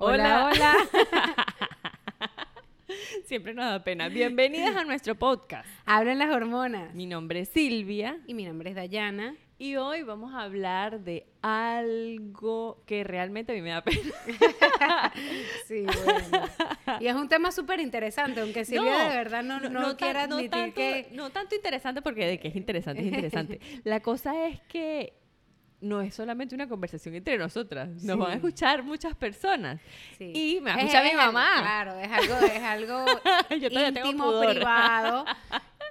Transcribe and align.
Hola, 0.00 0.50
hola. 0.52 0.74
Siempre 3.26 3.52
nos 3.52 3.64
da 3.66 3.82
pena. 3.82 4.08
Bienvenidas 4.08 4.76
a 4.76 4.84
nuestro 4.84 5.16
podcast. 5.16 5.68
Hablan 5.86 6.20
las 6.20 6.30
hormonas. 6.30 6.94
Mi 6.94 7.06
nombre 7.06 7.40
es 7.40 7.48
Silvia 7.48 8.18
Y 8.26 8.34
mi 8.34 8.44
nombre 8.44 8.70
es 8.70 8.76
Dayana. 8.76 9.34
y 9.58 9.74
hoy 9.74 10.02
vamos 10.04 10.32
a 10.34 10.42
hablar 10.42 11.00
de 11.00 11.26
algo 11.42 12.80
que 12.86 13.02
realmente 13.02 13.52
a 13.52 13.56
mí 13.56 13.60
me 13.60 13.70
da 13.70 13.82
pena. 13.82 14.12
Sí, 15.66 15.84
bueno. 16.04 16.46
Y 17.00 17.08
es 17.08 17.14
un 17.16 17.28
tema 17.28 17.50
súper 17.50 17.80
interesante, 17.80 18.40
aunque 18.40 18.64
Silvia 18.64 19.08
de 19.08 19.16
verdad 19.16 19.42
no, 19.42 19.58
no, 19.60 19.96
ta- 19.96 19.96
quiera 19.96 20.26
no 20.26 20.36
admitir 20.36 20.50
tanto, 20.50 20.74
que... 20.76 21.08
no 21.12 21.30
tanto 21.30 21.54
interesante 21.56 22.02
porque 22.02 22.24
de 22.26 22.38
que 22.38 22.48
es 22.48 22.56
interesante, 22.56 23.02
es 23.02 23.08
interesante. 23.08 23.60
La 23.84 24.00
cosa 24.00 24.46
es 24.46 24.60
que 24.68 25.12
no 25.80 26.00
es 26.00 26.14
solamente 26.14 26.54
una 26.54 26.68
conversación 26.68 27.14
entre 27.14 27.38
nosotras, 27.38 27.88
nos 27.88 28.02
Sí. 28.02 28.08
van 28.20 28.30
a 28.30 28.34
escuchar 28.34 28.82
muchas 28.82 29.14
personas. 29.14 29.80
Sí. 30.16 30.32
Y 30.34 30.60
me 30.60 30.70
Es- 30.72 30.78
escucha 30.78 31.02
mi 31.02 31.10
es- 31.10 31.16
mamá. 31.16 31.48
Claro, 31.60 31.98
es 31.98 32.10
algo, 32.10 32.34
es 32.46 32.62
algo 32.62 33.04
íntimo, 33.50 34.40
privado. 34.40 35.24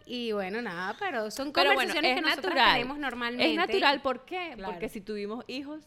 Y 0.09 0.31
bueno, 0.31 0.61
nada, 0.61 0.95
pero 0.97 1.29
son 1.31 1.51
Pero 1.51 1.73
bueno, 1.73 1.91
conversaciones 1.93 2.11
es 2.11 2.35
que 2.35 2.35
natural. 2.47 2.73
tenemos 2.75 2.97
normalmente. 2.97 3.49
Es 3.51 3.55
natural, 3.57 4.01
¿por 4.01 4.23
qué? 4.23 4.53
Claro. 4.55 4.71
Porque 4.71 4.87
si 4.87 5.01
tuvimos 5.01 5.43
hijos, 5.47 5.83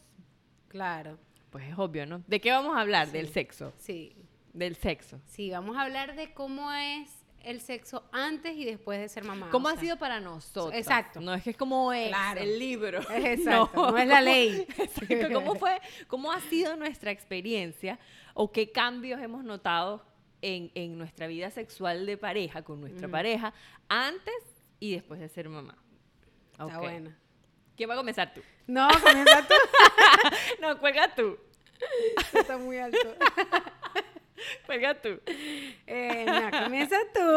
Claro, 0.67 1.17
pues 1.49 1.65
es 1.67 1.77
obvio, 1.77 2.05
¿no? 2.05 2.21
¿De 2.27 2.39
qué 2.39 2.51
vamos 2.51 2.77
a 2.77 2.81
hablar? 2.81 3.07
Sí. 3.07 3.13
Del 3.13 3.27
sexo. 3.29 3.73
sí. 3.77 4.15
Del 4.53 4.75
sexo. 4.75 5.19
Sí, 5.25 5.49
vamos 5.49 5.75
a 5.77 5.81
hablar 5.83 6.15
de 6.15 6.33
cómo 6.33 6.71
es 6.73 7.09
el 7.43 7.61
sexo 7.61 8.03
antes 8.11 8.55
y 8.55 8.65
después 8.65 8.99
de 8.99 9.09
ser 9.09 9.23
mamá. 9.23 9.49
¿Cómo 9.51 9.67
o 9.67 9.69
ha 9.69 9.73
sea. 9.73 9.81
sido 9.81 9.97
para 9.97 10.19
nosotros? 10.19 10.73
Exacto. 10.73 11.19
No 11.21 11.33
es 11.33 11.43
que 11.43 11.51
es 11.51 11.57
como 11.57 11.91
es 11.93 12.07
Claro. 12.09 12.41
el 12.41 12.59
libro. 12.59 12.99
Exacto, 13.11 13.91
no 13.91 13.97
es 13.97 14.07
la 14.07 14.21
ley. 14.21 14.65
Exacto. 14.77 15.33
¿Cómo 15.33 15.55
fue? 15.55 15.79
¿Cómo 16.07 16.31
ha 16.31 16.39
sido 16.41 16.75
nuestra 16.75 17.11
experiencia 17.11 17.99
o 18.33 18.51
qué 18.51 18.71
cambios 18.71 19.21
hemos 19.21 19.43
notado 19.43 20.03
en, 20.41 20.71
en 20.75 20.97
nuestra 20.97 21.27
vida 21.27 21.51
sexual 21.51 22.05
de 22.05 22.17
pareja, 22.17 22.63
con 22.63 22.81
nuestra 22.81 23.07
Mm. 23.07 23.11
pareja, 23.11 23.53
antes 23.89 24.33
y 24.79 24.93
después 24.93 25.19
de 25.19 25.29
ser 25.29 25.49
mamá? 25.49 25.77
Está 26.53 26.79
buena. 26.79 27.17
¿Quién 27.75 27.89
va 27.89 27.93
a 27.95 27.97
comenzar 27.97 28.33
tú? 28.33 28.41
No, 28.67 28.87
comienza 29.03 29.47
tú. 29.47 29.53
No, 30.61 30.77
cuelga 30.79 31.13
tú. 31.15 31.37
Está 32.33 32.57
muy 32.57 32.77
alto. 32.77 32.97
Cuelga 34.71 35.01
tú. 35.01 35.19
Eh, 35.85 36.25
no, 36.25 36.59
comienza 36.63 36.95
tú. 37.13 37.29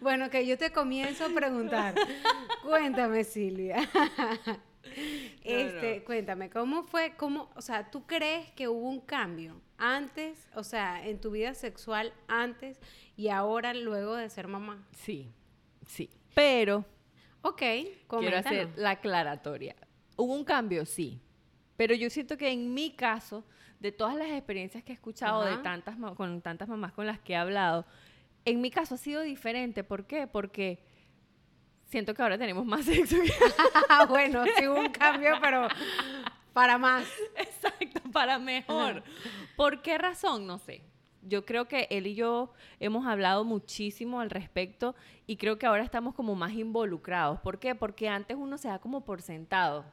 bueno, 0.00 0.30
que 0.30 0.46
yo 0.46 0.56
te 0.56 0.70
comienzo 0.70 1.24
a 1.24 1.28
preguntar. 1.30 1.96
Cuéntame, 2.62 3.24
Silvia. 3.24 3.78
Este, 5.42 5.98
no. 5.98 6.04
cuéntame, 6.04 6.50
¿cómo 6.50 6.84
fue, 6.84 7.14
cómo, 7.16 7.50
o 7.56 7.62
sea, 7.62 7.90
tú 7.90 8.06
crees 8.06 8.48
que 8.52 8.68
hubo 8.68 8.88
un 8.88 9.00
cambio 9.00 9.60
antes, 9.76 10.46
o 10.54 10.62
sea, 10.62 11.04
en 11.04 11.20
tu 11.20 11.32
vida 11.32 11.54
sexual 11.54 12.12
antes 12.28 12.78
y 13.16 13.28
ahora 13.28 13.74
luego 13.74 14.14
de 14.14 14.30
ser 14.30 14.46
mamá? 14.46 14.86
Sí, 14.92 15.32
sí. 15.84 16.10
Pero 16.32 16.84
Ok, 17.40 17.58
quiero 17.58 17.90
coméntanos. 18.06 18.46
hacer 18.46 18.68
la 18.76 18.90
aclaratoria. 18.90 19.74
¿Hubo 20.14 20.32
un 20.32 20.44
cambio? 20.44 20.86
Sí. 20.86 21.20
Pero 21.76 21.92
yo 21.96 22.08
siento 22.08 22.36
que 22.36 22.52
en 22.52 22.72
mi 22.72 22.92
caso, 22.92 23.44
de 23.82 23.90
todas 23.90 24.14
las 24.14 24.28
experiencias 24.30 24.84
que 24.84 24.92
he 24.92 24.94
escuchado 24.94 25.44
de 25.44 25.56
tantas 25.56 25.96
con 26.16 26.40
tantas 26.40 26.68
mamás 26.68 26.92
con 26.92 27.04
las 27.04 27.18
que 27.18 27.32
he 27.32 27.36
hablado, 27.36 27.84
en 28.44 28.60
mi 28.60 28.70
caso 28.70 28.94
ha 28.94 28.98
sido 28.98 29.22
diferente. 29.22 29.82
¿Por 29.82 30.06
qué? 30.06 30.28
Porque 30.28 30.78
siento 31.86 32.14
que 32.14 32.22
ahora 32.22 32.38
tenemos 32.38 32.64
más 32.64 32.84
sexo. 32.86 33.16
bueno, 34.08 34.44
sí 34.56 34.68
hubo 34.68 34.78
un 34.78 34.92
cambio, 34.92 35.32
pero 35.40 35.66
para 36.52 36.78
más. 36.78 37.04
Exacto, 37.36 38.08
para 38.12 38.38
mejor. 38.38 39.02
¿Por 39.56 39.82
qué 39.82 39.98
razón? 39.98 40.46
No 40.46 40.58
sé. 40.58 40.84
Yo 41.20 41.44
creo 41.44 41.66
que 41.66 41.88
él 41.90 42.06
y 42.06 42.14
yo 42.14 42.52
hemos 42.78 43.04
hablado 43.04 43.44
muchísimo 43.44 44.20
al 44.20 44.30
respecto 44.30 44.94
y 45.26 45.36
creo 45.38 45.58
que 45.58 45.66
ahora 45.66 45.82
estamos 45.82 46.14
como 46.14 46.36
más 46.36 46.52
involucrados. 46.52 47.40
¿Por 47.40 47.58
qué? 47.58 47.74
Porque 47.74 48.08
antes 48.08 48.36
uno 48.36 48.58
se 48.58 48.68
da 48.68 48.78
como 48.78 49.04
por 49.04 49.22
sentado. 49.22 49.84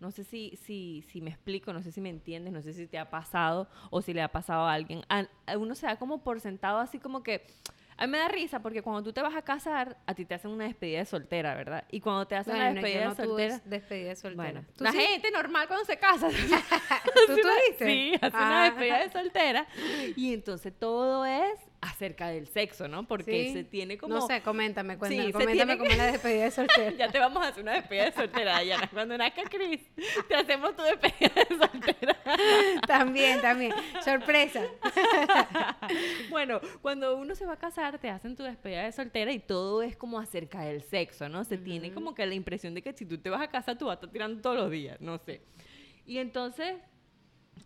No 0.00 0.10
sé 0.10 0.24
si, 0.24 0.56
si, 0.62 1.04
si 1.08 1.20
me 1.20 1.30
explico, 1.30 1.72
no 1.72 1.82
sé 1.82 1.92
si 1.92 2.00
me 2.00 2.08
entiendes, 2.08 2.52
no 2.52 2.62
sé 2.62 2.72
si 2.72 2.86
te 2.86 2.98
ha 2.98 3.10
pasado 3.10 3.68
o 3.90 4.00
si 4.02 4.14
le 4.14 4.22
ha 4.22 4.28
pasado 4.32 4.62
a 4.66 4.72
alguien. 4.72 5.02
A- 5.08 5.26
a 5.46 5.58
uno 5.58 5.74
se 5.74 5.86
da 5.86 5.96
como 5.96 6.22
por 6.24 6.40
sentado 6.40 6.78
así 6.78 6.98
como 6.98 7.22
que... 7.22 7.46
A 7.98 8.06
mí 8.06 8.12
me 8.12 8.16
da 8.18 8.28
risa 8.28 8.62
porque 8.62 8.80
cuando 8.80 9.02
tú 9.02 9.12
te 9.12 9.20
vas 9.20 9.36
a 9.36 9.42
casar, 9.42 9.98
a 10.06 10.14
ti 10.14 10.24
te 10.24 10.34
hacen 10.34 10.50
una 10.50 10.64
despedida 10.64 11.00
de 11.00 11.04
soltera, 11.04 11.54
¿verdad? 11.54 11.84
Y 11.90 12.00
cuando 12.00 12.26
te 12.26 12.34
hacen 12.34 12.56
la 12.56 12.64
Bueno, 12.70 12.80
despedida 12.80 13.00
yo 13.02 13.08
no 13.10 13.14
de 13.14 13.22
tuve 13.24 13.50
soltera... 13.50 13.60
despedida 13.66 14.08
de 14.08 14.16
soltera. 14.16 14.42
Bueno, 14.52 14.66
¿Tú 14.74 14.84
la 14.84 14.92
sí? 14.92 14.98
gente 15.00 15.30
normal 15.30 15.66
cuando 15.68 15.84
se 15.84 15.98
casa. 15.98 16.28
¿Tú 17.26 17.26
tuviste? 17.26 17.84
Sí, 17.84 18.14
hace 18.14 18.36
una 18.36 18.62
Ah. 18.64 18.70
despedida 18.70 18.98
de 19.00 19.10
soltera. 19.10 19.66
Y 20.16 20.32
entonces 20.32 20.72
todo 20.78 21.26
es 21.26 21.60
acerca 21.82 22.28
del 22.28 22.46
sexo, 22.46 22.88
¿no? 22.88 23.06
Porque 23.08 23.46
Sí. 23.48 23.52
se 23.54 23.64
tiene 23.64 23.96
como... 23.96 24.14
No 24.14 24.26
sé, 24.26 24.42
coméntame, 24.42 24.98
cuéntame, 24.98 25.26
Sí, 25.28 25.32
coméntame 25.32 25.78
cómo 25.78 25.86
que- 25.88 25.92
es 25.92 25.98
la 25.98 26.06
despedida 26.12 26.44
de 26.44 26.50
soltera. 26.50 26.90
Ya 26.98 27.10
te 27.10 27.18
vamos 27.18 27.42
a 27.42 27.48
hacer 27.48 27.62
una 27.62 27.72
despedida 27.72 28.04
de 28.04 28.12
soltera, 28.12 28.52
Dayana. 28.52 28.88
Cuando 28.92 29.16
nazca 29.16 29.42
Cris, 29.44 29.80
te 30.28 30.34
hacemos 30.34 30.76
tu 30.76 30.82
despedida 30.82 31.32
de 31.34 31.56
soltera. 31.56 32.16
también, 32.86 33.40
también. 33.40 33.72
Sorpresa. 34.04 34.62
bueno, 36.30 36.60
cuando 36.82 37.16
uno 37.16 37.34
se 37.34 37.46
va 37.46 37.54
a 37.54 37.58
casar, 37.58 37.98
te 37.98 38.10
hacen 38.10 38.36
tu 38.36 38.42
despedida 38.42 38.84
de 38.84 38.92
soltera 38.92 39.32
y 39.32 39.38
todo 39.38 39.82
es 39.82 39.96
como 39.96 40.18
acerca 40.18 40.60
del 40.62 40.82
sexo, 40.82 41.28
¿no? 41.28 41.44
Se 41.44 41.58
tiene 41.58 41.92
como 41.92 42.14
que 42.14 42.26
la 42.26 42.34
impresión 42.34 42.74
de 42.74 42.82
que 42.82 42.92
si 42.92 43.06
tú 43.06 43.18
te 43.18 43.30
vas 43.30 43.40
a 43.40 43.48
casar, 43.48 43.78
tú 43.78 43.86
vas 43.86 43.92
a 43.92 43.94
estar 43.94 44.10
tirando 44.10 44.40
todos 44.40 44.56
los 44.56 44.70
días, 44.70 45.00
no 45.00 45.18
sé. 45.18 45.40
Y 46.06 46.18
entonces, 46.18 46.76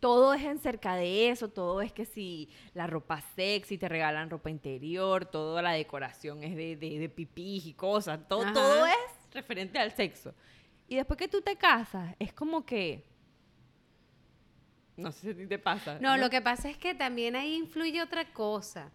todo 0.00 0.34
es 0.34 0.44
acerca 0.44 0.96
de 0.96 1.30
eso, 1.30 1.48
todo 1.48 1.80
es 1.80 1.92
que 1.92 2.04
si 2.04 2.48
la 2.74 2.86
ropa 2.86 3.22
sexy, 3.36 3.78
te 3.78 3.88
regalan 3.88 4.28
ropa 4.28 4.50
interior, 4.50 5.24
toda 5.24 5.62
la 5.62 5.72
decoración 5.72 6.44
es 6.44 6.56
de, 6.56 6.76
de, 6.76 6.98
de 6.98 7.08
pipís 7.08 7.66
y 7.66 7.72
cosas, 7.72 8.20
todo, 8.28 8.42
Ajá. 8.42 8.52
todo 8.52 8.86
es 8.86 9.32
referente 9.32 9.78
al 9.78 9.92
sexo. 9.92 10.34
Y 10.88 10.96
después 10.96 11.18
que 11.18 11.28
tú 11.28 11.40
te 11.40 11.56
casas, 11.56 12.14
es 12.18 12.32
como 12.32 12.64
que... 12.66 13.04
No 14.96 15.10
sé 15.10 15.20
si 15.20 15.30
a 15.30 15.36
ti 15.36 15.46
te 15.46 15.58
pasa. 15.58 15.98
No, 16.00 16.16
lo 16.16 16.30
que 16.30 16.40
pasa 16.40 16.70
es 16.70 16.76
que 16.76 16.94
también 16.94 17.34
ahí 17.34 17.56
influye 17.56 18.00
otra 18.00 18.32
cosa. 18.32 18.92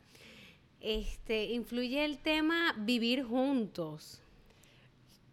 Este, 0.80 1.46
influye 1.46 2.06
el 2.06 2.20
tema 2.20 2.74
vivir 2.78 3.24
juntos. 3.24 4.22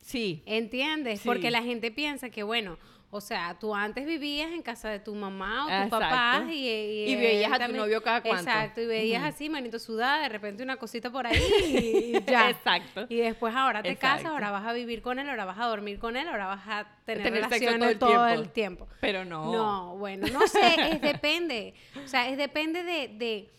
Sí, 0.01 0.43
¿Entiendes? 0.47 1.21
Sí. 1.21 1.29
Porque 1.29 1.51
la 1.51 1.63
gente 1.63 1.91
piensa 1.91 2.31
que, 2.31 2.43
bueno, 2.43 2.79
o 3.11 3.21
sea, 3.21 3.57
tú 3.59 3.75
antes 3.75 4.05
vivías 4.05 4.51
en 4.51 4.63
casa 4.63 4.89
de 4.91 4.99
tu 4.99 5.15
mamá 5.15 5.65
o 5.65 5.67
tus 5.67 5.75
Exacto. 5.75 5.99
papás 6.01 6.43
y, 6.51 6.69
Y 6.69 7.15
él 7.15 7.21
veías 7.21 7.53
a 7.53 7.67
tu 7.67 7.73
novio 7.73 8.03
cada 8.03 8.21
cuánto. 8.21 8.43
Exacto, 8.51 8.81
y 8.81 8.87
veías 8.87 9.23
así, 9.23 9.49
manito 9.49 9.79
sudada, 9.79 10.23
de 10.23 10.29
repente 10.29 10.63
una 10.63 10.77
cosita 10.77 11.11
por 11.11 11.27
ahí 11.27 11.39
y 12.27 12.31
ya. 12.31 12.51
Exacto. 12.51 13.07
Y 13.09 13.17
después 13.19 13.55
ahora 13.55 13.83
te 13.83 13.97
casas, 13.97 14.27
ahora 14.27 14.51
vas 14.51 14.67
a 14.67 14.73
vivir 14.73 15.03
con 15.03 15.19
él, 15.19 15.29
ahora 15.29 15.45
vas 15.45 15.59
a 15.59 15.67
dormir 15.67 15.99
con 15.99 16.17
él, 16.17 16.27
ahora 16.29 16.47
vas 16.47 16.67
a 16.67 16.87
tener, 17.05 17.33
relaciones 17.33 17.79
todo 17.79 17.89
el 17.91 17.99
todo 17.99 18.09
tiempo. 18.27 18.43
el 18.43 18.49
tiempo. 18.51 18.89
Pero 19.01 19.25
no. 19.25 19.53
No, 19.53 19.97
bueno, 19.97 20.27
no 20.33 20.47
sé, 20.49 20.91
es 20.91 21.01
depende. 21.01 21.75
O 22.05 22.09
sea, 22.09 22.29
es 22.29 22.37
depende 22.37 22.83
de, 22.83 23.09
de, 23.09 23.51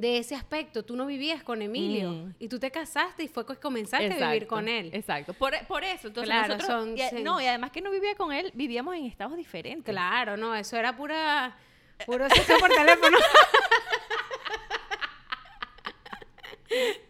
de 0.00 0.18
ese 0.18 0.34
aspecto. 0.34 0.84
Tú 0.84 0.96
no 0.96 1.06
vivías 1.06 1.42
con 1.42 1.62
Emilio 1.62 2.10
Mm. 2.10 2.34
y 2.38 2.48
tú 2.48 2.58
te 2.58 2.70
casaste 2.70 3.24
y 3.24 3.28
fue 3.28 3.46
que 3.46 3.56
comenzaste 3.56 4.22
a 4.22 4.32
vivir 4.32 4.46
con 4.46 4.68
él. 4.68 4.90
Exacto. 4.92 5.32
Por, 5.34 5.54
por 5.66 5.84
eso, 5.84 6.08
entonces 6.08 6.30
Claro, 6.32 6.54
nosotros... 6.56 6.84
son- 6.84 7.18
y. 7.18 7.22
No, 7.22 7.40
y 7.40 7.46
además 7.46 7.70
que 7.70 7.80
no 7.80 7.90
vivía 7.90 8.14
con 8.16 8.32
él, 8.32 8.50
vivíamos 8.54 8.94
en 8.96 9.06
estados 9.06 9.36
diferentes. 9.36 9.92
Claro, 9.92 10.36
no, 10.36 10.54
eso 10.54 10.76
era 10.76 10.96
pura, 10.96 11.56
puro 12.06 12.28
sexo 12.30 12.58
por 12.58 12.70
teléfono. 12.70 13.18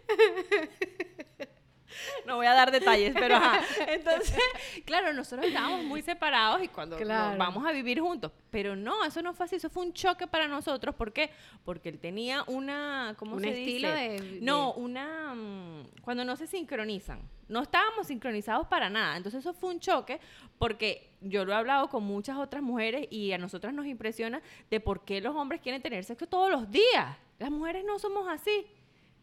No 2.26 2.37
voy 2.37 2.47
a 2.47 2.53
dar 2.54 2.70
detalles, 2.70 3.14
pero 3.14 3.37
ajá. 3.37 3.60
Entonces, 3.88 4.38
claro, 4.84 5.12
nosotros 5.12 5.47
estábamos 5.47 5.84
muy 5.84 6.03
separados 6.03 6.62
y 6.62 6.69
cuando 6.69 6.98
nos 6.98 7.38
vamos 7.38 7.64
a 7.66 7.72
vivir 7.72 8.00
juntos. 8.00 8.32
Pero 8.50 8.75
no, 8.76 9.04
eso 9.04 9.22
no 9.22 9.32
fue 9.34 9.47
así, 9.47 9.56
eso 9.56 9.71
fue 9.71 9.84
un 9.84 9.92
choque 9.92 10.27
para 10.27 10.48
nosotros. 10.48 10.95
¿Por 10.95 11.12
qué? 11.12 11.30
Porque 11.65 11.89
él 11.91 11.98
tenía 11.98 12.42
una, 12.47 13.15
¿cómo 13.18 13.36
Un 13.36 13.42
se 13.42 13.48
estilo 13.51 13.89
dice? 13.95 14.22
de- 14.24 14.39
No, 14.42 14.72
una... 14.74 15.34
mm, 15.34 16.01
Cuando 16.03 16.24
no 16.24 16.36
se 16.36 16.47
sincronizan. 16.47 17.21
No 17.48 17.62
estábamos 17.62 18.09
sincronizados 18.09 18.66
para 18.66 18.91
nada. 18.91 19.16
Entonces 19.16 19.41
eso 19.41 19.54
fue 19.54 19.71
un 19.71 19.78
choque 19.78 20.18
porque 20.59 21.12
yo 21.21 21.45
lo 21.45 21.53
he 21.53 21.54
hablado 21.54 21.89
con 21.89 22.03
muchas 22.03 22.36
otras 22.39 22.60
mujeres 22.62 23.06
y 23.10 23.30
a 23.33 23.39
nosotras 23.39 23.72
nos 23.72 23.86
impresiona 23.86 24.42
de 24.68 24.80
por 24.80 25.04
qué 25.04 25.21
los 25.21 25.36
hombres 25.36 25.60
quieren 25.60 25.80
tener 25.80 26.03
sexo 26.04 26.27
todos 26.27 26.51
los 26.51 26.68
días. 26.71 27.16
Las 27.39 27.51
mujeres 27.51 27.84
no 27.84 27.98
somos 28.01 28.27
así. 28.28 28.66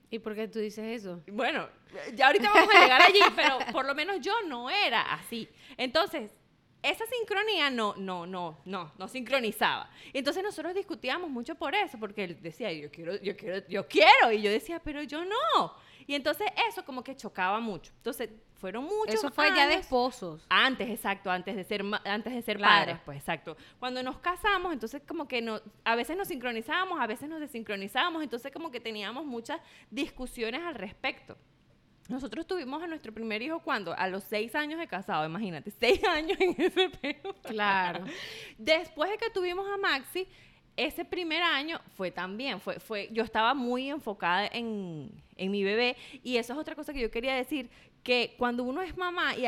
¿Y 0.09 0.19
por 0.19 0.35
qué 0.35 0.47
tú 0.47 0.59
dices 0.59 1.01
eso? 1.01 1.21
Bueno, 1.27 1.67
ya 2.13 2.27
ahorita 2.27 2.51
vamos 2.53 2.75
a 2.75 2.81
llegar 2.81 3.01
allí, 3.01 3.19
pero 3.35 3.57
por 3.71 3.85
lo 3.85 3.95
menos 3.95 4.19
yo 4.21 4.33
no 4.47 4.69
era 4.69 5.13
así. 5.13 5.49
Entonces, 5.77 6.31
esa 6.83 7.05
sincronía 7.05 7.69
no, 7.69 7.95
no, 7.95 8.27
no, 8.27 8.59
no, 8.65 8.91
no 8.97 9.07
sincronizaba. 9.07 9.89
Entonces 10.11 10.43
nosotros 10.43 10.75
discutíamos 10.75 11.29
mucho 11.29 11.55
por 11.55 11.73
eso, 11.73 11.97
porque 11.97 12.25
él 12.25 12.41
decía, 12.41 12.71
yo 12.73 12.91
quiero, 12.91 13.15
yo 13.21 13.35
quiero, 13.37 13.65
yo 13.67 13.87
quiero, 13.87 14.31
y 14.31 14.41
yo 14.41 14.51
decía, 14.51 14.81
pero 14.83 15.01
yo 15.01 15.23
no. 15.23 15.73
Y 16.05 16.15
entonces 16.15 16.47
eso 16.69 16.83
como 16.83 17.03
que 17.03 17.15
chocaba 17.15 17.59
mucho. 17.59 17.93
Entonces 17.97 18.29
fueron 18.63 18.85
muchos 18.85 19.15
Eso 19.15 19.29
fue 19.29 19.49
ya 19.49 19.67
de 19.67 19.73
años. 19.73 19.81
esposos. 19.81 20.45
Antes, 20.47 20.89
exacto, 20.89 21.29
antes 21.29 21.53
de 21.53 21.65
ser 21.65 21.83
antes 22.05 22.33
de 22.33 22.41
ser 22.41 22.55
Claro. 22.55 22.73
padres, 22.85 22.97
pues 23.03 23.17
exacto. 23.17 23.57
Cuando 23.77 24.01
nos 24.01 24.19
casamos, 24.19 24.71
entonces 24.71 25.01
como 25.05 25.27
que 25.27 25.41
no, 25.41 25.59
a 25.83 25.95
veces 25.97 26.15
nos 26.15 26.29
sincronizábamos, 26.29 26.97
a 26.97 27.05
veces 27.05 27.27
nos 27.27 27.41
desincronizábamos, 27.41 28.23
entonces 28.23 28.53
como 28.53 28.71
que 28.71 28.79
teníamos 28.79 29.25
muchas 29.25 29.59
discusiones 29.91 30.61
al 30.61 30.75
respecto. 30.75 31.37
Nosotros 32.07 32.47
tuvimos 32.47 32.81
a 32.81 32.87
nuestro 32.87 33.13
primer 33.13 33.41
hijo 33.41 33.59
cuando 33.59 33.93
a 33.97 34.07
los 34.07 34.23
seis 34.23 34.55
años 34.55 34.79
de 34.79 34.87
casado, 34.87 35.25
imagínate, 35.25 35.69
seis 35.79 36.01
años 36.05 36.39
en 36.39 36.55
ese 36.57 36.89
peo. 36.89 37.35
Claro. 37.43 38.05
Después 38.57 39.09
de 39.11 39.17
que 39.17 39.29
tuvimos 39.29 39.67
a 39.67 39.75
Maxi, 39.75 40.25
ese 40.77 41.03
primer 41.03 41.43
año 41.43 41.81
fue 41.97 42.11
también, 42.11 42.61
fue, 42.61 42.79
fue, 42.79 43.09
yo 43.11 43.23
estaba 43.23 43.53
muy 43.53 43.89
enfocada 43.89 44.47
en, 44.47 45.11
en 45.35 45.51
mi 45.51 45.63
bebé 45.65 45.97
y 46.23 46.37
eso 46.37 46.53
es 46.53 46.59
otra 46.59 46.75
cosa 46.75 46.93
que 46.93 47.01
yo 47.01 47.11
quería 47.11 47.35
decir, 47.35 47.69
que 48.03 48.35
cuando 48.37 48.63
uno 48.63 48.81
es 48.81 48.95
mamá 48.97 49.35
y, 49.35 49.45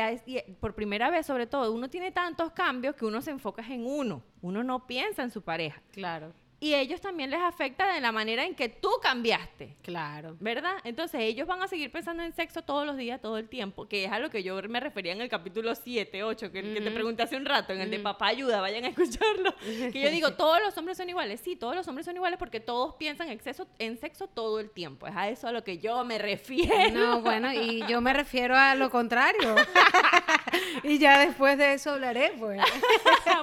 por 0.60 0.74
primera 0.74 1.10
vez 1.10 1.26
sobre 1.26 1.46
todo, 1.46 1.72
uno 1.72 1.88
tiene 1.88 2.10
tantos 2.10 2.52
cambios 2.52 2.96
que 2.96 3.04
uno 3.04 3.20
se 3.20 3.30
enfoca 3.30 3.62
en 3.62 3.86
uno, 3.86 4.22
uno 4.40 4.64
no 4.64 4.86
piensa 4.86 5.22
en 5.22 5.30
su 5.30 5.42
pareja. 5.42 5.82
Claro. 5.92 6.32
Y 6.58 6.74
ellos 6.74 7.00
también 7.00 7.30
les 7.30 7.40
afecta 7.40 7.92
de 7.92 8.00
la 8.00 8.12
manera 8.12 8.44
en 8.44 8.54
que 8.54 8.68
tú 8.68 8.90
cambiaste. 9.02 9.76
Claro. 9.82 10.36
¿Verdad? 10.40 10.76
Entonces 10.84 11.20
ellos 11.20 11.46
van 11.46 11.62
a 11.62 11.68
seguir 11.68 11.92
pensando 11.92 12.22
en 12.22 12.32
sexo 12.32 12.62
todos 12.62 12.86
los 12.86 12.96
días, 12.96 13.20
todo 13.20 13.36
el 13.36 13.48
tiempo, 13.48 13.86
que 13.86 14.04
es 14.04 14.12
a 14.12 14.18
lo 14.18 14.30
que 14.30 14.42
yo 14.42 14.60
me 14.62 14.80
refería 14.80 15.12
en 15.12 15.20
el 15.20 15.28
capítulo 15.28 15.74
7, 15.74 16.24
8, 16.24 16.52
que, 16.52 16.62
que 16.62 16.80
te 16.80 16.90
pregunté 16.90 17.22
hace 17.22 17.36
un 17.36 17.44
rato, 17.44 17.72
en 17.72 17.80
el 17.82 17.90
de 17.90 17.98
papá 17.98 18.28
ayuda, 18.28 18.60
vayan 18.60 18.84
a 18.84 18.88
escucharlo. 18.88 19.54
Que 19.92 20.00
yo 20.00 20.10
digo, 20.10 20.32
todos 20.32 20.60
los 20.64 20.76
hombres 20.78 20.96
son 20.96 21.08
iguales. 21.08 21.40
Sí, 21.40 21.56
todos 21.56 21.74
los 21.74 21.86
hombres 21.88 22.06
son 22.06 22.16
iguales 22.16 22.38
porque 22.38 22.60
todos 22.60 22.94
piensan 22.94 23.28
en 23.28 23.40
sexo, 23.40 23.66
en 23.78 23.98
sexo 23.98 24.26
todo 24.26 24.58
el 24.58 24.70
tiempo. 24.70 25.06
Es 25.06 25.14
a 25.14 25.28
eso 25.28 25.48
a 25.48 25.52
lo 25.52 25.62
que 25.62 25.78
yo 25.78 26.02
me 26.04 26.18
refiero. 26.18 26.90
No, 26.92 27.20
bueno, 27.20 27.52
y 27.52 27.86
yo 27.86 28.00
me 28.00 28.12
refiero 28.12 28.56
a 28.56 28.74
lo 28.74 28.90
contrario. 28.90 29.54
y 30.82 30.98
ya 30.98 31.18
después 31.18 31.58
de 31.58 31.74
eso 31.74 31.92
hablaré, 31.92 32.32
pues. 32.38 32.60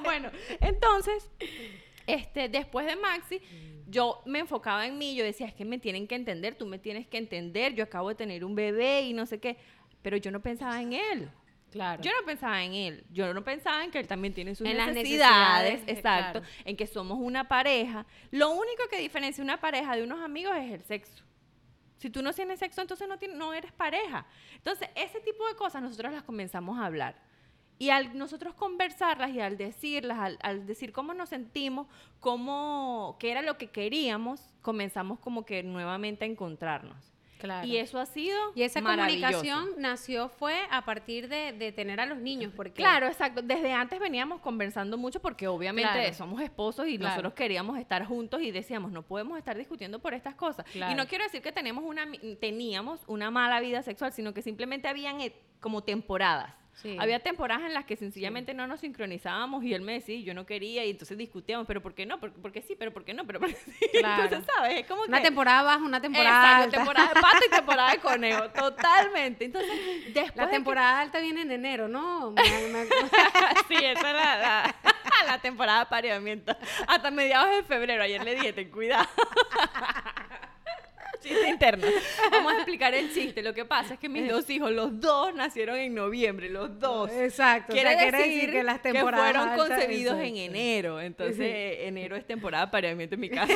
bueno, 0.04 0.30
entonces, 0.60 1.30
este, 2.07 2.50
después 2.50 2.85
de 2.85 2.95
Maxi, 2.95 3.41
yo 3.88 4.21
me 4.25 4.39
enfocaba 4.39 4.85
en 4.88 4.97
mí, 4.97 5.15
yo 5.15 5.23
decía, 5.23 5.45
es 5.47 5.53
que 5.53 5.65
me 5.65 5.77
tienen 5.79 6.07
que 6.07 6.15
entender, 6.15 6.55
tú 6.55 6.65
me 6.65 6.79
tienes 6.79 7.07
que 7.07 7.17
entender, 7.17 7.73
yo 7.75 7.83
acabo 7.83 8.09
de 8.09 8.15
tener 8.15 8.44
un 8.45 8.55
bebé 8.55 9.01
y 9.03 9.13
no 9.13 9.25
sé 9.25 9.39
qué, 9.39 9.57
pero 10.01 10.17
yo 10.17 10.31
no 10.31 10.41
pensaba 10.41 10.81
en 10.81 10.94
él. 10.94 11.29
Claro. 11.71 12.03
Yo 12.03 12.11
no 12.19 12.23
pensaba 12.25 12.63
en 12.63 12.73
él, 12.75 13.03
yo 13.11 13.33
no 13.33 13.44
pensaba 13.44 13.83
en 13.83 13.89
que 13.89 13.97
él 14.00 14.07
también 14.07 14.31
tiene 14.33 14.53
sus 14.53 14.67
En 14.67 14.77
las 14.77 14.89
necesidades, 14.89 15.81
necesidades, 15.81 15.88
eh, 15.88 15.91
exacto, 16.00 16.39
claro. 16.41 16.55
en 16.65 16.77
que 16.77 16.85
somos 16.85 17.17
una 17.19 17.47
pareja. 17.47 18.05
Lo 18.29 18.51
único 18.51 18.83
que 18.91 19.00
diferencia 19.00 19.44
una 19.44 19.59
pareja 19.59 19.95
de 19.95 20.03
unos 20.03 20.21
amigos 20.21 20.55
es 20.55 20.71
el 20.71 20.83
sexo. 20.83 21.23
Si 21.97 22.09
tú 22.11 22.21
no 22.21 22.31
tienes 22.31 22.59
sexo, 22.59 22.81
entonces 22.81 23.07
no, 23.07 23.17
tienes- 23.17 23.38
no 23.38 23.53
eres 23.53 23.71
pareja. 23.71 24.27
Entonces, 24.55 24.88
ese 24.95 25.19
tipo 25.21 25.47
de 25.47 25.55
cosas 25.55 25.81
nosotros 25.81 26.11
las 26.13 26.21
comenzamos 26.23 26.77
a 26.79 26.85
hablar. 26.85 27.15
Y 27.79 27.89
al 27.89 28.17
nosotros 28.17 28.53
conversarlas 28.53 29.31
y 29.31 29.39
al 29.41 29.57
decirlas, 29.57 30.19
al, 30.19 30.37
al 30.41 30.65
decir 30.65 30.93
cómo 30.93 31.13
nos 31.13 31.29
sentimos, 31.29 31.87
cómo, 32.19 33.17
qué 33.19 33.31
era 33.31 33.41
lo 33.41 33.57
que 33.57 33.67
queríamos, 33.67 34.49
comenzamos 34.61 35.19
como 35.19 35.45
que 35.45 35.63
nuevamente 35.63 36.25
a 36.25 36.27
encontrarnos. 36.27 37.11
Claro. 37.39 37.67
Y 37.67 37.75
eso 37.75 37.99
ha 37.99 38.05
sido 38.05 38.39
Y 38.55 38.61
esa 38.63 38.81
comunicación 38.81 39.71
nació 39.77 40.29
fue 40.29 40.61
a 40.71 40.85
partir 40.85 41.27
de, 41.27 41.51
de 41.51 41.73
tener 41.73 41.99
a 41.99 42.05
los 42.05 42.17
niños, 42.17 42.53
porque 42.55 42.71
Claro, 42.71 43.05
exacto. 43.07 43.41
Desde 43.41 43.73
antes 43.73 43.99
veníamos 43.99 44.39
conversando 44.39 44.97
mucho 44.97 45.21
porque 45.21 45.49
obviamente 45.49 45.91
Claro. 45.91 46.13
somos 46.13 46.41
esposos 46.41 46.87
y 46.87 46.97
Claro. 46.97 47.09
nosotros 47.15 47.33
queríamos 47.33 47.77
estar 47.77 48.05
juntos 48.05 48.41
y 48.41 48.51
decíamos, 48.51 48.93
no 48.93 49.01
podemos 49.01 49.37
estar 49.37 49.57
discutiendo 49.57 49.99
por 49.99 50.13
estas 50.13 50.35
cosas. 50.35 50.65
Y 50.73 50.95
no 50.95 51.05
quiero 51.07 51.25
decir 51.25 51.41
que 51.41 51.51
tenemos 51.51 51.83
una, 51.83 52.07
teníamos 52.39 53.01
una 53.07 53.29
mala 53.29 53.59
vida 53.59 53.83
sexual, 53.83 54.13
sino 54.13 54.33
que 54.33 54.41
simplemente 54.41 54.87
habían 54.87 55.19
eh, 55.19 55.35
como 55.59 55.83
temporadas. 55.83 56.53
Sí. 56.81 56.97
Había 56.99 57.19
temporadas 57.19 57.63
en 57.65 57.73
las 57.73 57.85
que 57.85 57.95
sencillamente 57.95 58.53
no 58.53 58.65
nos 58.67 58.79
sincronizábamos 58.79 59.63
y 59.63 59.73
él 59.73 59.81
me 59.81 59.93
decía, 59.93 60.19
yo 60.21 60.33
no 60.33 60.45
quería, 60.45 60.83
y 60.83 60.89
entonces 60.89 61.17
discutíamos, 61.17 61.67
pero 61.67 61.81
¿por 61.81 61.93
qué 61.93 62.05
no? 62.05 62.19
¿Por, 62.19 62.33
por 62.33 62.51
qué 62.51 62.61
sí? 62.61 62.75
¿Pero 62.77 62.91
por 62.91 63.05
qué 63.05 63.13
no? 63.13 63.25
¿Pero 63.25 63.39
por 63.39 63.49
qué 63.49 63.55
sí? 63.55 63.71
Claro. 63.99 64.23
Entonces, 64.23 64.49
¿sabes? 64.55 64.79
Es 64.81 64.87
como 64.87 65.03
una 65.03 65.17
que... 65.19 65.23
temporada 65.25 65.61
baja, 65.63 65.83
una 65.85 66.01
temporada 66.01 66.39
Exacto, 66.39 66.63
alta. 66.63 66.77
temporada 66.77 67.07
de 67.13 67.21
pato 67.21 67.45
y 67.45 67.49
temporada 67.55 67.91
de 67.91 67.97
conejo, 67.99 68.49
totalmente. 68.49 69.45
Entonces, 69.45 69.71
después 70.13 70.35
La 70.35 70.43
de 70.45 70.49
que- 70.49 70.55
temporada 70.55 70.99
alta 71.01 71.19
viene 71.19 71.41
en 71.43 71.51
enero, 71.51 71.87
¿no? 71.87 72.31
Me- 72.31 72.67
me- 72.69 72.85
sí, 73.67 73.75
esa 73.75 74.07
es 74.09 74.15
la, 74.15 74.37
la, 74.37 74.75
la 75.27 75.37
temporada 75.39 75.77
de 75.79 75.83
apareamiento. 75.83 76.55
Hasta 76.87 77.11
mediados 77.11 77.49
de 77.55 77.63
febrero. 77.63 78.03
Ayer 78.03 78.23
le 78.23 78.35
dije, 78.35 78.51
ten 78.51 78.69
cuidado. 78.71 79.07
Chiste 81.23 81.49
interno. 81.49 81.87
Vamos 82.31 82.53
a 82.53 82.55
explicar 82.57 82.93
el 82.93 83.13
chiste. 83.13 83.41
Lo 83.41 83.53
que 83.53 83.65
pasa 83.65 83.93
es 83.95 83.99
que 83.99 84.09
mis 84.09 84.29
dos 84.29 84.49
hijos, 84.49 84.71
los 84.71 84.99
dos 84.99 85.33
nacieron 85.33 85.77
en 85.77 85.95
noviembre, 85.95 86.49
los 86.49 86.77
dos. 86.79 87.09
Exacto. 87.11 87.71
o 87.71 87.75
Quiere, 87.75 87.95
decir, 88.11 88.51
que 88.51 88.63
las 88.63 88.81
temporadas 88.81 89.31
fueron 89.31 89.57
concebidos 89.57 90.19
en 90.19 90.37
enero. 90.37 90.99
Entonces, 90.99 91.77
enero 91.81 92.15
es 92.15 92.25
temporada 92.27 92.65
de 92.65 92.67
apareamiento 92.67 93.15
en 93.15 93.21
mi 93.21 93.29
casa. 93.31 93.53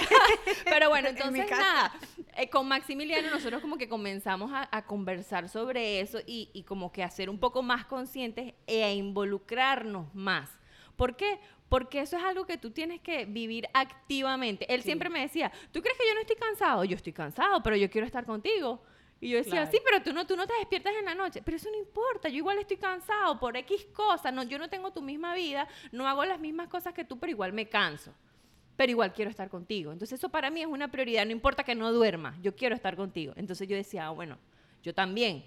Pero 0.65 0.89
bueno, 0.89 1.09
entonces 1.09 1.49
nada. 1.49 1.93
eh, 2.35 2.49
con 2.49 2.67
Maximiliano 2.67 3.29
nosotros 3.29 3.61
como 3.61 3.77
que 3.77 3.87
comenzamos 3.89 4.51
a, 4.53 4.67
a 4.71 4.85
conversar 4.85 5.49
sobre 5.49 5.99
eso 5.99 6.19
y, 6.25 6.49
y 6.53 6.63
como 6.63 6.91
que 6.91 7.03
a 7.03 7.09
ser 7.09 7.29
un 7.29 7.39
poco 7.39 7.61
más 7.61 7.85
conscientes 7.85 8.53
e 8.65 8.83
a 8.83 8.93
involucrarnos 8.93 10.13
más. 10.15 10.49
¿Por 10.95 11.15
qué? 11.15 11.39
Porque 11.69 11.99
eso 11.99 12.15
es 12.17 12.23
algo 12.23 12.45
que 12.45 12.57
tú 12.57 12.71
tienes 12.71 13.01
que 13.01 13.25
vivir 13.25 13.67
activamente. 13.73 14.71
Él 14.73 14.81
Sí. 14.81 14.85
siempre 14.87 15.09
me 15.09 15.19
decía, 15.21 15.51
¿tú 15.71 15.81
crees 15.81 15.97
que 15.97 16.07
yo 16.07 16.13
no 16.13 16.21
estoy 16.21 16.35
cansado? 16.37 16.83
Yo 16.85 16.95
estoy 16.95 17.13
cansado, 17.13 17.61
pero 17.61 17.75
yo 17.75 17.89
quiero 17.89 18.07
estar 18.07 18.25
contigo. 18.25 18.81
Y 19.19 19.29
yo 19.29 19.37
decía, 19.37 19.53
Claro. 19.63 19.71
sí, 19.71 19.79
pero 19.83 20.01
tú 20.03 20.13
no, 20.13 20.25
tú 20.27 20.37
no 20.37 20.45
te 20.45 20.53
despiertas 20.59 20.93
en 20.97 21.05
la 21.05 21.15
noche. 21.15 21.41
Pero 21.43 21.57
eso 21.57 21.69
no 21.71 21.77
importa, 21.77 22.29
yo 22.29 22.37
igual 22.37 22.57
estoy 22.59 22.77
cansado 22.77 23.39
por 23.39 23.57
X 23.57 23.85
cosas. 23.93 24.31
No, 24.33 24.43
yo 24.43 24.59
no 24.59 24.69
tengo 24.69 24.91
tu 24.91 25.01
misma 25.01 25.33
vida, 25.33 25.67
no 25.91 26.07
hago 26.07 26.23
las 26.23 26.39
mismas 26.39 26.69
cosas 26.69 26.93
que 26.93 27.03
tú, 27.03 27.17
pero 27.19 27.31
igual 27.31 27.51
me 27.51 27.67
canso. 27.67 28.13
Pero 28.75 28.91
igual 28.91 29.11
quiero 29.11 29.31
estar 29.31 29.49
contigo. 29.49 29.91
Entonces 29.91 30.19
eso 30.19 30.29
para 30.29 30.51
mí 30.51 30.61
es 30.61 30.67
una 30.67 30.89
prioridad, 30.91 31.25
no 31.25 31.31
importa 31.31 31.63
que 31.63 31.73
no 31.73 31.91
duerma, 31.91 32.37
yo 32.43 32.55
quiero 32.55 32.75
estar 32.75 32.95
contigo. 32.95 33.33
Entonces 33.35 33.67
yo 33.67 33.75
decía, 33.75 34.05
ah, 34.05 34.11
bueno, 34.11 34.37
yo 34.83 34.93
también. 34.93 35.43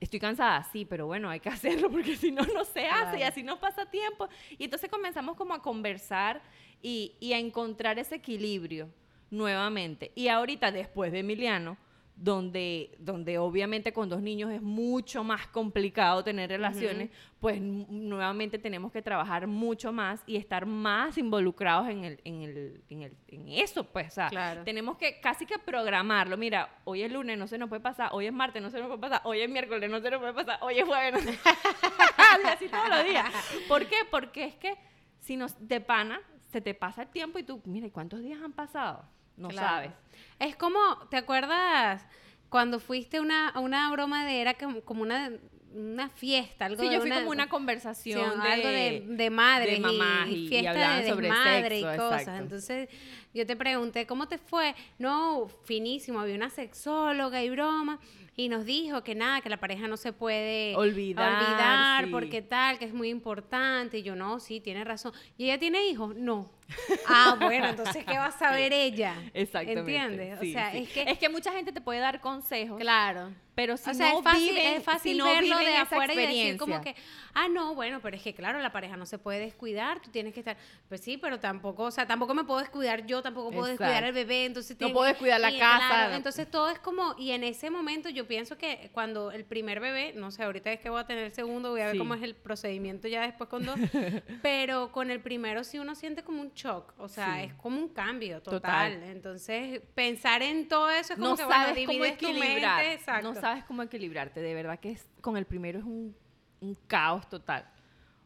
Estoy 0.00 0.20
cansada, 0.20 0.62
sí, 0.72 0.84
pero 0.84 1.06
bueno, 1.06 1.28
hay 1.28 1.40
que 1.40 1.48
hacerlo 1.50 1.90
porque 1.90 2.16
si 2.16 2.30
no, 2.30 2.42
no 2.54 2.64
se 2.64 2.86
hace 2.86 3.20
y 3.20 3.22
así 3.22 3.42
no 3.42 3.58
pasa 3.58 3.86
tiempo. 3.86 4.28
Y 4.56 4.64
entonces 4.64 4.90
comenzamos 4.90 5.36
como 5.36 5.54
a 5.54 5.62
conversar 5.62 6.40
y, 6.82 7.14
y 7.20 7.32
a 7.32 7.38
encontrar 7.38 7.98
ese 7.98 8.16
equilibrio 8.16 8.88
nuevamente. 9.30 10.12
Y 10.14 10.28
ahorita, 10.28 10.70
después 10.70 11.12
de 11.12 11.20
Emiliano, 11.20 11.76
donde, 12.20 12.96
donde 12.98 13.38
obviamente 13.38 13.92
con 13.92 14.08
dos 14.08 14.20
niños 14.20 14.50
es 14.50 14.60
mucho 14.60 15.22
más 15.22 15.46
complicado 15.46 16.24
tener 16.24 16.50
relaciones, 16.50 17.10
pues 17.38 17.60
nuevamente 17.60 18.58
tenemos 18.58 18.90
que 18.90 19.02
trabajar 19.02 19.46
mucho 19.46 19.92
más 19.92 20.20
y 20.26 20.34
estar 20.36 20.66
más 20.66 21.16
involucrados 21.16 21.88
en, 21.88 22.02
el, 22.04 22.20
en, 22.24 22.42
el, 22.42 22.82
en, 22.88 23.02
el- 23.02 23.16
en 23.28 23.48
eso, 23.48 23.84
pues, 23.84 24.08
o 24.08 24.10
sea, 24.10 24.28
Claro. 24.30 24.64
tenemos 24.64 24.96
que 24.98 25.20
casi 25.20 25.46
que 25.46 25.58
programarlo. 25.58 26.36
Mira, 26.36 26.68
hoy 26.84 27.02
es 27.02 27.12
lunes, 27.12 27.38
no 27.38 27.46
se 27.46 27.56
nos 27.56 27.68
puede 27.68 27.82
pasar, 27.82 28.10
hoy 28.12 28.26
es 28.26 28.32
martes, 28.32 28.60
no 28.60 28.70
se 28.70 28.78
nos 28.80 28.88
puede 28.88 29.00
pasar, 29.00 29.20
hoy 29.24 29.40
es 29.40 29.48
miércoles, 29.48 29.88
no 29.88 30.00
se 30.00 30.10
nos 30.10 30.18
puede 30.20 30.34
pasar, 30.34 30.58
hoy 30.62 30.78
es 30.80 30.84
jueves, 30.84 31.12
no 31.24 31.32
se- 31.32 32.48
así 32.48 32.68
todos 32.68 32.88
los 32.88 33.04
días. 33.04 33.32
¿Por 33.68 33.86
qué? 33.86 33.96
Porque 34.10 34.44
es 34.44 34.54
que 34.56 34.74
si 35.20 35.36
nos 35.36 35.54
de 35.68 35.80
pana, 35.80 36.20
se 36.50 36.60
te 36.60 36.74
pasa 36.74 37.02
el 37.02 37.08
tiempo 37.10 37.38
y 37.38 37.44
tú, 37.44 37.60
mira, 37.64 37.86
¿y 37.86 37.90
cuántos 37.90 38.20
días 38.22 38.40
han 38.42 38.52
pasado? 38.52 39.04
No 39.38 39.48
Claro. 39.48 39.68
sabes. 39.68 39.92
Es 40.38 40.56
como, 40.56 40.78
¿te 41.10 41.16
acuerdas 41.16 42.06
cuando 42.48 42.80
fuiste 42.80 43.20
una, 43.20 43.48
a 43.48 43.60
una 43.60 43.90
broma 43.92 44.24
de, 44.24 44.40
era 44.40 44.54
como 44.54 45.02
una, 45.02 45.30
una 45.74 46.08
fiesta, 46.08 46.66
algo 46.66 46.82
Sí, 46.82 46.88
de 46.88 46.94
yo 46.94 47.00
fui 47.00 47.10
una, 47.10 47.18
como 47.20 47.30
una 47.30 47.44
sí, 47.44 47.50
conversación 47.50 48.40
de, 48.42 48.48
algo 48.48 48.68
de, 48.68 49.04
de 49.06 49.30
madres 49.30 49.74
de 49.74 49.80
mamás 49.80 50.28
y, 50.28 50.48
fiesta 50.48 50.98
de 50.98 51.08
sobre 51.08 51.28
desmadre 51.28 51.80
sexo, 51.80 51.94
y 51.94 51.98
cosas. 51.98 52.20
exacto. 52.20 52.42
Entonces 52.42 52.88
yo 53.34 53.46
te 53.46 53.56
pregunté, 53.56 54.06
¿cómo 54.06 54.28
te 54.28 54.38
fue? 54.38 54.74
No, 54.98 55.48
finísimo, 55.64 56.20
había 56.20 56.34
una 56.34 56.50
sexóloga 56.50 57.42
y 57.42 57.50
broma 57.50 58.00
y 58.38 58.48
nos 58.48 58.64
dijo 58.64 59.02
que 59.02 59.16
nada, 59.16 59.40
que 59.40 59.48
la 59.48 59.56
pareja 59.56 59.88
no 59.88 59.96
se 59.96 60.12
puede 60.12 60.76
Olvidar, 60.76 61.42
olvidar 61.42 62.04
sí. 62.04 62.10
porque 62.12 62.40
tal, 62.40 62.78
que 62.78 62.84
es 62.84 62.94
muy 62.94 63.08
importante. 63.08 63.98
Y 63.98 64.02
yo, 64.04 64.14
no, 64.14 64.38
sí, 64.38 64.60
tiene 64.60 64.84
razón. 64.84 65.12
¿Y 65.36 65.46
ella 65.46 65.58
tiene 65.58 65.86
hijos? 65.88 66.14
No. 66.14 66.48
Ah, 67.08 67.36
bueno, 67.40 67.66
entonces, 67.66 68.04
¿qué 68.04 68.16
va 68.16 68.26
a 68.26 68.30
saber 68.30 68.72
ella? 68.74 69.14
Exactamente. 69.34 69.80
¿Entiendes? 69.80 70.38
sí, 70.40 70.50
o 70.50 70.52
sea, 70.52 70.70
sí. 70.70 70.88
es 70.94 71.18
que... 71.18 71.28
mucha 71.28 71.50
gente 71.52 71.72
te 71.72 71.80
puede 71.80 71.98
dar 71.98 72.20
consejos, 72.20 72.78
Claro. 72.78 73.30
Pero 73.58 73.76
si 73.76 73.90
o 73.90 73.94
sea, 73.94 74.12
no 74.12 74.18
es 74.18 74.22
fácil, 74.24 74.54
viven, 74.54 74.72
es 74.76 74.84
fácil 74.84 75.12
si 75.14 75.18
no 75.18 75.24
verlo 75.24 75.58
de 75.58 75.76
afuera 75.76 76.14
y 76.14 76.16
decir 76.16 76.56
como 76.58 76.80
que, 76.80 76.94
ah, 77.34 77.48
no, 77.48 77.74
bueno, 77.74 77.98
pero 78.00 78.16
es 78.16 78.22
que 78.22 78.32
claro, 78.32 78.60
la 78.60 78.70
pareja 78.70 78.96
no 78.96 79.04
se 79.04 79.18
puede 79.18 79.40
descuidar, 79.40 80.00
tú 80.00 80.12
tienes 80.12 80.32
que 80.32 80.38
estar, 80.38 80.56
pues 80.88 81.00
sí, 81.00 81.16
pero 81.16 81.40
tampoco, 81.40 81.82
o 81.82 81.90
sea, 81.90 82.06
tampoco 82.06 82.34
me 82.34 82.44
puedo 82.44 82.60
descuidar 82.60 83.04
yo, 83.04 83.20
tampoco 83.20 83.50
puedo 83.50 83.66
descuidar 83.66 84.04
al 84.04 84.12
bebé, 84.12 84.44
entonces 84.44 84.76
No 84.76 84.78
tiene- 84.78 84.92
puedo 84.92 85.06
descuidar 85.08 85.40
la 85.40 85.50
y, 85.50 85.58
casa, 85.58 86.08
no- 86.10 86.14
entonces 86.14 86.48
todo 86.48 86.70
es 86.70 86.78
como, 86.78 87.16
y 87.18 87.32
en 87.32 87.42
ese 87.42 87.68
momento 87.68 88.08
yo 88.10 88.28
pienso 88.28 88.56
que 88.56 88.90
cuando 88.92 89.32
el 89.32 89.44
primer 89.44 89.80
bebé, 89.80 90.12
no 90.14 90.30
sé, 90.30 90.44
ahorita 90.44 90.70
es 90.70 90.78
que 90.78 90.88
voy 90.88 91.00
a 91.00 91.06
tener 91.08 91.24
el 91.24 91.32
segundo, 91.32 91.70
voy 91.70 91.80
a 91.80 91.86
ver 91.86 91.98
cómo 91.98 92.14
es 92.14 92.22
el 92.22 92.36
procedimiento 92.36 93.08
ya 93.08 93.22
después 93.22 93.50
con 93.50 93.66
dos, 93.66 93.74
pero 94.42 94.92
con 94.92 95.10
el 95.10 95.20
primero 95.20 95.64
sí 95.64 95.80
uno 95.80 95.96
siente 95.96 96.22
como 96.22 96.40
un 96.40 96.52
shock, 96.54 96.94
o 96.98 97.08
sea, 97.08 97.34
Sí. 97.38 97.46
es 97.46 97.54
como 97.54 97.76
un 97.78 97.88
cambio 97.88 98.40
Total. 98.40 98.60
total. 98.92 99.02
Entonces, 99.10 99.80
pensar 99.96 100.42
en 100.42 100.68
todo 100.68 100.88
eso 100.90 101.14
es 101.14 101.18
como 101.18 101.30
no 101.30 101.36
que, 101.36 101.42
sabes 101.42 101.74
bueno, 101.74 101.86
cómo 101.86 101.92
divides 102.04 102.18
tu 102.18 102.32
mente, 102.32 102.92
exacto. 102.92 103.32
no 103.34 103.40
sabes 103.48 103.64
cómo 103.64 103.82
equilibrarte. 103.82 104.40
De 104.40 104.54
verdad 104.54 104.78
que 104.78 104.92
es, 104.92 105.06
con 105.20 105.36
el 105.36 105.44
primero 105.46 105.78
es 105.78 105.84
un, 105.84 106.14
un 106.60 106.74
caos 106.86 107.28
total. 107.28 107.64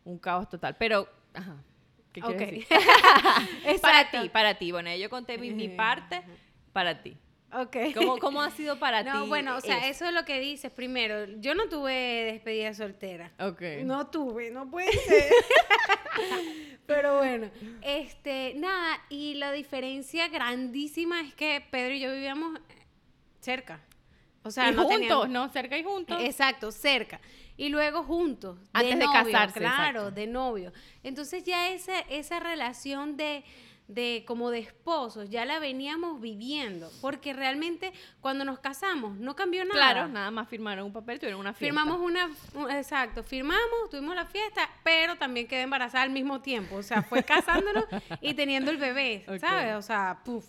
Un 0.04 0.18
caos 0.18 0.48
total. 0.48 0.76
Pero, 0.78 1.08
ajá. 1.34 1.56
¿Qué 2.12 2.20
quieres 2.20 2.42
Ok. 2.42 2.48
decir? 2.50 2.66
para 3.82 4.10
ti, 4.10 4.28
para 4.28 4.54
ti. 4.58 4.72
Bueno, 4.72 4.94
yo 4.96 5.08
conté 5.08 5.38
mi, 5.38 5.50
mi 5.50 5.68
parte 5.68 6.22
para 6.72 7.02
ti. 7.02 7.16
Ok. 7.54 7.76
¿Cómo, 7.94 8.18
cómo 8.18 8.40
ha 8.40 8.50
sido 8.50 8.78
para 8.78 9.04
ti? 9.04 9.10
No, 9.10 9.26
bueno, 9.26 9.56
o 9.56 9.60
sea, 9.60 9.86
eso 9.88 10.06
es 10.06 10.12
lo 10.12 10.24
que 10.24 10.40
dices. 10.40 10.72
Primero, 10.72 11.26
yo 11.38 11.54
no 11.54 11.68
tuve 11.68 11.92
despedida 12.32 12.72
soltera. 12.72 13.30
Ok. 13.38 13.62
No 13.84 14.06
tuve, 14.06 14.50
no 14.50 14.70
puede 14.70 14.90
ser. 14.92 15.32
Pero 16.86 17.18
bueno, 17.18 17.50
este, 17.82 18.54
nada, 18.56 18.98
y 19.08 19.34
la 19.34 19.52
diferencia 19.52 20.28
grandísima 20.28 21.20
es 21.20 21.34
que 21.34 21.64
Pedro 21.70 21.94
y 21.94 22.00
yo 22.00 22.12
vivíamos 22.12 22.58
cerca. 23.40 23.80
O 24.44 24.50
sea, 24.50 24.70
y 24.70 24.74
no 24.74 24.84
juntos, 24.84 25.28
¿no? 25.28 25.48
Cerca 25.50 25.78
y 25.78 25.84
juntos. 25.84 26.18
Exacto, 26.20 26.72
cerca. 26.72 27.20
Y 27.56 27.68
luego 27.68 28.02
juntos. 28.02 28.58
Antes 28.72 28.98
de 28.98 29.04
novio, 29.06 29.12
casarse, 29.32 29.58
Claro, 29.60 30.00
exacto. 30.00 30.10
de 30.12 30.26
novio. 30.26 30.72
Entonces 31.02 31.44
ya 31.44 31.68
esa, 31.70 32.00
esa 32.00 32.40
relación 32.40 33.16
de, 33.16 33.44
de 33.86 34.24
como 34.26 34.50
de 34.50 34.60
esposos, 34.60 35.28
ya 35.30 35.44
la 35.44 35.58
veníamos 35.60 36.20
viviendo. 36.20 36.90
Porque 37.00 37.32
realmente 37.34 37.92
cuando 38.20 38.44
nos 38.44 38.58
casamos 38.58 39.16
no 39.18 39.36
cambió 39.36 39.64
nada. 39.64 39.74
Claro, 39.92 40.08
nada 40.08 40.30
más 40.32 40.48
firmaron 40.48 40.86
un 40.86 40.92
papel, 40.92 41.18
tuvieron 41.20 41.38
una 41.40 41.52
fiesta. 41.52 41.66
Firmamos 41.80 42.00
una, 42.00 42.28
un- 42.54 42.70
exacto, 42.70 43.22
firmamos, 43.22 43.90
tuvimos 43.90 44.16
la 44.16 44.24
fiesta, 44.26 44.68
pero 44.82 45.16
también 45.16 45.46
quedé 45.46 45.62
embarazada 45.62 46.02
al 46.04 46.10
mismo 46.10 46.40
tiempo. 46.40 46.76
O 46.76 46.82
sea, 46.82 47.02
fue 47.02 47.22
casándonos 47.22 47.84
y 48.20 48.34
teniendo 48.34 48.70
el 48.72 48.78
bebé. 48.78 49.24
¿sabes? 49.40 49.74
O 49.76 49.82
sea, 49.82 50.20
puf, 50.24 50.46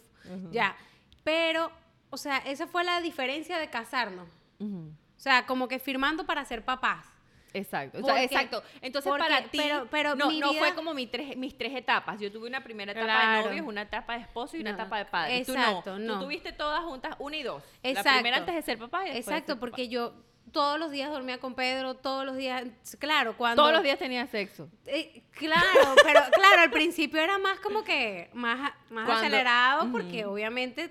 ya. 0.51 0.75
Pero, 1.23 1.71
o 2.13 2.17
sea, 2.17 2.38
esa 2.38 2.67
fue 2.67 2.84
la 2.84 3.01
diferencia 3.01 3.58
de 3.58 3.70
casarnos. 3.70 4.29
O 4.60 5.20
sea, 5.24 5.46
como 5.46 5.67
que 5.67 5.79
firmando 5.79 6.25
para 6.25 6.46
ser 6.46 6.63
papás. 6.63 7.08
Exacto, 7.55 8.00
o 8.00 8.01
sea, 8.01 8.13
Porque- 8.13 8.24
exacto. 8.25 8.63
Entonces 8.82 9.10
porque- 9.10 9.24
para 9.24 9.43
ti, 9.43 9.58
pero- 9.58 9.88
pero 9.91 10.15
no, 10.15 10.27
mi 10.27 10.39
no 10.39 10.51
vida- 10.51 10.60
fue 10.60 10.74
como 10.75 10.93
mi 10.93 11.05
tres, 11.08 11.38
mis 11.38 11.55
tres 11.58 11.75
etapas. 11.75 12.20
Yo 12.20 12.32
tuve 12.32 12.48
una 12.48 12.63
primera 12.63 12.91
etapa 12.91 13.05
Claro. 13.05 13.38
de 13.43 13.50
novios, 13.50 13.67
una 13.67 13.82
etapa 13.84 14.13
de 14.15 14.22
esposo 14.22 14.58
y 14.58 14.62
una 14.62 14.72
No, 14.72 14.77
etapa 14.77 14.98
de 14.98 15.05
padre. 15.05 15.38
exacto, 15.38 15.93
Tú 15.93 16.00
no. 16.00 16.00
no. 16.00 16.13
Tú 16.15 16.25
tuviste 16.25 16.51
todas 16.51 16.84
juntas, 16.84 17.15
una 17.20 17.38
y 17.38 17.43
dos. 17.43 17.63
Exacto. 17.84 18.10
La 18.10 18.15
primera 18.15 18.38
antes 18.38 18.55
de 18.55 18.62
ser 18.63 18.77
papá 18.79 19.03
y 19.03 19.13
después 19.13 19.25
de 19.25 19.32
Exacto, 19.34 19.60
porque 19.60 19.88
yo 19.88 20.13
todos 20.53 20.79
los 20.79 20.91
días 20.91 21.10
dormía 21.12 21.39
con 21.39 21.55
Pedro, 21.55 21.95
todos 21.95 22.25
los 22.25 22.38
días, 22.38 22.63
claro, 23.00 23.36
cuando... 23.36 23.62
Todos 23.62 23.74
los 23.74 23.83
días 23.83 24.00
tenía 24.00 24.25
sexo. 24.27 24.69
Eh, 24.86 25.24
claro, 25.31 25.95
pero 26.03 26.22
claro, 26.31 26.62
al 26.62 26.72
principio 26.72 27.19
era 27.19 27.38
más 27.39 27.60
como 27.60 27.83
que 27.83 28.29
más, 28.33 28.72
más 28.89 29.05
Cuando- 29.05 29.13
acelerado 29.13 29.91
porque 29.91 30.25
obviamente, 30.25 30.89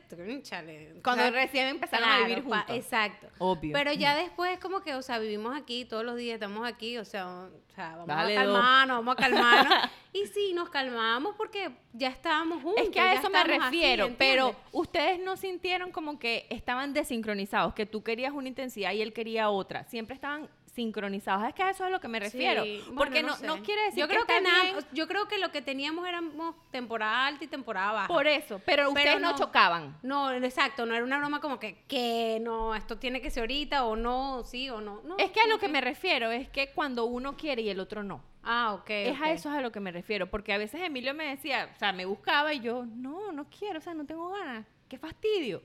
Cuando 1.02 1.22
o 1.22 1.26
sea, 1.26 1.30
recién 1.30 1.68
empezaron 1.68 2.08
a 2.08 2.18
vivir 2.18 2.42
juntos. 2.42 2.64
exacto. 2.76 3.28
Obvio. 3.38 3.72
Pero 3.72 3.92
ya 3.92 4.16
después 4.16 4.58
como 4.58 4.82
que, 4.82 4.94
o 4.94 5.02
sea, 5.02 5.18
vivimos 5.18 5.56
aquí 5.56 5.84
todos 5.84 6.04
los 6.04 6.16
días, 6.16 6.34
estamos 6.34 6.66
aquí, 6.66 6.98
o 6.98 7.04
sea, 7.04 7.48
o 7.72 7.74
sea 7.74 7.90
vamos 7.92 8.06
Dale, 8.06 8.36
a 8.36 8.42
calmarnos, 8.42 8.96
vamos 8.98 9.12
a 9.12 9.16
calmarnos. 9.16 9.90
y 10.12 10.26
sí, 10.26 10.52
nos 10.54 10.68
calmamos 10.68 11.34
porque 11.36 11.72
ya 11.94 12.08
estábamos 12.08 12.62
juntos. 12.62 12.84
Es 12.84 12.90
que 12.90 13.00
a 13.00 13.14
eso 13.14 13.30
me 13.30 13.38
así, 13.38 13.58
refiero, 13.58 14.10
pero 14.18 14.54
ustedes 14.72 15.18
no 15.18 15.36
sintieron 15.38 15.90
como 15.90 16.18
que 16.18 16.46
estaban 16.50 16.92
desincronizados, 16.92 17.72
que 17.72 17.86
tú 17.86 18.02
querías 18.02 18.32
una 18.34 18.48
intensidad 18.48 18.92
y 18.92 19.00
él 19.00 19.14
quería 19.14 19.48
otra. 19.48 19.84
Siempre 19.84 20.14
estaban 20.14 20.48
sincronizados. 20.72 21.46
Es 21.48 21.54
que 21.54 21.62
a 21.62 21.70
eso 21.70 21.84
es 21.84 21.88
a 21.88 21.90
lo 21.90 22.00
que 22.00 22.08
me 22.08 22.18
refiero. 22.18 22.64
Sí, 22.64 22.80
bueno, 22.86 22.96
porque 22.96 23.22
no, 23.22 23.36
sé. 23.36 23.46
no 23.46 23.62
quiere 23.62 23.84
decir 23.84 24.00
yo 24.00 24.08
creo 24.08 24.24
que, 24.24 24.40
nada, 24.40 24.64
yo 24.92 25.06
creo 25.06 25.28
que 25.28 25.38
lo 25.38 25.50
que 25.50 25.62
teníamos 25.62 26.08
éramos 26.08 26.54
temporada 26.70 27.26
alta 27.26 27.44
y 27.44 27.46
temporada 27.46 27.92
baja. 27.92 28.08
por 28.08 28.26
eso, 28.26 28.60
pero 28.64 28.88
ustedes 28.88 29.20
no, 29.20 29.32
no. 29.32 29.38
chocaban. 29.38 29.96
No, 30.02 30.32
exacto, 30.32 30.86
no 30.86 30.94
era 30.94 31.04
una 31.04 31.18
broma 31.18 31.40
como 31.40 31.58
que, 31.58 31.84
que 31.86 32.38
no, 32.40 32.74
esto 32.74 32.98
tiene 32.98 33.20
que 33.20 33.30
ser 33.30 33.42
ahorita 33.42 33.84
o 33.84 33.96
no, 33.96 34.44
sí 34.44 34.70
o 34.70 34.80
no. 34.80 35.02
no 35.04 35.16
Es 35.18 35.30
que 35.30 35.40
a 35.40 35.46
lo 35.46 35.58
que 35.58 35.68
me 35.68 35.80
refiero 35.80 36.30
es 36.30 36.48
que 36.48 36.70
cuando 36.70 37.04
uno 37.04 37.36
quiere 37.36 37.62
y 37.62 37.68
el 37.68 37.80
otro 37.80 38.02
no. 38.02 38.22
Ah, 38.42 38.74
ok. 38.74 38.90
Es 38.90 39.20
a 39.20 39.30
eso 39.30 39.50
es 39.50 39.56
a 39.56 39.60
lo 39.60 39.70
que 39.70 39.80
me 39.80 39.92
refiero, 39.92 40.28
porque 40.28 40.52
a 40.52 40.58
veces 40.58 40.80
Emilio 40.80 41.14
me 41.14 41.26
decía, 41.26 41.68
o 41.74 41.78
sea, 41.78 41.92
me 41.92 42.06
buscaba 42.06 42.52
y 42.52 42.60
yo, 42.60 42.84
no, 42.84 43.30
no 43.30 43.46
quiero, 43.56 43.78
o 43.78 43.82
sea, 43.82 43.94
no 43.94 44.04
tengo 44.04 44.30
ganas, 44.30 44.66
qué 44.88 44.98
fastidio. 44.98 45.62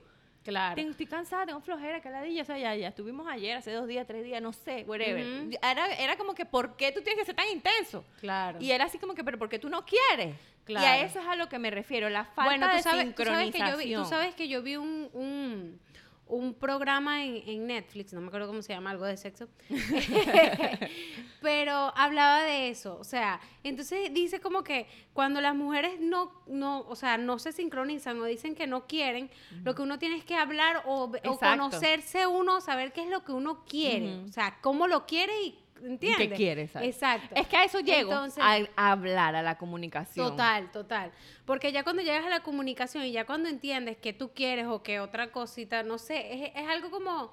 Claro. 0.48 0.74
Tengo- 0.76 0.90
estoy 0.92 1.04
cansada, 1.06 1.44
tengo 1.44 1.60
flojera, 1.60 2.00
que 2.00 2.08
ladilla, 2.08 2.40
o 2.40 2.44
sea, 2.46 2.56
ya, 2.56 2.74
ya 2.74 2.88
estuvimos 2.88 3.26
ayer, 3.28 3.54
hace 3.58 3.70
dos 3.72 3.86
días, 3.86 4.06
tres 4.06 4.24
días, 4.24 4.40
no 4.40 4.54
sé, 4.54 4.82
whatever. 4.88 5.24
Era, 5.62 5.92
era 5.94 6.16
como 6.16 6.34
que, 6.34 6.46
¿por 6.46 6.74
qué 6.76 6.90
tú 6.90 7.02
tienes 7.02 7.18
que 7.20 7.26
ser 7.26 7.34
tan 7.34 7.48
intenso? 7.48 8.02
Claro. 8.20 8.58
Y 8.58 8.70
era 8.70 8.86
así 8.86 8.98
como 8.98 9.14
que, 9.14 9.22
pero 9.22 9.38
¿por 9.38 9.50
qué 9.50 9.58
tú 9.58 9.68
no 9.68 9.84
quieres? 9.84 10.34
Y 10.66 10.74
a 10.74 10.80
Claro. 10.80 11.06
eso 11.06 11.20
es 11.20 11.26
a 11.26 11.36
lo 11.36 11.48
que 11.50 11.58
me 11.58 11.70
refiero, 11.70 12.08
la 12.08 12.24
falta 12.24 12.44
bueno, 12.44 12.66
tú 12.70 12.76
de 12.76 12.82
sabes, 12.82 13.14
tú 13.14 13.24
sabes 13.24 13.50
que 13.52 13.58
yo 13.58 13.64
vi, 13.64 13.68
sincronización. 13.84 14.02
tú 14.02 14.08
sabes 14.08 14.34
que 14.34 14.48
yo 14.48 14.62
vi 14.62 14.76
un, 14.76 15.10
un, 15.12 15.80
un 16.28 16.54
programa 16.54 17.24
en, 17.24 17.42
en 17.46 17.66
Netflix, 17.66 18.12
no 18.12 18.20
me 18.20 18.28
acuerdo 18.28 18.46
cómo 18.46 18.62
se 18.62 18.72
llama, 18.72 18.90
algo 18.90 19.04
de 19.04 19.16
sexo, 19.16 19.48
pero 21.42 21.92
hablaba 21.96 22.42
de 22.42 22.68
eso, 22.68 22.98
o 22.98 23.04
sea, 23.04 23.40
entonces 23.62 24.12
dice 24.12 24.40
como 24.40 24.62
que 24.62 24.86
cuando 25.12 25.40
las 25.40 25.54
mujeres 25.54 26.00
no, 26.00 26.32
no, 26.46 26.80
o 26.80 26.96
sea, 26.96 27.18
no 27.18 27.38
se 27.38 27.52
sincronizan 27.52 28.20
o 28.20 28.24
dicen 28.24 28.54
que 28.54 28.66
no 28.66 28.86
quieren, 28.86 29.30
lo 29.64 29.74
que 29.74 29.82
uno 29.82 29.98
tiene 29.98 30.16
es 30.16 30.24
que 30.24 30.34
hablar 30.34 30.82
o, 30.86 31.12
conocerse 31.38 32.26
uno, 32.26 32.60
saber 32.60 32.92
qué 32.92 33.02
es 33.02 33.08
lo 33.08 33.24
que 33.24 33.32
uno 33.32 33.64
quiere, 33.64 34.24
o 34.28 34.32
sea, 34.32 34.58
cómo 34.60 34.86
lo 34.86 35.06
quiere 35.06 35.32
y, 35.42 35.58
¿entiendes? 35.82 36.28
¿Qué 36.28 36.34
quieres? 36.34 36.70
Exacto. 36.76 37.34
Es 37.34 37.46
que 37.46 37.56
a 37.56 37.64
eso 37.64 37.80
llego, 37.80 38.10
Entonces- 38.12 38.42
a, 38.42 38.58
a 38.76 38.92
hablar, 38.92 39.34
a 39.36 39.42
la 39.42 39.56
comunicación. 39.58 40.30
Total, 40.30 40.70
total. 40.72 41.12
Porque 41.44 41.72
ya 41.72 41.82
cuando 41.84 42.02
llegas 42.02 42.24
a 42.24 42.30
la 42.30 42.40
comunicación 42.42 43.04
y 43.04 43.12
ya 43.12 43.24
cuando 43.26 43.48
entiendes 43.48 43.96
que 43.96 44.12
tú 44.12 44.32
quieres 44.34 44.66
o 44.66 44.82
que 44.82 45.00
otra 45.00 45.30
cosita, 45.32 45.82
no 45.82 45.98
sé, 45.98 46.32
es, 46.46 46.52
es 46.54 46.68
algo 46.68 46.90
como, 46.90 47.32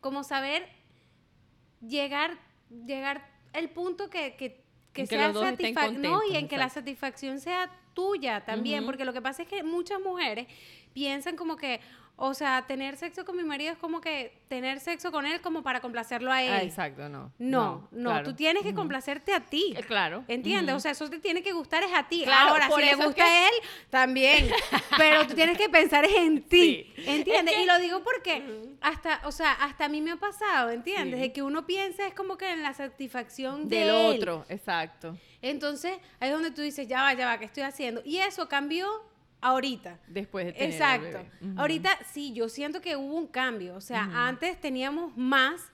como 0.00 0.24
saber 0.24 0.68
llegar, 1.86 2.38
llegar 2.86 3.26
al 3.52 3.68
punto 3.70 4.08
que, 4.10 4.34
que, 4.36 5.06
sea 5.06 5.26
los 5.28 5.34
dos 5.34 5.46
estén 5.46 5.74
satisfac- 5.74 5.98
No, 5.98 6.20
y 6.30 6.36
en 6.36 6.48
que 6.48 6.56
la 6.56 6.68
satisfacción 6.68 7.40
sea 7.40 7.70
tuya 7.94 8.44
también. 8.44 8.84
Porque 8.86 9.04
lo 9.04 9.12
que 9.12 9.20
pasa 9.22 9.42
es 9.42 9.48
que 9.48 9.62
muchas 9.62 10.00
mujeres 10.00 10.46
piensan 10.92 11.36
como 11.36 11.56
que, 11.56 11.80
o 12.24 12.34
sea, 12.34 12.64
tener 12.68 12.96
sexo 12.96 13.24
con 13.24 13.36
mi 13.36 13.42
marido 13.42 13.72
es 13.72 13.78
como 13.78 14.00
que 14.00 14.32
tener 14.46 14.78
sexo 14.78 15.10
con 15.10 15.26
él 15.26 15.40
como 15.40 15.64
para 15.64 15.80
complacerlo 15.80 16.30
a 16.30 16.40
él. 16.40 16.52
Ah, 16.52 16.62
exacto, 16.62 17.08
no. 17.08 17.32
No, 17.40 17.88
no, 17.90 18.10
claro. 18.10 18.24
tú 18.24 18.34
tienes 18.36 18.62
que 18.62 18.72
complacerte 18.74 19.34
a 19.34 19.40
ti. 19.40 19.74
Eh, 19.76 19.82
claro. 19.82 20.24
¿Entiendes? 20.28 20.76
O 20.76 20.78
sea, 20.78 20.92
eso 20.92 21.10
te 21.10 21.18
tiene 21.18 21.42
que 21.42 21.50
gustar 21.50 21.82
es 21.82 21.90
a 21.92 22.06
ti. 22.06 22.22
Claro, 22.22 22.50
Ahora, 22.50 22.70
si 22.70 22.80
le 22.80 22.94
gusta 22.94 23.12
que- 23.14 23.22
a 23.22 23.48
él, 23.48 23.54
también. 23.90 24.48
Pero 24.96 25.26
tú 25.26 25.34
tienes 25.34 25.58
que 25.58 25.68
pensar 25.68 26.04
es 26.04 26.14
en 26.14 26.42
ti. 26.44 26.92
Sí. 26.94 27.02
¿Entiendes? 27.06 27.56
Y 27.60 27.66
lo 27.66 27.76
digo 27.80 28.04
porque 28.04 28.70
hasta, 28.80 29.20
o 29.24 29.32
sea, 29.32 29.50
hasta 29.54 29.86
a 29.86 29.88
mí 29.88 30.00
me 30.00 30.12
ha 30.12 30.16
pasado, 30.16 30.70
¿entiendes? 30.70 31.16
Sí. 31.16 31.22
De 31.26 31.32
que 31.32 31.42
uno 31.42 31.66
piensa 31.66 32.06
es 32.06 32.14
como 32.14 32.36
que 32.38 32.52
en 32.52 32.62
la 32.62 32.72
satisfacción 32.72 33.68
de 33.68 33.78
Del 33.80 33.88
él. 33.88 34.16
otro, 34.16 34.46
exacto. 34.48 35.16
Entonces, 35.40 35.98
ahí 36.20 36.28
es 36.28 36.34
donde 36.34 36.52
tú 36.52 36.62
dices, 36.62 36.86
ya 36.86 37.02
va, 37.02 37.14
ya 37.14 37.26
va, 37.26 37.38
¿qué 37.38 37.46
estoy 37.46 37.64
haciendo? 37.64 38.00
Y 38.04 38.18
eso 38.18 38.48
cambió 38.48 38.86
ahorita. 39.42 39.98
Después 40.06 40.46
de 40.46 40.52
tener 40.52 40.70
Exacto. 40.70 41.18
bebé. 41.40 41.60
Ahorita 41.60 41.90
sí, 42.10 42.32
yo 42.32 42.48
siento 42.48 42.80
que 42.80 42.96
hubo 42.96 43.14
un 43.16 43.26
cambio. 43.26 43.74
O 43.74 43.80
sea, 43.82 44.08
antes 44.26 44.58
teníamos 44.60 45.14
más, 45.16 45.70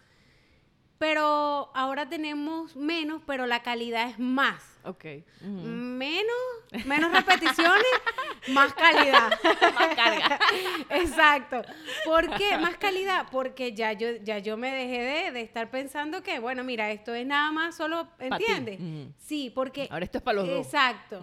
pero 0.99 1.71
ahora 1.75 2.09
tenemos 2.09 2.75
menos, 2.75 3.23
pero 3.25 3.47
la 3.47 3.63
calidad 3.63 4.11
es 4.11 4.19
más. 4.19 4.65
Ok. 4.83 5.05
Menos, 5.43 6.35
menos 6.87 7.13
repeticiones, 7.13 7.85
más 8.49 8.73
calidad. 8.75 9.31
Más 9.75 9.95
carga. 9.95 10.39
Exacto. 10.91 11.63
¿Por 12.05 12.35
qué? 12.37 12.57
Más 12.57 12.77
calidad. 12.79 13.27
Porque 13.31 13.75
ya 13.75 13.93
yo, 13.93 14.17
ya 14.23 14.39
yo 14.39 14.57
me 14.57 14.73
dejé 14.75 15.03
de, 15.03 15.33
de 15.33 15.41
estar 15.43 15.71
pensando 15.71 16.23
que, 16.23 16.39
bueno, 16.39 16.65
mira, 16.65 16.91
esto 16.91 17.15
es 17.15 17.27
nada 17.27 17.53
más 17.53 17.77
solo, 17.77 18.07
ti. 18.19 18.25
¿entiendes? 18.27 18.81
Sí, 19.19 19.53
porque... 19.55 19.89
Ahora 19.91 20.05
esto 20.05 20.19
es 20.19 20.25
para 20.25 20.37
los 20.37 20.49
dos. 20.49 20.67
Exacto. 20.67 21.21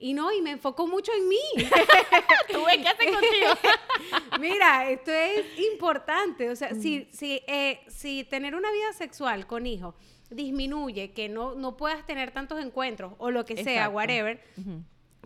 Y 0.00 0.12
no, 0.14 0.30
y 0.32 0.40
me 0.42 0.52
enfoco 0.52 0.86
mucho 0.86 1.10
en 1.12 1.28
mí. 1.28 1.40
¿Tú 2.52 2.64
ves 2.64 2.78
qué 2.78 2.88
hace 2.88 3.04
contigo? 3.12 3.50
Mira, 4.40 4.88
esto 4.90 5.10
es 5.10 5.44
importante. 5.72 6.48
O 6.50 6.56
sea, 6.56 6.70
Mm. 6.72 6.80
si, 6.80 7.08
si, 7.12 7.42
eh, 7.48 7.80
si 7.88 8.22
tener 8.24 8.54
una 8.54 8.70
vida 8.70 8.92
sexual 8.92 9.46
con 9.46 9.66
hijos 9.66 9.94
disminuye, 10.30 11.12
que 11.12 11.28
no, 11.28 11.54
no 11.54 11.76
puedas 11.76 12.04
tener 12.06 12.30
tantos 12.30 12.60
encuentros 12.62 13.14
o 13.18 13.30
lo 13.30 13.44
que 13.44 13.62
sea, 13.64 13.88
whatever, 13.88 14.40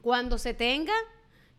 cuando 0.01 0.39
se 0.39 0.55
tenga, 0.55 0.95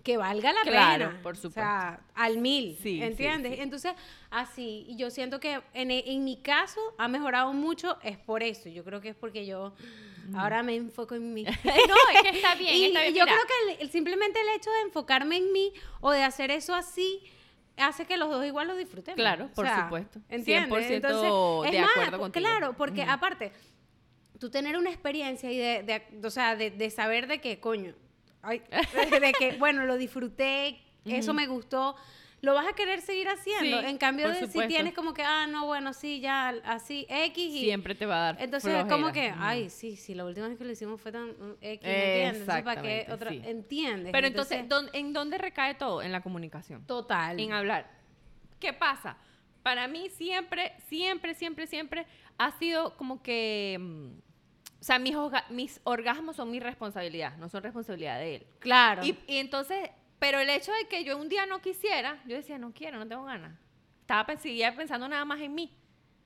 que 0.03 0.17
valga 0.17 0.51
la 0.51 0.61
Claro, 0.63 1.07
pena. 1.09 1.21
por 1.23 1.33
O 1.33 1.35
sea, 1.37 1.49
supuesto. 1.49 2.11
al 2.15 2.37
mil, 2.37 2.77
Sí, 2.83 3.01
¿entiendes? 3.01 3.55
sí. 3.55 3.61
Entonces, 3.61 3.93
así, 4.29 4.85
y 4.89 4.97
yo 4.97 5.09
siento 5.09 5.39
que 5.39 5.61
en, 5.73 5.91
en 5.91 6.23
mi 6.25 6.37
caso 6.37 6.81
ha 6.97 7.07
mejorado 7.07 7.53
mucho, 7.53 7.97
es 8.03 8.17
por 8.17 8.43
eso. 8.43 8.67
Yo 8.69 8.83
creo 8.83 8.99
que 8.99 9.09
es 9.09 9.15
porque 9.15 9.45
yo 9.45 9.73
ahora 10.35 10.61
me 10.61 10.75
enfoco 10.75 11.15
en 11.15 11.33
mí. 11.33 11.43
no, 11.63 11.95
es 12.15 12.21
que 12.21 12.29
está 12.37 12.55
bien, 12.55 12.75
Y, 12.75 12.85
está 12.87 12.99
bien. 13.01 13.13
y 13.15 13.17
yo 13.17 13.23
Mira, 13.25 13.35
creo 13.37 13.47
que 13.77 13.83
el- 13.83 13.89
simplemente 13.91 14.39
el 14.41 14.49
hecho 14.59 14.69
de 14.71 14.81
enfocarme 14.81 15.37
en 15.37 15.51
mí 15.53 15.71
o 16.01 16.11
de 16.11 16.21
hacer 16.23 16.51
eso 16.51 16.75
así 16.75 17.21
hace 17.77 18.05
que 18.05 18.17
los 18.17 18.29
dos 18.29 18.45
igual 18.45 18.67
lo 18.67 18.75
disfruten. 18.75 19.15
Claro, 19.15 19.49
por 19.55 19.67
supuesto. 19.69 20.19
¿Entiendes? 20.29 20.69
100% 20.69 20.91
Entonces, 20.95 21.71
de 21.71 21.77
es 21.77 21.81
más, 21.81 21.91
acuerdo 21.95 22.19
contigo. 22.19 22.45
Claro, 22.45 22.73
porque 22.77 23.03
aparte, 23.03 23.51
tú 24.37 24.49
tener 24.51 24.77
una 24.77 24.89
experiencia 24.89 25.49
y 25.49 25.57
de, 25.57 25.83
de- 25.83 26.27
o 26.27 26.29
sea, 26.29 26.55
de, 26.57 26.71
de 26.71 26.89
saber 26.89 27.27
de 27.27 27.39
que, 27.39 27.59
coño, 27.61 27.95
ay, 28.43 28.61
de 29.21 29.33
que, 29.33 29.53
bueno, 29.57 29.85
lo 29.85 29.97
disfruté, 29.97 30.79
eso 31.05 31.33
me 31.33 31.47
gustó, 31.47 31.95
lo 32.41 32.53
vas 32.53 32.67
a 32.67 32.73
querer 32.73 33.01
seguir 33.01 33.27
haciendo. 33.29 33.79
Sí, 33.81 33.87
en 33.87 33.97
cambio, 33.97 34.27
de 34.29 34.47
si 34.47 34.67
tienes 34.67 34.93
como 34.93 35.13
que, 35.13 35.23
ah, 35.23 35.47
no, 35.47 35.65
bueno, 35.65 35.93
sí, 35.93 36.19
ya, 36.19 36.49
así, 36.65 37.05
X 37.09 37.37
y... 37.55 37.59
Siempre 37.61 37.95
te 37.95 38.05
va 38.05 38.15
a 38.17 38.33
dar 38.33 38.41
Entonces 38.41 38.73
es 38.73 38.83
como 38.83 39.07
flojera. 39.11 39.33
que, 39.33 39.39
ay, 39.39 39.69
sí, 39.69 39.95
sí, 39.95 40.13
la 40.13 40.25
última 40.25 40.49
vez 40.49 40.57
que 40.57 40.65
lo 40.65 40.71
hicimos 40.71 40.99
fue 41.01 41.11
tan 41.13 41.29
mm, 41.29 41.53
X, 41.61 41.87
¿entiendes? 41.87 42.41
Entonces, 42.41 42.63
¿para 42.63 42.81
qué 42.81 43.05
otra? 43.09 43.31
sí. 43.31 43.41
¿Entiendes? 43.45 44.11
Pero 44.11 44.27
entonces, 44.27 44.67
¿dón- 44.67 44.89
¿en 44.93 45.13
dónde 45.13 45.37
recae 45.37 45.75
todo? 45.75 46.01
En 46.01 46.11
la 46.11 46.21
comunicación. 46.21 46.85
total. 46.85 47.39
En 47.39 47.53
hablar. 47.53 47.89
¿Qué 48.59 48.73
pasa? 48.73 49.17
Para 49.61 49.87
mí 49.87 50.09
siempre, 50.09 50.73
siempre, 50.89 51.33
siempre, 51.35 51.65
siempre 51.67 52.05
ha 52.37 52.51
sido 52.59 52.97
como 52.97 53.23
que... 53.23 53.79
O 54.83 54.85
sea, 54.85 54.99
mis, 54.99 55.15
mis 55.49 55.79
orgasmos 55.85 56.35
son 56.35 56.51
mi 56.51 56.59
responsabilidad, 56.59 57.37
no 57.37 57.47
son 57.47 57.63
responsabilidad 57.63 58.19
de 58.19 58.35
él. 58.35 58.47
Claro. 58.59 59.01
Y, 59.05 59.17
y 59.27 59.37
entonces, 59.37 59.89
pero 60.19 60.41
el 60.41 60.49
hecho 60.49 60.73
de 60.73 60.89
que 60.89 61.05
yo 61.05 61.17
un 61.17 61.29
día 61.29 61.45
no 61.45 61.61
quisiera, 61.61 62.21
yo 62.25 62.35
decía, 62.35 62.57
no 62.57 62.73
quiero, 62.73 62.99
no 62.99 63.07
tengo 63.07 63.23
ganas. 63.23 63.57
Estaba 64.01 64.35
seguía 64.35 64.75
pensando 64.75 65.07
nada 65.07 65.23
más 65.23 65.39
en 65.39 65.55
mí. 65.55 65.73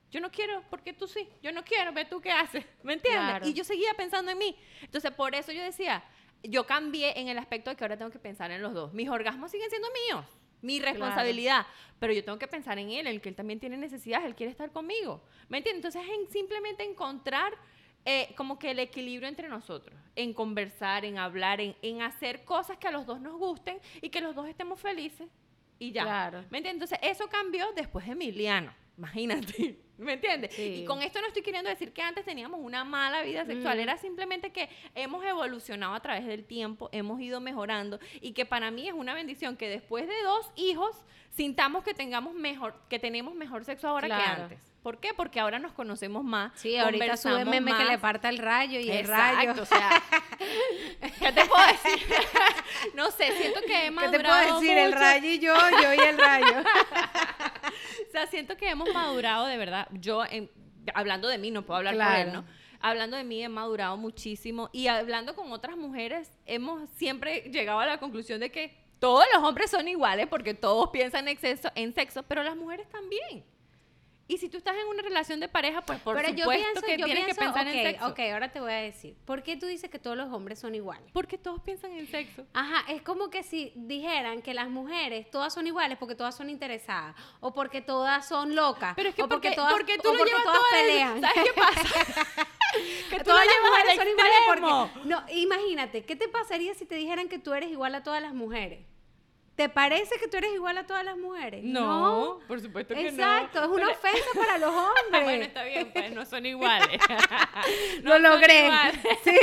Yo 0.10 0.20
no 0.22 0.32
quiero, 0.32 0.64
porque 0.72 0.92
tú 0.92 1.08
sí. 1.08 1.30
Yo 1.44 1.52
no 1.52 1.64
quiero, 1.64 1.94
ve 1.94 2.06
tú 2.06 2.20
qué 2.20 2.32
haces. 2.32 2.66
¿Me 2.82 2.94
entiendes? 2.94 3.22
Claro. 3.22 3.48
Y 3.48 3.54
yo 3.54 3.64
seguía 3.64 3.94
pensando 3.94 4.32
en 4.32 4.40
mí. 4.40 4.58
Entonces, 4.82 5.12
por 5.12 5.36
eso 5.36 5.52
yo 5.52 5.62
decía, 5.62 6.04
yo 6.42 6.66
cambié 6.66 7.20
en 7.20 7.28
el 7.28 7.38
aspecto 7.38 7.70
de 7.70 7.76
que 7.76 7.84
ahora 7.84 7.96
tengo 7.96 8.10
que 8.10 8.18
pensar 8.18 8.50
en 8.50 8.64
los 8.64 8.74
dos. 8.74 8.92
Mis 8.92 9.08
orgasmos 9.08 9.52
siguen 9.52 9.70
siendo 9.70 9.88
míos, 10.08 10.26
mi 10.64 10.80
responsabilidad, 10.80 11.68
pero 12.00 12.12
yo 12.12 12.24
tengo 12.26 12.40
que 12.40 12.48
pensar 12.48 12.80
en 12.80 12.90
él, 12.90 13.06
en 13.06 13.22
que 13.22 13.30
él 13.30 13.36
también 13.36 13.60
tiene 13.60 13.78
necesidades, 13.78 14.26
él 14.26 14.34
quiere 14.34 14.50
estar 14.52 14.72
conmigo. 14.72 15.24
¿Me 15.48 15.60
entiendes? 15.60 15.86
Entonces, 15.86 16.12
en 16.12 16.28
simplemente 16.32 16.84
encontrar 16.84 17.54
eh, 18.10 18.34
como 18.38 18.58
que 18.58 18.72
el 18.72 18.80
equilibrio 18.80 19.28
entre 19.28 19.50
nosotros, 19.50 20.00
en 20.16 20.34
conversar, 20.34 21.04
en 21.04 21.18
hablar, 21.18 21.60
en, 21.60 21.76
en 21.82 22.02
hacer 22.02 22.46
cosas 22.46 22.78
que 22.78 22.88
a 22.88 22.92
los 22.92 23.06
dos 23.06 23.20
nos 23.20 23.38
gusten 23.38 23.82
y 24.02 24.08
que 24.08 24.22
los 24.22 24.34
dos 24.34 24.48
estemos 24.48 24.80
felices 24.80 25.28
y 25.78 25.92
ya. 25.92 26.04
Claro. 26.04 26.46
¿Me 26.50 26.60
entiendes? 26.60 26.90
Entonces, 26.90 27.00
eso 27.02 27.28
cambió 27.28 27.66
después 27.76 28.06
de 28.06 28.14
Emiliano. 28.14 28.74
Imagínate, 28.98 29.78
¿me 29.98 30.14
entiendes? 30.14 30.54
Sí. 30.56 30.82
Y 30.82 30.86
con 30.86 31.02
esto 31.02 31.20
no 31.22 31.28
estoy 31.28 31.42
queriendo 31.42 31.70
decir 31.70 31.92
que 31.94 32.02
antes 32.02 32.24
teníamos 32.26 32.60
una 32.62 32.84
mala 32.84 33.22
vida 33.24 33.46
sexual, 33.46 33.78
Mm. 33.78 33.82
era 33.82 33.98
simplemente 33.98 34.52
que 34.52 34.70
hemos 34.96 35.24
evolucionado 35.26 35.94
a 35.94 36.00
través 36.00 36.26
del 36.26 36.44
tiempo, 36.46 36.90
hemos 36.92 37.20
ido 37.22 37.40
mejorando 37.40 38.00
y 38.22 38.34
que 38.34 38.46
para 38.46 38.72
mí 38.72 38.88
es 38.88 38.94
una 38.94 39.14
bendición 39.14 39.58
que 39.58 39.68
después 39.70 40.08
de 40.08 40.22
dos 40.24 40.52
hijos 40.56 40.96
sintamos 41.36 41.84
que 41.84 41.94
tengamos 41.94 42.34
mejor, 42.34 42.76
que 42.90 43.00
tenemos 43.00 43.36
mejor 43.36 43.64
sexo 43.66 43.88
ahora 43.88 44.08
Claro. 44.08 44.24
que 44.24 44.42
antes. 44.44 44.60
¿Por 44.84 45.00
qué? 45.00 45.14
Porque 45.14 45.40
ahora 45.42 45.60
nos 45.60 45.74
conocemos 45.74 46.24
más. 46.24 46.54
Sí, 46.56 46.78
ahorita 46.78 47.18
sube 47.18 47.44
meme 47.44 47.74
que 47.76 47.84
le 47.84 47.92
más. 47.94 48.00
parta 48.00 48.30
el 48.30 48.38
rayo 48.38 48.80
y 48.80 48.90
el 48.90 49.06
rayo. 49.06 49.54
o 49.62 49.66
sea, 49.66 50.02
¿qué 51.20 51.32
te 51.34 51.46
puedo 51.46 51.68
decir? 51.68 52.08
no 52.96 53.12
sé, 53.12 53.34
siento 53.34 53.60
que 53.62 53.78
he 53.80 53.82
¿Qué 53.86 53.92
madurado 53.92 54.18
te 54.22 54.48
puedo 54.48 54.60
decir? 54.62 54.78
El 54.78 54.94
rayo 54.94 55.30
y 55.30 55.40
yo, 55.40 55.54
yo 55.82 55.94
y 55.94 56.00
el 56.00 56.18
rayo. 56.18 56.64
Sea, 58.18 58.28
siento 58.28 58.58
que 58.58 58.70
hemos 58.70 58.92
madurado 58.94 59.46
de 59.46 59.58
verdad. 59.58 59.88
Yo, 59.92 60.24
en- 60.26 60.50
hablando 60.94 61.28
de 61.28 61.38
mí, 61.38 61.52
no 61.52 61.66
puedo 61.66 61.78
hablar 61.78 61.94
por 61.96 62.04
Claro. 62.04 62.30
él, 62.30 62.34
¿no? 62.34 62.46
Hablando 62.80 63.18
de 63.18 63.24
mí, 63.24 63.44
he 63.44 63.50
madurado 63.50 63.98
muchísimo. 63.98 64.70
Y 64.72 64.88
hablando 64.88 65.36
con 65.36 65.52
otras 65.52 65.76
mujeres, 65.78 66.32
hemos 66.46 66.90
siempre 66.92 67.42
llegado 67.52 67.80
a 67.80 67.86
la 67.86 68.00
conclusión 68.00 68.40
de 68.40 68.52
que 68.52 68.76
todos 69.00 69.26
los 69.34 69.44
hombres 69.44 69.70
son 69.72 69.88
iguales 69.88 70.28
porque 70.28 70.54
todos 70.54 70.90
piensan 70.92 71.28
en 71.28 71.38
sexo, 71.38 71.70
en 71.76 71.94
sexo 71.94 72.24
pero 72.24 72.44
las 72.44 72.56
mujeres 72.56 72.88
también. 72.90 73.44
Y 74.30 74.40
si 74.40 74.50
tú 74.50 74.58
estás 74.58 74.76
en 74.76 74.86
una 74.88 75.02
relación 75.02 75.40
de 75.40 75.48
pareja, 75.48 75.82
pues 75.82 76.00
por 76.02 76.16
Pero 76.18 76.28
supuesto 76.30 76.52
yo 76.54 76.64
pienso, 76.64 76.82
que 76.86 76.98
yo 76.98 77.06
tienes 77.06 77.24
pienso, 77.24 77.40
que 77.40 77.46
pensar 77.46 77.68
en 77.68 77.84
sexo. 77.86 78.08
ok, 78.08 78.20
ahora 78.34 78.52
te 78.52 78.60
voy 78.60 78.74
a 78.74 78.76
decir. 78.76 79.16
¿Por 79.26 79.42
qué 79.42 79.56
tú 79.56 79.66
dices 79.68 79.90
que 79.90 80.00
todos 80.00 80.18
los 80.18 80.34
hombres 80.34 80.60
son 80.60 80.76
iguales? 80.76 81.10
Porque 81.14 81.38
todos 81.38 81.62
piensan 81.62 81.94
en 81.94 82.08
sexo. 82.08 82.46
Ajá, 82.54 82.84
es 82.92 83.02
como 83.04 83.30
que 83.30 83.44
si 83.44 83.72
dijeran 83.76 84.42
que 84.42 84.54
las 84.54 84.68
mujeres 84.70 85.32
todas 85.32 85.54
son 85.54 85.66
iguales 85.66 85.98
porque 85.98 86.14
todas 86.16 86.36
son 86.36 86.50
interesadas 86.50 87.16
o 87.40 87.54
porque 87.54 87.80
todas 87.82 88.28
son 88.28 88.54
locas 88.54 88.94
Pero 88.98 89.10
es 89.10 89.16
que 89.16 89.24
o 89.24 89.30
porque, 89.30 89.48
porque, 89.50 89.56
todas, 89.56 89.72
porque 89.74 89.98
tú 89.98 90.10
o 90.10 90.12
lo 90.14 90.18
porque 90.20 90.32
llevas 90.32 90.44
todas 90.44 90.58
todo 90.60 90.68
al- 90.78 90.86
pelean. 90.86 91.22
¿Sabes 91.22 91.44
qué 91.46 91.54
pasa? 91.62 92.38
que 93.10 93.18
tú 93.20 93.24
todas 93.24 93.46
lo 93.46 93.52
las 93.52 93.72
mujeres 93.72 93.96
son 93.96 94.08
iguales 94.10 94.38
porque 94.46 95.08
no, 95.08 95.24
imagínate, 95.32 96.04
¿qué 96.06 96.16
te 96.18 96.28
pasaría 96.28 96.74
si 96.74 96.86
te 96.86 96.96
dijeran 96.96 97.30
que 97.30 97.40
tú 97.40 97.54
eres 97.54 97.72
igual 97.72 97.96
a 97.96 98.04
todas 98.04 98.22
las 98.22 98.34
mujeres? 98.34 98.86
¿Te 99.58 99.70
parece 99.70 100.20
que 100.20 100.28
tú 100.28 100.38
eres 100.38 100.54
igual 100.54 100.78
a 100.78 100.86
todas 100.86 101.04
las 101.04 101.18
mujeres? 101.18 101.64
No, 101.64 102.40
por 102.48 102.62
supuesto 102.62 102.94
que 102.94 103.02
no. 103.02 103.10
Exacto, 103.10 103.64
es 103.64 103.68
una 103.68 103.76
Pero- 103.88 103.92
ofensa 103.98 104.28
para 104.36 104.58
los 104.60 104.70
hombres. 104.76 105.24
bueno, 105.24 105.44
está 105.46 105.64
bien, 105.64 105.90
pues 105.92 106.12
no 106.12 106.26
son 106.28 106.46
iguales. 106.46 107.02
Lo 108.04 108.12
son 108.14 108.22
logré. 108.22 108.70
Sí. 109.24 109.36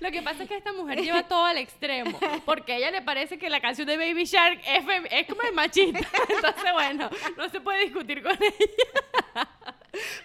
Lo 0.00 0.10
que 0.10 0.22
pasa 0.22 0.44
es 0.44 0.48
que 0.48 0.56
esta 0.56 0.72
mujer 0.72 1.02
lleva 1.02 1.28
todo 1.28 1.44
al 1.44 1.58
extremo, 1.58 2.18
porque 2.46 2.72
a 2.72 2.76
ella 2.78 2.90
le 2.90 3.02
parece 3.02 3.38
que 3.38 3.50
la 3.50 3.60
canción 3.60 3.86
de 3.86 3.98
Baby 3.98 4.24
Shark 4.24 4.60
es, 4.66 4.84
es 5.10 5.26
como 5.26 5.42
el 5.42 5.52
machista. 5.54 6.00
Entonces, 6.30 6.72
bueno, 6.72 7.10
no 7.36 7.48
se 7.50 7.60
puede 7.60 7.82
discutir 7.84 8.22
con 8.22 8.32
ella. 8.32 9.48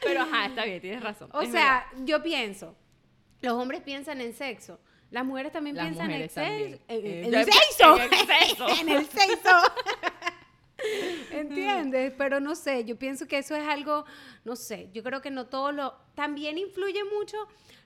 Pero 0.02 0.22
ajá, 0.22 0.46
está 0.46 0.64
bien, 0.64 0.80
tienes 0.80 1.04
razón. 1.04 1.30
O 1.34 1.44
sea, 1.46 1.88
yo 2.06 2.24
pienso, 2.24 2.74
los 3.42 3.54
hombres 3.54 3.82
piensan 3.82 4.22
en 4.22 4.34
sexo, 4.34 4.80
las 5.14 5.24
mujeres 5.26 5.52
también 5.54 5.76
Las 5.78 5.86
piensan 5.86 6.08
mujeres 6.08 6.36
en, 6.38 6.44
también. 6.44 6.72
sexo. 6.72 6.84
En, 6.90 7.06
Eh, 7.06 7.26
en 7.28 7.34
el 7.34 7.46
sexo. 7.46 7.98
en 8.02 8.14
el 8.14 8.28
sexo. 8.28 8.68
en 8.82 8.90
el 8.90 9.06
sexo. 9.06 9.50
¿Entiendes? 11.32 12.14
Pero 12.18 12.40
no 12.40 12.56
sé, 12.56 12.84
yo 12.86 12.98
pienso 12.98 13.28
que 13.28 13.38
eso 13.38 13.56
es 13.56 13.64
algo, 13.68 14.06
no 14.44 14.56
sé, 14.56 14.90
yo 14.94 15.04
creo 15.04 15.22
que 15.22 15.32
no 15.32 15.46
todo 15.46 15.72
lo... 15.72 15.94
También 16.16 16.58
influye 16.58 17.04
mucho 17.18 17.38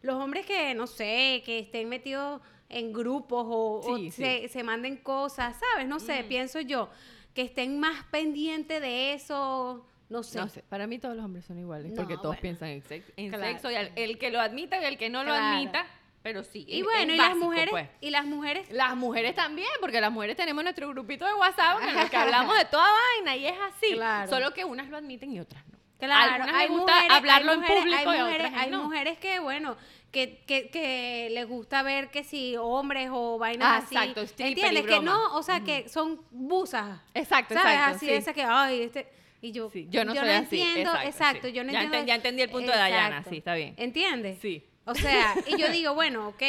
los 0.02 0.16
hombres 0.16 0.46
que, 0.46 0.74
no 0.74 0.88
sé, 0.88 1.44
que 1.46 1.60
estén 1.60 1.90
metidos 1.90 2.42
en 2.70 2.92
grupos 2.94 3.46
o, 3.48 3.82
o 3.86 3.98
Sí, 3.98 4.12
sí. 4.12 4.22
Se, 4.24 4.48
se 4.50 4.64
manden 4.64 4.98
cosas, 4.98 5.56
¿sabes? 5.74 5.88
No 5.88 6.00
sé, 6.00 6.24
pienso 6.28 6.60
yo, 6.62 6.90
que 7.34 7.44
estén 7.44 7.80
más 7.80 8.04
pendientes 8.06 8.82
de 8.82 9.14
eso, 9.14 9.86
no 10.10 10.24
sé. 10.24 10.40
No 10.40 10.50
sé, 10.50 10.64
para 10.64 10.88
mí 10.88 10.98
todos 11.00 11.16
los 11.16 11.24
hombres 11.26 11.46
son 11.46 11.60
iguales, 11.60 11.92
No, 11.92 11.98
porque 11.98 12.16
todos 12.16 12.28
bueno. 12.38 12.42
piensan 12.42 12.70
en, 12.70 12.84
en 13.18 13.30
Claro. 13.30 13.46
sexo, 13.46 13.72
y 13.72 13.76
al- 13.76 13.92
el 13.96 14.18
que 14.18 14.32
lo 14.32 14.40
admita 14.40 14.82
y 14.82 14.86
el 14.86 14.98
que 14.98 15.10
no 15.10 15.24
lo 15.24 15.34
admita, 15.34 15.86
pero 16.22 16.44
sí. 16.44 16.66
Y 16.68 16.80
es- 16.80 16.84
bueno, 16.84 17.00
es 17.12 17.16
y 17.16 17.18
las 17.18 17.28
básico, 17.30 17.46
mujeres, 17.46 17.70
pues. 17.72 17.90
y 18.02 18.10
las 18.10 18.26
mujeres 18.26 18.68
Las 18.72 18.96
mujeres 18.96 19.36
también, 19.36 19.70
porque 19.80 20.02
las 20.02 20.12
mujeres 20.12 20.36
tenemos 20.36 20.64
nuestro 20.64 20.90
grupito 20.90 21.26
de 21.26 21.34
WhatsApp 21.36 21.82
en 21.84 21.98
el 22.00 22.10
que 22.10 22.18
hablamos 22.18 22.58
de 22.58 22.66
toda 22.66 22.88
vaina 22.92 23.36
y 23.36 23.48
es 23.48 23.56
así. 23.70 23.94
Claro. 23.94 24.30
Solo 24.30 24.54
que 24.54 24.66
unas 24.66 24.90
lo 24.90 24.98
admiten 24.98 25.32
y 25.32 25.40
otras 25.40 25.66
no. 25.68 25.78
Claro, 26.00 26.34
Algunas 26.34 26.54
hay 26.56 26.68
les 26.70 26.78
gusta 26.78 26.94
mujeres, 26.94 27.12
hablarlo 27.18 27.52
hay 27.52 27.56
en 27.56 27.62
mujeres- 27.62 27.82
público 27.84 27.98
hay 27.98 28.18
y 28.20 28.22
mujeres, 28.22 28.46
otras 28.48 28.62
hay 28.64 28.70
no. 28.72 28.84
mujeres 28.84 29.18
que, 29.18 29.40
bueno, 29.40 29.78
que, 30.12 30.44
que, 30.46 30.70
que 30.70 31.30
les 31.32 31.48
gusta 31.48 31.82
ver 31.82 32.12
que 32.12 32.24
si 32.24 32.56
hombres 32.58 33.10
o 33.12 33.38
vainas 33.40 33.68
Ah, 33.68 33.78
así. 33.78 33.96
exacto, 33.96 34.22
¿Entiendes? 34.44 34.86
Que 34.86 35.00
no, 35.00 35.34
o 35.36 35.42
sea, 35.42 35.62
que 35.62 35.90
son 35.90 36.22
busas. 36.32 37.00
Exacto, 37.16 37.56
¿Sabes? 37.56 37.74
exacto. 37.74 37.96
así, 37.96 38.06
sí. 38.06 38.12
esa 38.14 38.34
que, 38.34 38.44
ay, 38.44 38.82
este... 38.84 39.08
Y 39.42 39.52
yo, 39.52 39.70
Sí, 39.72 39.88
yo 39.90 40.04
no 40.06 40.14
soy 40.16 40.30
así, 40.30 40.60
entiendo, 40.62 40.92
exacto, 40.92 41.08
exacto, 41.08 41.48
sí. 41.48 41.54
yo 41.54 41.64
no 41.64 41.72
Ya 41.72 41.84
entiendo. 41.84 42.08
ya 42.08 42.16
entendí 42.16 42.42
el 42.42 42.50
punto 42.50 42.72
de 42.72 42.78
Dayana, 42.78 43.08
Exacto. 43.10 43.30
sí, 43.32 43.38
está 43.38 43.54
bien. 43.56 43.74
¿Entiendes? 43.78 44.40
Sí. 44.42 44.64
O 44.88 44.96
sea, 44.96 45.36
y 45.48 45.60
yo 45.60 45.70
digo, 45.70 45.94
bueno, 45.94 46.30
ok, 46.30 46.44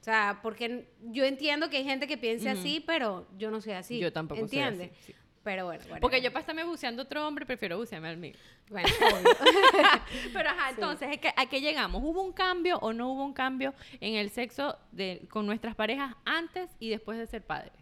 o 0.00 0.04
sea, 0.04 0.40
porque 0.42 0.88
yo 1.02 1.24
entiendo 1.24 1.68
que 1.68 1.78
hay 1.78 1.84
gente 1.84 2.06
que 2.06 2.16
piense 2.16 2.48
así, 2.48 2.82
pero 2.86 3.26
yo 3.36 3.50
no 3.50 3.60
soy 3.60 3.74
así. 3.74 3.98
Yo 3.98 4.12
tampoco 4.12 4.40
soy 4.40 4.46
así, 4.46 4.56
¿Entiendes? 4.58 4.98
sí. 5.04 5.14
Pero 5.44 5.64
bueno, 5.64 5.82
bueno. 5.88 6.00
Porque 6.00 6.22
yo 6.22 6.30
para 6.30 6.40
estarme 6.40 6.64
buceando 6.64 7.02
a 7.02 7.04
otro 7.04 7.26
hombre, 7.26 7.44
prefiero 7.44 7.76
bucearme 7.76 8.08
al 8.08 8.16
mío. 8.16 8.34
Bueno. 8.68 8.88
Pero 10.32 10.48
ajá, 10.48 10.70
entonces, 10.70 11.08
¿es 11.10 11.18
que, 11.18 11.32
¿a 11.36 11.46
qué 11.46 11.60
llegamos? 11.60 12.00
¿Hubo 12.04 12.22
un 12.22 12.32
cambio 12.32 12.78
o 12.78 12.92
no 12.92 13.12
hubo 13.12 13.24
un 13.24 13.32
cambio 13.32 13.74
en 14.00 14.14
el 14.14 14.30
sexo 14.30 14.78
de, 14.92 15.26
con 15.28 15.46
nuestras 15.46 15.74
parejas 15.74 16.14
antes 16.24 16.70
y 16.78 16.90
después 16.90 17.18
de 17.18 17.26
ser 17.26 17.44
padres? 17.44 17.72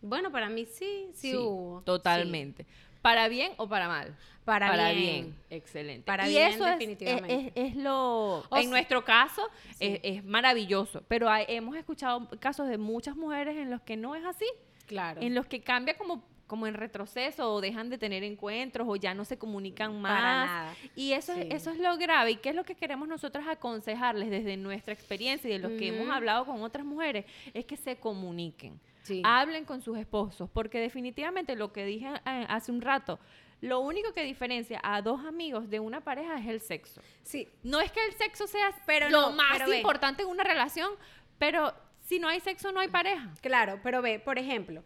bueno, 0.00 0.30
para 0.30 0.48
mí 0.48 0.64
sí, 0.64 1.10
sí, 1.12 1.34
hubo. 1.34 1.82
Totalmente. 1.82 2.66
¿Para 3.02 3.28
bien 3.28 3.52
o 3.56 3.68
para 3.68 3.88
mal? 3.88 4.14
Para 4.44 4.92
bien. 4.92 5.36
Excelente. 5.50 6.04
Para 6.06 6.26
y 6.26 6.30
bien, 6.30 6.52
eso 6.52 6.64
definitivamente. 6.64 7.52
Es, 7.54 7.70
es 7.70 7.76
lo. 7.76 8.44
En 8.52 8.62
sea- 8.62 8.70
nuestro 8.70 9.04
caso, 9.04 9.42
Sí. 9.78 9.86
es, 9.86 10.00
es 10.02 10.24
maravilloso. 10.24 11.02
Pero 11.06 11.28
hay- 11.28 11.44
hemos 11.48 11.76
escuchado 11.76 12.28
casos 12.40 12.66
de 12.68 12.78
muchas 12.78 13.14
mujeres 13.16 13.56
en 13.56 13.70
los 13.70 13.82
que 13.82 13.96
no 13.96 14.14
es 14.14 14.24
así. 14.24 14.46
Claro. 14.86 15.20
En 15.20 15.34
los 15.34 15.46
que 15.46 15.60
cambia 15.60 15.96
como 15.96 16.22
como 16.46 16.66
en 16.66 16.72
retroceso 16.72 17.52
o 17.52 17.60
dejan 17.60 17.90
de 17.90 17.98
tener 17.98 18.24
encuentros 18.24 18.88
o 18.88 18.96
ya 18.96 19.12
no 19.12 19.26
se 19.26 19.36
comunican 19.36 20.00
más. 20.00 20.18
Para 20.18 20.46
nada. 20.46 20.74
Y 20.96 21.12
eso, 21.12 21.34
Sí. 21.34 21.42
es, 21.42 21.56
eso 21.56 21.70
es 21.72 21.78
lo 21.78 21.94
grave. 21.98 22.30
¿Y 22.30 22.36
qué 22.36 22.48
es 22.48 22.54
lo 22.54 22.64
que 22.64 22.74
queremos 22.74 23.06
nosotros 23.06 23.44
aconsejarles 23.46 24.30
desde 24.30 24.56
nuestra 24.56 24.94
experiencia 24.94 25.46
y 25.50 25.52
de 25.52 25.58
los 25.58 25.72
que 25.72 25.88
hemos 25.88 26.08
hablado 26.08 26.46
con 26.46 26.62
otras 26.62 26.86
mujeres? 26.86 27.26
Es 27.52 27.66
que 27.66 27.76
se 27.76 27.96
comuniquen. 27.96 28.80
Sí. 29.02 29.22
Hablen 29.24 29.64
con 29.64 29.80
sus 29.80 29.96
esposos, 29.98 30.50
porque 30.50 30.80
definitivamente 30.80 31.56
lo 31.56 31.72
que 31.72 31.84
dije 31.84 32.08
eh, 32.26 32.46
hace 32.48 32.72
un 32.72 32.80
rato, 32.80 33.18
lo 33.60 33.80
único 33.80 34.12
que 34.12 34.22
diferencia 34.22 34.80
a 34.84 35.02
dos 35.02 35.24
amigos 35.24 35.68
de 35.68 35.80
una 35.80 36.02
pareja 36.02 36.38
es 36.38 36.46
el 36.46 36.60
sexo. 36.60 37.02
Sí. 37.22 37.48
No 37.62 37.80
es 37.80 37.90
que 37.90 38.04
el 38.06 38.12
sexo 38.14 38.46
sea 38.46 38.70
Pero 38.86 39.08
lo 39.08 39.30
no, 39.30 39.32
más 39.32 39.58
pero 39.58 39.72
importante 39.72 40.22
en 40.22 40.28
una 40.28 40.44
relación, 40.44 40.92
pero 41.38 41.72
si 42.00 42.18
no 42.18 42.28
hay 42.28 42.40
sexo 42.40 42.70
no 42.72 42.80
hay 42.80 42.88
pareja. 42.88 43.32
Claro, 43.40 43.80
pero 43.82 44.00
ve, 44.00 44.20
por 44.20 44.38
ejemplo, 44.38 44.84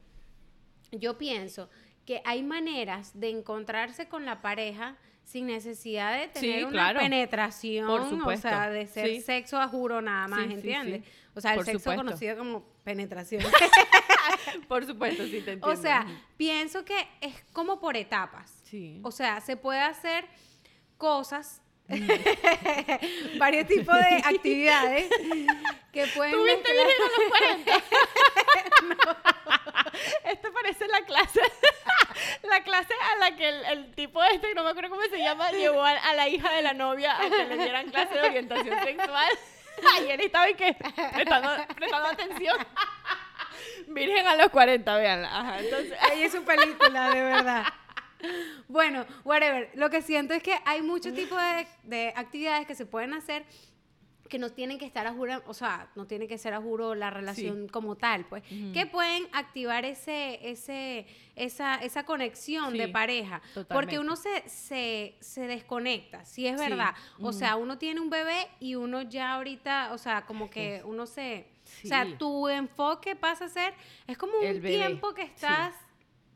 yo 0.91 1.19
pienso 1.19 1.69
que 2.07 2.23
hay 2.25 2.43
maneras 2.43 3.19
de 3.19 3.31
encontrarse 3.31 4.09
con 4.09 4.25
la 4.25 4.43
pareja 4.43 4.97
sin 5.25 5.47
necesidad 5.47 6.19
de 6.19 6.25
Sí, 6.39 6.47
tener 6.47 6.65
una 6.65 6.73
claro. 6.73 7.01
penetración, 7.01 7.87
Por 7.87 8.01
o 8.03 8.09
supuesto. 8.11 8.49
sea, 8.49 8.69
de 8.71 8.87
ser 8.87 9.07
Sí. 9.09 9.21
sexo 9.23 9.59
a 9.61 9.69
juro 9.69 10.01
nada 10.03 10.29
más, 10.29 10.47
Sí, 10.47 10.53
¿entiendes? 10.53 11.03
O 11.35 11.41
sea, 11.41 11.53
el 11.53 11.57
Por 11.59 11.65
sexo 11.67 11.79
supuesto. 11.79 12.05
conocido 12.05 12.37
como 12.37 12.63
penetración. 12.85 13.43
Por 14.69 14.85
supuesto, 14.87 15.25
sí 15.25 15.31
te 15.41 15.53
entiendo. 15.53 15.67
O 15.69 15.77
sea, 15.77 16.07
pienso 16.37 16.85
que 16.85 16.97
es 17.21 17.35
como 17.53 17.81
por 17.81 17.97
etapas. 17.97 18.61
sí. 18.65 19.01
O 19.03 19.11
sea, 19.11 19.41
se 19.41 19.57
puede 19.57 19.81
hacer 19.81 20.27
cosas, 20.99 21.63
varios 23.39 23.67
tipos 23.67 23.95
de 23.95 24.17
actividades 24.25 25.09
que 25.93 26.07
pueden 26.09 26.33
¿Tuviste 26.35 26.73
mezclar- 26.73 26.87
Virgen 26.87 27.03
a 27.03 27.09
los 27.21 27.29
40? 27.29 27.83
Esto 30.31 30.53
parece 30.53 30.89
la 30.89 31.03
clase, 31.05 31.41
la 32.43 32.63
clase 32.63 32.95
a 33.13 33.17
la 33.19 33.37
que 33.37 33.49
el, 33.49 33.65
el 33.67 33.95
tipo 33.95 34.23
este, 34.25 34.55
no 34.55 34.65
me 34.65 34.71
acuerdo 34.71 34.91
cómo 34.91 35.03
se 35.03 35.19
llama, 35.19 35.51
llevó 35.53 35.83
a, 35.85 35.91
a 35.91 36.15
la 36.15 36.29
hija 36.29 36.51
de 36.53 36.63
la 36.63 36.73
novia 36.73 37.17
a 37.21 37.29
que 37.29 37.45
le 37.45 37.57
dieran 37.59 37.91
clase 37.91 38.15
de 38.15 38.21
orientación 38.23 38.79
sexual. 38.85 39.29
Y 40.07 40.11
él 40.11 40.21
estaba 40.21 40.49
y 40.51 40.55
que 40.55 40.75
prestando, 41.15 41.51
prestando 41.75 42.09
atención. 42.09 42.57
Virgen 43.89 44.27
a 44.27 44.37
los 44.37 44.49
40, 44.51 44.97
véanla. 44.97 45.39
Ajá, 45.39 45.59
entonces, 45.61 45.99
Ella 46.13 46.27
es 46.27 46.33
su 46.33 46.43
película, 46.45 47.11
de 47.11 47.23
verdad. 47.23 47.65
Bueno, 48.69 49.05
whatever. 49.25 49.71
Lo 49.75 49.91
que 49.91 50.01
siento 50.03 50.35
es 50.35 50.43
que 50.43 50.59
hay 50.65 50.83
muchos 50.83 51.15
tipos 51.15 51.39
de, 51.41 51.67
de 51.85 52.13
actividades 52.17 52.67
que 52.67 52.75
se 52.75 52.87
pueden 52.87 53.13
hacer 53.15 53.45
que 54.33 54.39
no 54.39 54.49
tienen 54.49 54.79
que 54.79 54.87
estar 54.87 55.07
a 55.07 55.13
juro, 55.13 55.43
o 55.47 55.53
sea, 55.53 55.91
no 55.95 56.07
tiene 56.07 56.27
que 56.27 56.39
ser 56.39 56.55
a 56.55 56.61
juro 56.63 56.95
la 56.95 57.11
relación 57.11 57.69
como 57.69 57.97
tal, 57.97 58.25
pues, 58.25 58.43
que 58.73 58.87
pueden 58.87 59.29
activar 59.33 59.85
ese, 59.85 60.41
ese, 60.51 61.07
esa, 61.37 61.75
esa 61.77 62.07
conexión 62.07 62.73
de 62.79 62.89
pareja, 62.89 63.43
porque 63.53 63.99
totalmente. 63.99 63.99
uno 63.99 64.17
se, 64.17 64.49
se, 64.49 65.17
se 65.21 65.47
desconecta, 65.47 66.25
sí 66.25 66.47
es 66.47 66.59
Sí, 66.59 66.67
verdad, 66.67 66.95
o 67.21 67.31
sea, 67.35 67.57
uno 67.57 67.77
tiene 67.77 68.01
un 68.01 68.09
bebé 68.09 68.49
y 68.59 68.75
uno 68.75 69.03
ya 69.03 69.35
ahorita, 69.35 69.91
o 69.93 69.99
sea, 69.99 70.25
como 70.25 70.49
que 70.49 70.81
uno 70.87 71.05
se, 71.05 71.51
o 71.85 71.87
sea, 71.89 72.17
tu 72.17 72.49
enfoque 72.49 73.15
pasa 73.15 73.45
a 73.45 73.49
ser, 73.51 73.75
es 74.07 74.17
como 74.17 74.33
un 74.39 74.63
tiempo 74.63 75.13
que 75.13 75.25
estás 75.25 75.75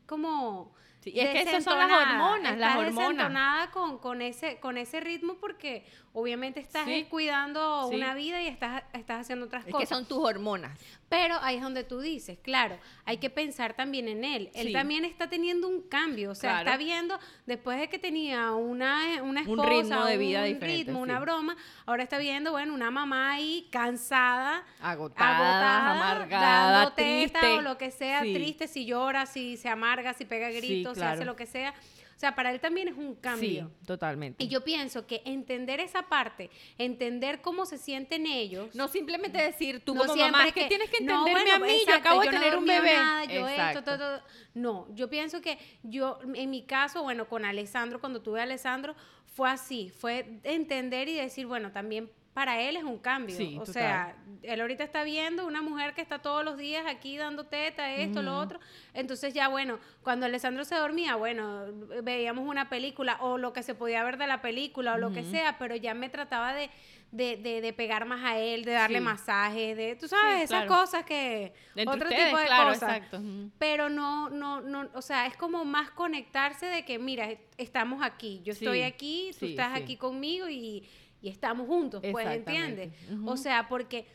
como 0.05 0.77
Sí, 0.99 1.11
y 1.15 1.19
es 1.19 1.29
que 1.29 1.41
esas 1.41 1.63
son 1.63 1.77
las 1.77 1.91
hormonas, 1.91 2.57
las 2.57 2.77
hormonas. 2.77 3.67
con, 3.69 3.99
con 3.99 4.21
ese 4.21 4.59
con 4.59 4.77
ese 4.77 4.99
ritmo 4.99 5.35
porque 5.35 5.85
obviamente 6.19 6.59
estás 6.59 6.85
Sí. 6.85 7.05
cuidando 7.09 7.87
Sí. 7.89 7.95
una 7.95 8.13
vida 8.15 8.41
y 8.41 8.47
estás 8.47 8.83
estás 8.93 9.21
haciendo 9.21 9.45
otras 9.45 9.61
es 9.61 9.67
que 9.67 9.71
cosas 9.71 9.89
son 9.89 10.05
tus 10.05 10.17
hormonas. 10.17 10.79
pero 11.09 11.35
ahí 11.41 11.57
es 11.57 11.61
donde 11.61 11.83
tú 11.83 11.99
dices 11.99 12.39
claro 12.41 12.77
hay 13.05 13.17
que 13.17 13.29
pensar 13.29 13.75
también 13.75 14.07
en 14.07 14.23
él 14.25 14.49
él 14.55 14.67
Sí. 14.67 14.73
también 14.73 15.05
está 15.05 15.29
teniendo 15.29 15.67
un 15.67 15.81
cambio 15.87 16.31
o 16.31 16.35
sea 16.35 16.49
Claro. 16.51 16.69
está 16.71 16.77
viendo 16.77 17.19
después 17.45 17.79
de 17.79 17.87
que 17.87 17.99
tenía 17.99 18.51
una 18.53 19.21
una 19.21 19.41
Un 19.41 19.49
esposa 19.59 19.69
ritmo 19.69 20.05
de 20.05 20.17
vida 20.17 20.39
un 20.41 20.45
diferente, 20.47 20.83
ritmo 20.85 20.99
una 21.01 21.19
broma 21.19 21.55
ahora 21.85 22.01
está 22.03 22.17
viendo 22.17 22.51
bueno 22.51 22.73
una 22.73 22.89
mamá 22.89 23.33
ahí 23.33 23.67
cansada 23.71 24.63
Agotada, 24.81 25.91
amargada, 25.91 26.71
dando 26.71 26.93
teta 26.93 27.39
triste. 27.39 27.57
o 27.57 27.61
lo 27.61 27.77
que 27.77 27.91
sea, 27.91 28.23
Sí. 28.23 28.33
triste, 28.33 28.67
si 28.67 28.85
llora, 28.85 29.25
si 29.25 29.57
se 29.57 29.69
amarga, 29.69 30.13
si 30.13 30.25
pega 30.25 30.49
Sí, 30.51 30.57
gritos, 30.57 30.97
si 30.97 31.03
hace 31.03 31.25
lo 31.25 31.35
que 31.35 31.45
sea. 31.45 31.73
O 32.17 32.19
sea, 32.19 32.33
para 32.33 32.49
él 32.49 32.59
también 32.59 32.87
es 32.87 32.97
un 32.97 33.13
cambio. 33.13 33.69
Sí, 33.79 33.85
totalmente. 33.85 34.43
Y 34.43 34.47
yo 34.47 34.63
pienso 34.63 35.05
que 35.05 35.21
entender 35.23 35.79
esa 35.79 36.09
parte, 36.09 36.49
entender 36.79 37.41
cómo 37.41 37.67
se 37.67 37.77
sienten 37.77 38.25
ellos. 38.25 38.73
No 38.73 38.87
simplemente 38.87 39.37
decir 39.39 39.85
tú 39.85 39.93
no 39.93 40.01
como 40.01 40.15
mamá, 40.15 40.47
es 40.47 40.53
que, 40.55 40.65
tienes 40.65 40.89
que 40.89 41.03
no, 41.03 41.19
entenderme 41.19 41.51
bueno, 41.51 41.65
a 41.65 41.67
mí, 41.67 41.73
yo 41.73 41.79
exacto, 41.83 41.99
acabo 41.99 42.21
de 42.21 42.25
no 42.25 42.31
he 42.31 42.35
tener 42.35 42.57
un 42.57 42.65
dormido 42.65 42.81
bebé. 42.81 42.95
nada, 42.95 43.25
yo 43.25 43.47
esto, 43.47 43.83
todo, 43.83 43.97
todo. 43.99 44.21
No, 44.55 44.87
yo 44.95 45.11
pienso 45.11 45.41
que 45.41 45.59
yo, 45.83 46.17
en 46.33 46.49
mi 46.49 46.63
caso, 46.63 47.03
bueno, 47.03 47.29
con 47.29 47.45
Alessandro, 47.45 47.99
cuando 47.99 48.23
tuve 48.23 48.39
a 48.39 48.43
Alessandro, 48.43 48.95
fue 49.27 49.51
así, 49.51 49.91
fue 49.91 50.39
entender 50.43 51.07
y 51.09 51.13
decir, 51.13 51.45
bueno, 51.45 51.71
también 51.71 52.09
para 52.37 52.61
él 52.61 52.77
es 52.77 52.83
un 52.83 52.99
cambio. 52.99 53.35
Sí, 53.35 53.55
o 53.55 53.61
total. 53.61 53.73
sea, 53.73 54.15
él 54.43 54.61
ahorita 54.61 54.83
está 54.83 55.03
viendo 55.03 55.47
una 55.47 55.63
mujer 55.63 55.95
que 55.95 56.01
está 56.01 56.19
todos 56.19 56.45
los 56.45 56.55
días 56.55 56.85
aquí 56.85 57.17
dando 57.17 57.45
teta, 57.45 57.91
esto, 57.95 58.21
lo 58.21 58.37
otro. 58.37 58.59
Entonces 58.93 59.33
ya, 59.33 59.47
bueno, 59.47 59.79
cuando 60.03 60.27
Alessandro 60.27 60.63
se 60.63 60.75
dormía, 60.75 61.15
bueno, 61.15 61.65
veíamos 62.03 62.47
una 62.47 62.69
película 62.69 63.17
o 63.21 63.39
lo 63.39 63.53
que 63.53 63.63
se 63.63 63.73
podía 63.73 64.03
ver 64.03 64.19
de 64.19 64.27
la 64.27 64.43
película 64.43 64.93
o 64.93 64.97
lo 64.99 65.11
que 65.11 65.23
sea, 65.23 65.57
pero 65.57 65.75
ya 65.75 65.95
me 65.95 66.09
trataba 66.09 66.53
de, 66.53 66.69
de, 67.11 67.37
de- 67.37 67.59
de 67.61 67.73
pegar 67.73 68.05
más 68.05 68.23
a 68.23 68.37
él, 68.37 68.65
de 68.65 68.73
darle 68.73 68.99
Sí. 68.99 69.03
masajes, 69.05 69.75
de, 69.75 69.95
tú 69.95 70.07
sabes, 70.07 70.35
Sí, 70.37 70.43
esas 70.43 70.65
claro. 70.65 70.81
cosas 70.81 71.05
que... 71.05 71.53
Entre 71.75 71.87
otro 71.95 72.07
ustedes, 72.07 72.25
tipo 72.27 72.37
de 72.37 72.45
claro, 72.45 72.69
cosas. 72.69 72.97
exacto. 72.97 73.19
Pero 73.57 73.89
no, 73.89 74.29
no, 74.29 74.61
no, 74.61 74.87
o 74.93 75.01
sea, 75.01 75.25
es 75.25 75.35
como 75.37 75.65
más 75.65 75.89
conectarse 75.89 76.67
de 76.67 76.85
que, 76.85 76.99
mira, 76.99 77.29
estamos 77.57 78.03
aquí, 78.03 78.41
yo 78.43 78.53
estoy 78.53 78.83
aquí, 78.83 79.31
tú 79.39 79.47
estás 79.47 79.75
aquí 79.75 79.97
conmigo 79.97 80.47
y, 80.47 80.87
y 81.21 81.29
estamos 81.29 81.67
juntos, 81.67 82.01
pues. 82.11 82.27
¿entiendes? 82.27 82.91
O 83.25 83.37
sea, 83.37 83.67
porque 83.67 84.07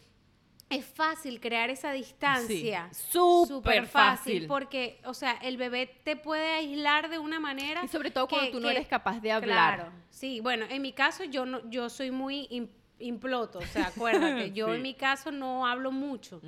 es 0.71 0.87
fácil 0.87 1.39
crear 1.41 1.69
esa 1.69 1.93
distancia. 1.93 2.89
Sí, 2.93 3.01
súper 3.13 3.47
Súper 3.49 3.87
fácil. 3.87 4.47
porque, 4.47 5.01
o 5.05 5.13
sea, 5.13 5.33
el 5.43 5.59
bebé 5.59 5.87
te 6.03 6.17
puede 6.17 6.51
aislar 6.53 7.11
de 7.11 7.19
una 7.19 7.39
manera. 7.41 7.85
Y 7.85 7.89
sobre 7.89 8.11
todo 8.11 8.27
cuando 8.27 8.47
que- 8.47 8.53
tú 8.53 8.61
no 8.61 8.71
eres 8.71 8.87
capaz 8.89 9.21
de 9.21 9.33
hablar. 9.33 9.77
Claro, 9.81 9.93
sí, 10.11 10.41
bueno, 10.41 10.65
en 10.71 10.81
mi 10.81 10.93
caso 10.93 11.25
yo 11.25 11.45
no, 11.45 11.69
yo 11.69 11.91
soy 11.91 12.11
muy 12.11 12.47
imploto, 13.03 13.59
o 13.59 13.63
sea, 13.67 13.89
acuérdate, 13.89 14.51
yo 14.55 14.69
Sí. 14.69 14.75
en 14.77 14.83
mi 14.83 14.95
caso 14.95 15.31
no 15.31 15.67
hablo 15.67 15.91
mucho 15.93 16.41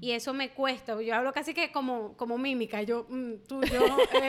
y 0.00 0.12
eso 0.12 0.32
me 0.34 0.50
cuesta, 0.50 1.00
yo 1.02 1.14
hablo 1.14 1.32
casi 1.32 1.54
que 1.54 1.72
como, 1.72 2.16
como 2.16 2.38
mímica, 2.38 2.82
yo, 2.82 3.06
mm, 3.08 3.32
tú, 3.48 3.62
yo, 3.62 3.80
eh, 4.14 4.28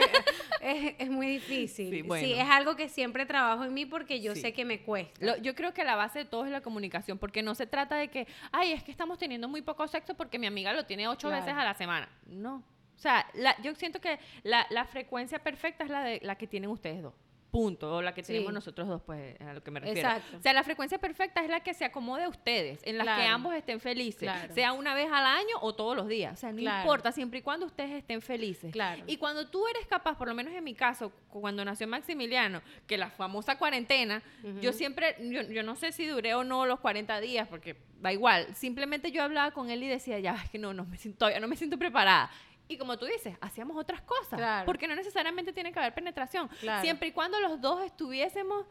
es, 0.60 0.94
es 0.98 1.10
muy 1.10 1.26
difícil, 1.28 2.04
Sí, 2.18 2.32
es 2.32 2.48
algo 2.48 2.74
que 2.76 2.88
siempre 2.88 3.26
trabajo 3.26 3.64
en 3.64 3.74
mí 3.74 3.86
porque 3.86 4.20
yo 4.20 4.34
Sí. 4.34 4.40
sé 4.40 4.52
que 4.52 4.64
me 4.64 4.82
cuesta. 4.82 5.24
Lo- 5.24 5.36
yo 5.38 5.54
creo 5.54 5.72
que 5.74 5.84
la 5.84 5.96
base 5.96 6.20
de 6.20 6.24
todo 6.24 6.44
es 6.46 6.50
la 6.50 6.60
comunicación, 6.62 7.18
porque 7.18 7.42
no 7.42 7.54
se 7.54 7.66
trata 7.66 7.96
de 7.96 8.08
que, 8.08 8.26
ay, 8.52 8.72
es 8.72 8.82
que 8.82 8.90
estamos 8.90 9.18
teniendo 9.18 9.48
muy 9.48 9.62
poco 9.62 9.86
sexo 9.88 10.14
porque 10.14 10.38
mi 10.38 10.46
amiga 10.46 10.72
lo 10.72 10.86
tiene 10.86 11.06
ocho 11.08 11.28
Claro. 11.28 11.44
veces 11.44 11.58
a 11.58 11.64
la 11.64 11.74
semana. 11.74 12.08
No. 12.26 12.62
O 12.96 12.98
sea, 12.98 13.26
la- 13.34 13.60
yo 13.62 13.74
siento 13.74 14.00
que 14.00 14.18
la, 14.44 14.66
la 14.70 14.84
frecuencia 14.86 15.38
perfecta 15.42 15.84
es 15.84 15.90
la 15.90 16.02
de 16.04 16.20
la 16.22 16.36
que 16.36 16.46
tienen 16.46 16.70
ustedes 16.70 17.02
dos. 17.02 17.12
Punto. 17.54 17.94
O 17.96 18.02
la 18.02 18.12
que 18.12 18.24
Sí. 18.24 18.32
tenemos 18.32 18.52
nosotros 18.52 18.88
dos, 18.88 19.00
pues, 19.02 19.40
a 19.40 19.52
lo 19.54 19.62
que 19.62 19.70
me 19.70 19.78
refiero. 19.78 20.08
Exacto. 20.08 20.38
O 20.38 20.42
sea, 20.42 20.52
la 20.52 20.64
frecuencia 20.64 20.98
perfecta 20.98 21.40
es 21.44 21.48
la 21.48 21.60
que 21.60 21.72
se 21.72 21.84
acomode 21.84 22.24
a 22.24 22.28
ustedes, 22.28 22.80
en 22.82 22.98
la 22.98 23.04
que 23.16 23.22
ambos 23.26 23.54
estén 23.54 23.78
felices. 23.78 24.22
Claro. 24.22 24.52
Sea 24.52 24.72
una 24.72 24.92
vez 24.94 25.06
al 25.12 25.24
año 25.24 25.54
o 25.60 25.72
todos 25.72 25.96
los 25.96 26.08
días. 26.08 26.32
O 26.32 26.36
sea, 26.36 26.50
no 26.50 26.58
Claro. 26.58 26.80
importa, 26.82 27.12
siempre 27.12 27.38
y 27.38 27.42
cuando 27.42 27.66
ustedes 27.66 27.92
estén 27.92 28.20
felices. 28.22 28.72
Claro. 28.72 29.04
Y 29.06 29.18
cuando 29.18 29.46
tú 29.48 29.64
eres 29.68 29.86
capaz, 29.86 30.18
por 30.18 30.26
lo 30.26 30.34
menos 30.34 30.52
en 30.52 30.64
mi 30.64 30.74
caso, 30.74 31.12
cu- 31.28 31.40
cuando 31.42 31.64
nació 31.64 31.86
Maximiliano, 31.86 32.60
que 32.88 32.98
la 32.98 33.08
famosa 33.10 33.56
cuarentena, 33.56 34.20
yo 34.60 34.72
siempre, 34.72 35.14
yo, 35.20 35.42
yo 35.42 35.62
no 35.62 35.76
sé 35.76 35.92
si 35.92 36.06
duré 36.06 36.34
o 36.34 36.42
no 36.42 36.66
los 36.66 36.80
40 36.80 37.20
días, 37.20 37.46
porque 37.46 37.76
da 38.00 38.12
igual, 38.12 38.48
simplemente 38.56 39.12
yo 39.12 39.22
hablaba 39.22 39.52
con 39.52 39.70
él 39.70 39.82
y 39.82 39.86
decía, 39.88 40.18
ya, 40.18 40.34
es 40.42 40.50
que 40.50 40.58
no, 40.58 40.74
no 40.74 40.84
me 40.86 40.96
siento, 40.96 41.18
todavía 41.20 41.38
no 41.40 41.46
me 41.48 41.54
siento 41.56 41.78
preparada. 41.78 42.30
Y 42.68 42.78
como 42.78 42.96
tú 42.98 43.04
dices, 43.06 43.36
hacíamos 43.40 43.76
otras 43.76 44.00
cosas, 44.02 44.38
Claro. 44.38 44.64
porque 44.66 44.86
no 44.88 44.94
necesariamente 44.96 45.52
tiene 45.52 45.72
que 45.72 45.78
haber 45.78 45.94
penetración, 45.94 46.48
Claro. 46.60 46.82
siempre 46.82 47.08
y 47.08 47.12
cuando 47.12 47.38
los 47.40 47.60
dos 47.60 47.82
estuviésemos 47.84 48.66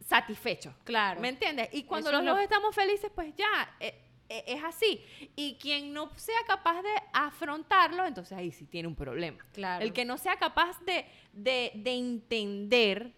satisfechos. 0.00 0.74
Claro. 0.84 1.20
¿Me 1.20 1.28
entiendes? 1.28 1.68
Y 1.72 1.84
cuando 1.84 2.10
Eso 2.10 2.18
los 2.18 2.24
lo- 2.26 2.32
dos 2.34 2.42
estamos 2.42 2.74
felices, 2.74 3.10
pues 3.14 3.34
ya, 3.36 3.74
eh, 3.80 4.00
eh, 4.28 4.44
es 4.46 4.62
así. 4.64 5.04
Y 5.34 5.56
quien 5.58 5.92
no 5.92 6.10
sea 6.16 6.38
capaz 6.46 6.82
de 6.82 6.94
afrontarlo, 7.12 8.04
entonces 8.06 8.36
ahí 8.36 8.52
sí 8.52 8.66
tiene 8.66 8.88
un 8.88 8.94
problema. 8.94 9.38
Claro. 9.52 9.84
El 9.84 9.92
que 9.92 10.04
no 10.04 10.16
sea 10.18 10.36
capaz 10.36 10.80
de, 10.84 11.06
de, 11.32 11.72
de 11.74 11.92
entender 11.96 13.14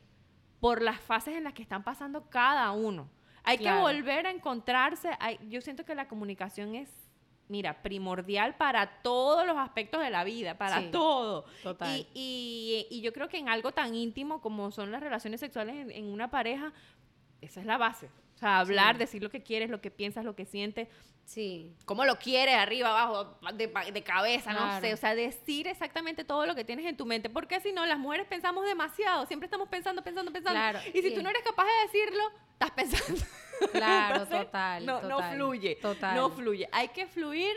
por 0.60 0.80
las 0.82 1.00
fases 1.00 1.34
en 1.36 1.44
las 1.44 1.52
que 1.54 1.62
están 1.62 1.84
pasando 1.84 2.28
cada 2.30 2.70
uno. 2.72 3.10
Hay 3.44 3.58
Claro. 3.58 3.76
que 3.86 3.92
volver 3.94 4.26
a 4.26 4.30
encontrarse. 4.30 5.10
hay- 5.20 5.38
yo 5.48 5.60
siento 5.60 5.84
que 5.84 5.94
la 5.94 6.08
comunicación 6.08 6.74
es, 6.74 6.90
mira, 7.48 7.82
primordial 7.82 8.56
para 8.56 9.02
todos 9.02 9.46
los 9.46 9.56
aspectos 9.56 10.00
de 10.02 10.10
la 10.10 10.24
vida, 10.24 10.58
para 10.58 10.80
Sí, 10.80 10.88
todo. 10.90 11.44
total. 11.62 12.06
Y, 12.14 12.86
y- 12.90 12.96
y 12.96 13.00
yo 13.00 13.12
creo 13.12 13.28
que 13.28 13.38
en 13.38 13.48
algo 13.48 13.72
tan 13.72 13.94
íntimo 13.94 14.40
como 14.40 14.70
son 14.70 14.90
las 14.92 15.00
relaciones 15.00 15.40
sexuales 15.40 15.76
en, 15.76 15.90
en 15.90 16.04
una 16.06 16.30
pareja, 16.30 16.72
esa 17.40 17.60
es 17.60 17.66
la 17.66 17.78
base. 17.78 18.08
O 18.36 18.38
sea, 18.38 18.58
hablar, 18.60 18.94
Sí. 18.94 18.98
decir 19.00 19.22
lo 19.22 19.30
que 19.30 19.42
quieres, 19.42 19.70
lo 19.70 19.80
que 19.80 19.90
piensas, 19.90 20.24
lo 20.24 20.36
que 20.36 20.44
sientes, 20.46 20.88
Sí, 21.24 21.74
cómo 21.86 22.04
lo 22.04 22.20
quieres, 22.20 22.54
arriba, 22.54 22.88
abajo, 22.90 23.36
de, 23.54 23.66
de 23.92 24.02
cabeza, 24.04 24.52
no 24.52 24.80
sé. 24.80 24.94
O 24.94 24.96
sea, 24.96 25.16
decir 25.16 25.66
exactamente 25.66 26.22
todo 26.22 26.46
lo 26.46 26.54
que 26.54 26.64
tienes 26.64 26.86
en 26.86 26.96
tu 26.96 27.04
mente. 27.04 27.28
Porque 27.28 27.58
si 27.58 27.72
no, 27.72 27.84
las 27.84 27.98
mujeres 27.98 28.28
pensamos 28.28 28.64
demasiado. 28.64 29.26
Siempre 29.26 29.46
estamos 29.46 29.68
pensando, 29.68 30.04
pensando, 30.04 30.30
pensando. 30.32 30.56
Claro, 30.56 30.78
Y 30.94 31.02
si 31.02 31.08
sí. 31.08 31.14
tú 31.16 31.22
no 31.24 31.30
eres 31.30 31.42
capaz 31.42 31.64
de 31.64 31.72
decirlo, 31.82 32.22
estás 32.52 32.70
pensando. 32.76 33.20
claro, 33.72 34.14
Entonces, 34.22 34.38
total. 34.46 34.86
No, 34.86 35.02
no 35.02 35.16
total, 35.16 35.34
fluye. 35.34 35.74
Total. 35.82 36.14
No 36.14 36.30
fluye. 36.30 36.68
Hay 36.70 36.88
que 36.90 37.08
fluir 37.08 37.56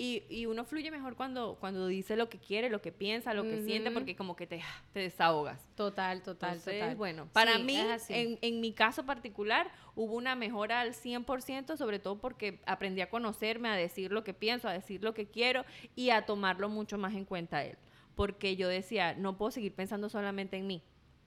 y, 0.00 0.24
y 0.30 0.46
uno 0.46 0.64
fluye 0.64 0.90
mejor 0.90 1.14
cuando, 1.14 1.56
cuando 1.60 1.86
dice 1.86 2.16
lo 2.16 2.28
que 2.30 2.38
quiere, 2.38 2.70
lo 2.70 2.80
que 2.80 2.90
piensa, 2.90 3.34
lo 3.34 3.42
que 3.42 3.62
siente, 3.62 3.90
porque 3.90 4.16
como 4.16 4.34
que 4.34 4.46
te, 4.46 4.62
te 4.92 5.00
desahogas. 5.00 5.60
Total, 5.76 6.22
total, 6.22 6.54
Entonces, 6.56 6.80
total. 6.80 6.96
bueno, 6.96 7.28
para 7.32 7.56
Sí, 7.58 7.62
mí, 7.64 7.76
en, 8.08 8.38
en 8.40 8.60
mi 8.60 8.72
caso 8.72 9.04
particular, 9.04 9.70
hubo 9.94 10.14
una 10.14 10.34
mejora 10.36 10.80
al 10.80 10.94
100%, 10.94 11.76
sobre 11.76 11.98
todo 11.98 12.18
porque 12.18 12.60
aprendí 12.66 13.02
a 13.02 13.10
conocerme, 13.10 13.68
a 13.68 13.74
decir 13.76 14.10
lo 14.12 14.24
que 14.24 14.32
pienso, 14.32 14.68
a 14.68 14.72
decir 14.72 15.02
lo 15.04 15.12
que 15.12 15.26
quiero 15.26 15.64
y 15.94 16.10
a 16.10 16.24
tomarlo 16.24 16.68
mucho 16.68 16.96
más 16.96 17.14
en 17.14 17.24
cuenta 17.26 17.64
él. 17.64 17.76
Porque 18.14 18.56
yo 18.56 18.68
decía, 18.68 19.14
no 19.14 19.36
puedo 19.36 19.50
seguir 19.50 19.74
pensando 19.74 20.08
solamente 20.08 20.56
en 20.56 20.66
mí. 20.66 20.82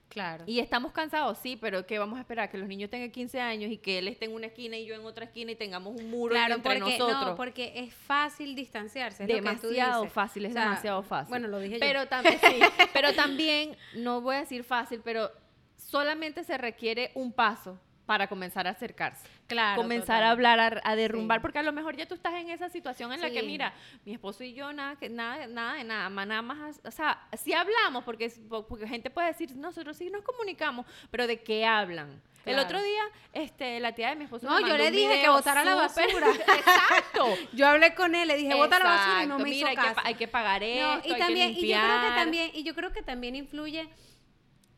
Claro. 0.08 0.44
Y 0.46 0.60
estamos 0.60 0.92
cansados, 0.92 1.38
sí, 1.38 1.56
pero 1.60 1.86
¿qué 1.86 1.98
vamos 1.98 2.18
a 2.18 2.20
esperar? 2.20 2.48
Que 2.50 2.56
los 2.58 2.68
niños 2.68 2.88
tengan 2.88 3.10
15 3.10 3.40
años 3.40 3.70
y 3.72 3.78
que 3.78 3.98
él 3.98 4.06
esté 4.08 4.26
en 4.26 4.32
una 4.34 4.46
esquina 4.46 4.76
y 4.76 4.86
yo 4.86 4.94
en 4.94 5.04
otra 5.04 5.24
esquina 5.24 5.50
y 5.52 5.56
tengamos 5.56 6.00
un 6.00 6.08
muro 6.08 6.32
Claro, 6.32 6.54
entre 6.54 6.78
porque, 6.78 6.98
nosotros. 6.98 7.26
no, 7.26 7.34
porque 7.36 7.72
es 7.74 7.92
fácil 7.94 8.54
distanciarse. 8.54 9.24
es 9.24 9.28
demasiado 9.28 10.06
fácil, 10.08 10.44
es 10.44 10.50
O 10.50 10.54
sea, 10.54 10.62
demasiado 10.64 11.02
fácil. 11.02 11.30
Bueno, 11.30 11.48
lo 11.48 11.58
dije 11.58 11.74
yo. 11.74 11.80
pero 11.80 12.06
también, 12.06 12.38
sí, 12.40 12.60
pero 12.92 13.12
también, 13.14 13.76
no 13.94 14.20
voy 14.20 14.36
a 14.36 14.40
decir 14.40 14.62
fácil, 14.62 15.00
pero 15.02 15.30
solamente 15.76 16.44
se 16.44 16.58
requiere 16.58 17.10
un 17.14 17.32
paso 17.32 17.78
para 18.06 18.26
comenzar 18.28 18.66
a 18.66 18.70
acercarse. 18.70 19.26
Claro, 19.46 19.80
comenzar 19.80 20.16
total. 20.18 20.22
a 20.24 20.30
hablar, 20.30 20.60
a, 20.84 20.90
a 20.90 20.96
derrumbar, 20.96 21.38
Sí. 21.38 21.42
porque 21.42 21.58
a 21.58 21.62
lo 21.62 21.72
mejor 21.72 21.96
ya 21.96 22.06
tú 22.06 22.14
estás 22.14 22.34
en 22.34 22.50
esa 22.50 22.68
situación 22.68 23.12
en 23.12 23.20
la 23.20 23.30
que, 23.30 23.42
mira, 23.42 23.72
mi 24.04 24.12
esposo 24.12 24.44
y 24.44 24.52
yo, 24.54 24.72
nada, 24.72 24.96
que, 24.96 25.08
nada, 25.08 25.46
nada 25.46 25.74
de 25.74 25.84
nada, 25.84 26.08
nada 26.10 26.42
más, 26.42 26.80
o 26.84 26.90
sea, 26.90 27.26
sí 27.36 27.52
hablamos, 27.54 28.04
porque, 28.04 28.30
porque 28.68 28.86
gente 28.86 29.08
puede 29.10 29.28
decir, 29.28 29.56
nosotros 29.56 29.96
sí 29.96 30.10
nos 30.10 30.22
comunicamos, 30.22 30.86
pero 31.10 31.26
¿de 31.26 31.42
qué 31.42 31.64
hablan? 31.64 32.20
El 32.44 32.58
otro 32.58 32.82
día, 32.82 33.02
este, 33.32 33.80
la 33.80 33.94
tía 33.94 34.10
de 34.10 34.16
mi 34.16 34.24
esposo 34.24 34.46
No, 34.46 34.56
me 34.56 34.60
yo 34.60 34.68
mandó 34.68 34.82
le 34.84 34.90
un 34.90 34.94
dije 34.96 35.22
que 35.22 35.28
botara 35.30 35.64
la 35.64 35.76
basura. 35.76 36.28
Exacto. 36.58 37.26
Yo 37.54 37.66
hablé 37.66 37.94
con 37.94 38.14
él, 38.14 38.28
le 38.28 38.36
dije, 38.36 38.52
bota 38.54 38.78
la 38.78 38.84
basura 38.84 39.24
y 39.24 39.26
no 39.26 39.38
me 39.38 39.44
mira, 39.44 39.56
hizo 39.56 39.66
hay 39.68 39.76
que, 39.76 39.80
caso. 39.82 39.94
pa- 39.94 40.02
hay 40.04 40.14
que 40.14 40.28
pagar 40.28 40.60
No, 40.60 40.66
esto, 40.66 41.08
y 41.08 41.12
hay 41.14 41.18
también, 41.18 41.54
que 41.54 41.60
y 41.60 41.68
yo 41.70 41.78
creo 41.80 42.00
que 42.02 42.14
también, 42.14 42.50
y 42.52 42.62
yo 42.64 42.74
creo 42.74 42.92
que 42.92 43.02
también 43.02 43.34
influye 43.36 43.88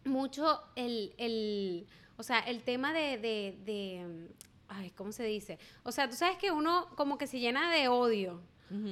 mucho 0.04 0.62
el, 0.76 1.12
el 1.18 1.88
o 2.16 2.22
sea, 2.22 2.40
el 2.40 2.62
tema 2.62 2.92
de, 2.92 3.18
de, 3.18 3.56
de, 3.64 4.28
ay, 4.68 4.90
¿cómo 4.90 5.12
se 5.12 5.24
dice? 5.24 5.58
O 5.82 5.92
sea, 5.92 6.08
tú 6.08 6.16
sabes 6.16 6.36
que 6.38 6.50
uno 6.50 6.88
como 6.96 7.18
que 7.18 7.26
se 7.26 7.40
llena 7.40 7.70
de 7.72 7.88
odio. 7.88 8.40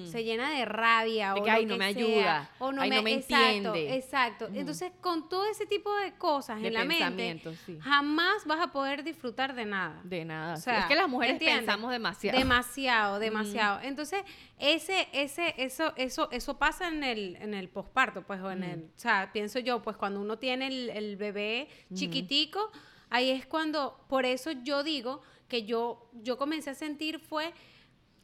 Se 0.04 0.22
llena 0.22 0.52
de 0.52 0.64
rabia 0.66 1.34
De 1.34 1.40
o 1.40 1.42
que, 1.42 1.50
"Ay, 1.50 1.66
no 1.66 1.76
me 1.76 1.92
sea, 1.92 2.00
ayuda, 2.04 2.50
o 2.60 2.70
no 2.70 2.82
ay, 2.82 2.90
me, 2.90 2.96
no 2.98 3.02
me 3.02 3.14
exacto, 3.14 3.44
entiende". 3.74 3.96
exacto. 3.96 4.48
Entonces, 4.54 4.92
con 5.00 5.28
todo 5.28 5.46
ese 5.50 5.66
tipo 5.66 5.92
de 5.96 6.12
cosas 6.12 6.62
en 6.62 6.72
la 6.72 6.84
mente, 6.84 7.56
sí. 7.66 7.76
jamás 7.80 8.44
vas 8.46 8.60
a 8.60 8.70
poder 8.70 9.02
disfrutar 9.02 9.52
de 9.56 9.64
nada. 9.64 10.00
De 10.04 10.24
nada. 10.24 10.54
O 10.54 10.58
sea, 10.58 10.78
es 10.82 10.86
que 10.86 10.94
las 10.94 11.08
mujeres 11.08 11.32
¿entiendes? 11.32 11.64
pensamos 11.64 11.90
demasiado. 11.90 12.38
Demasiado, 12.38 13.18
demasiado. 13.18 13.80
Entonces, 13.82 14.22
ese, 14.60 15.08
ese, 15.12 15.54
eso, 15.58 15.92
eso, 15.96 16.28
eso 16.30 16.56
pasa 16.56 16.86
en 16.86 17.02
el, 17.02 17.34
en 17.40 17.52
el 17.52 17.68
posparto, 17.68 18.22
pues, 18.22 18.40
o 18.42 18.52
en 18.52 18.62
el, 18.62 18.84
o 18.84 18.98
sea, 19.00 19.30
pienso 19.32 19.58
yo, 19.58 19.82
pues 19.82 19.96
cuando 19.96 20.20
uno 20.20 20.38
tiene 20.38 20.68
el, 20.68 20.90
el 20.90 21.16
bebé 21.16 21.68
chiquitico, 21.92 22.70
ahí 23.10 23.30
es 23.30 23.46
cuando, 23.46 23.98
por 24.08 24.24
eso 24.26 24.50
yo 24.52 24.82
digo 24.82 25.22
que 25.48 25.64
yo, 25.64 26.08
yo 26.22 26.36
comencé 26.38 26.70
a 26.70 26.74
sentir 26.74 27.18
fue 27.18 27.52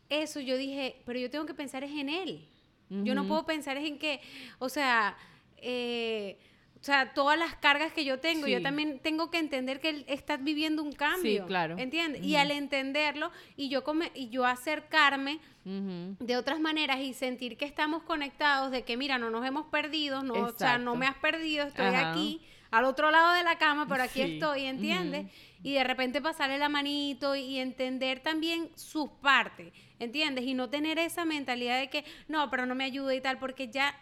eso, 0.09 0.41
yo 0.41 0.57
dije, 0.57 1.01
pero 1.07 1.19
yo 1.19 1.31
tengo 1.31 1.47
que 1.47 1.55
pensar 1.55 1.85
es 1.85 1.93
en 1.93 2.09
él. 2.09 2.47
Yo 2.89 3.15
no 3.15 3.25
puedo 3.29 3.47
pensar 3.47 3.77
es 3.77 3.85
en 3.87 3.99
que, 4.01 4.21
o 4.59 4.69
sea, 4.69 5.17
eh, 5.59 6.39
o 6.81 6.83
sea, 6.83 7.13
todas 7.15 7.39
las 7.39 7.55
cargas 7.55 7.93
que 7.93 8.05
yo 8.05 8.19
tengo, 8.19 8.49
yo 8.49 8.57
Sí. 8.57 8.63
también 8.65 8.99
tengo 8.99 9.31
que 9.31 9.39
entender 9.39 9.79
que 9.81 9.91
él 9.91 10.05
está 10.09 10.39
viviendo 10.39 10.83
un 10.83 10.91
cambio. 10.93 11.47
claro. 11.47 11.77
¿Entiendes? 11.79 12.25
Y 12.25 12.35
al 12.35 12.51
entenderlo 12.51 13.31
y 13.57 13.69
yo, 13.69 13.85
come, 13.85 14.11
y 14.15 14.31
yo 14.31 14.45
acercarme 14.45 15.39
de 15.65 16.37
otras 16.37 16.59
maneras 16.59 16.99
y 17.01 17.13
sentir 17.15 17.57
que 17.57 17.67
estamos 17.67 18.03
conectados, 18.03 18.73
de 18.73 18.83
que 18.83 18.97
mira, 18.97 19.19
no 19.19 19.31
nos 19.31 19.47
hemos 19.47 19.67
perdido, 19.67 20.25
no, 20.25 20.35
o 20.35 20.51
sea, 20.51 20.79
no 20.79 20.97
me 20.97 21.07
has 21.07 21.17
perdido, 21.19 21.67
estoy 21.67 21.87
Ajá. 21.87 22.11
aquí, 22.11 22.41
al 22.71 22.85
otro 22.85 23.11
lado 23.11 23.35
de 23.35 23.43
la 23.43 23.59
cama, 23.59 23.87
pero 23.89 24.03
aquí 24.03 24.23
Sí. 24.23 24.35
estoy, 24.35 24.65
¿entiendes? 24.67 25.27
Y 25.63 25.75
de 25.75 25.85
repente 25.85 26.21
pasarle 26.23 26.57
la 26.59 26.69
manito 26.69 27.35
y, 27.37 27.59
entender 27.59 28.21
también 28.21 28.71
sus 28.77 29.11
partes, 29.21 29.73
¿entiendes? 29.99 30.45
Y 30.45 30.55
no 30.55 30.71
tener 30.71 30.99
esa 30.99 31.25
mentalidad 31.25 31.79
de 31.79 31.91
que, 31.91 32.05
no, 32.29 32.49
pero 32.51 32.67
no 32.67 32.75
me 32.75 32.85
ayuda 32.85 33.15
y 33.15 33.21
tal, 33.21 33.39
porque 33.39 33.69
ya 33.69 33.95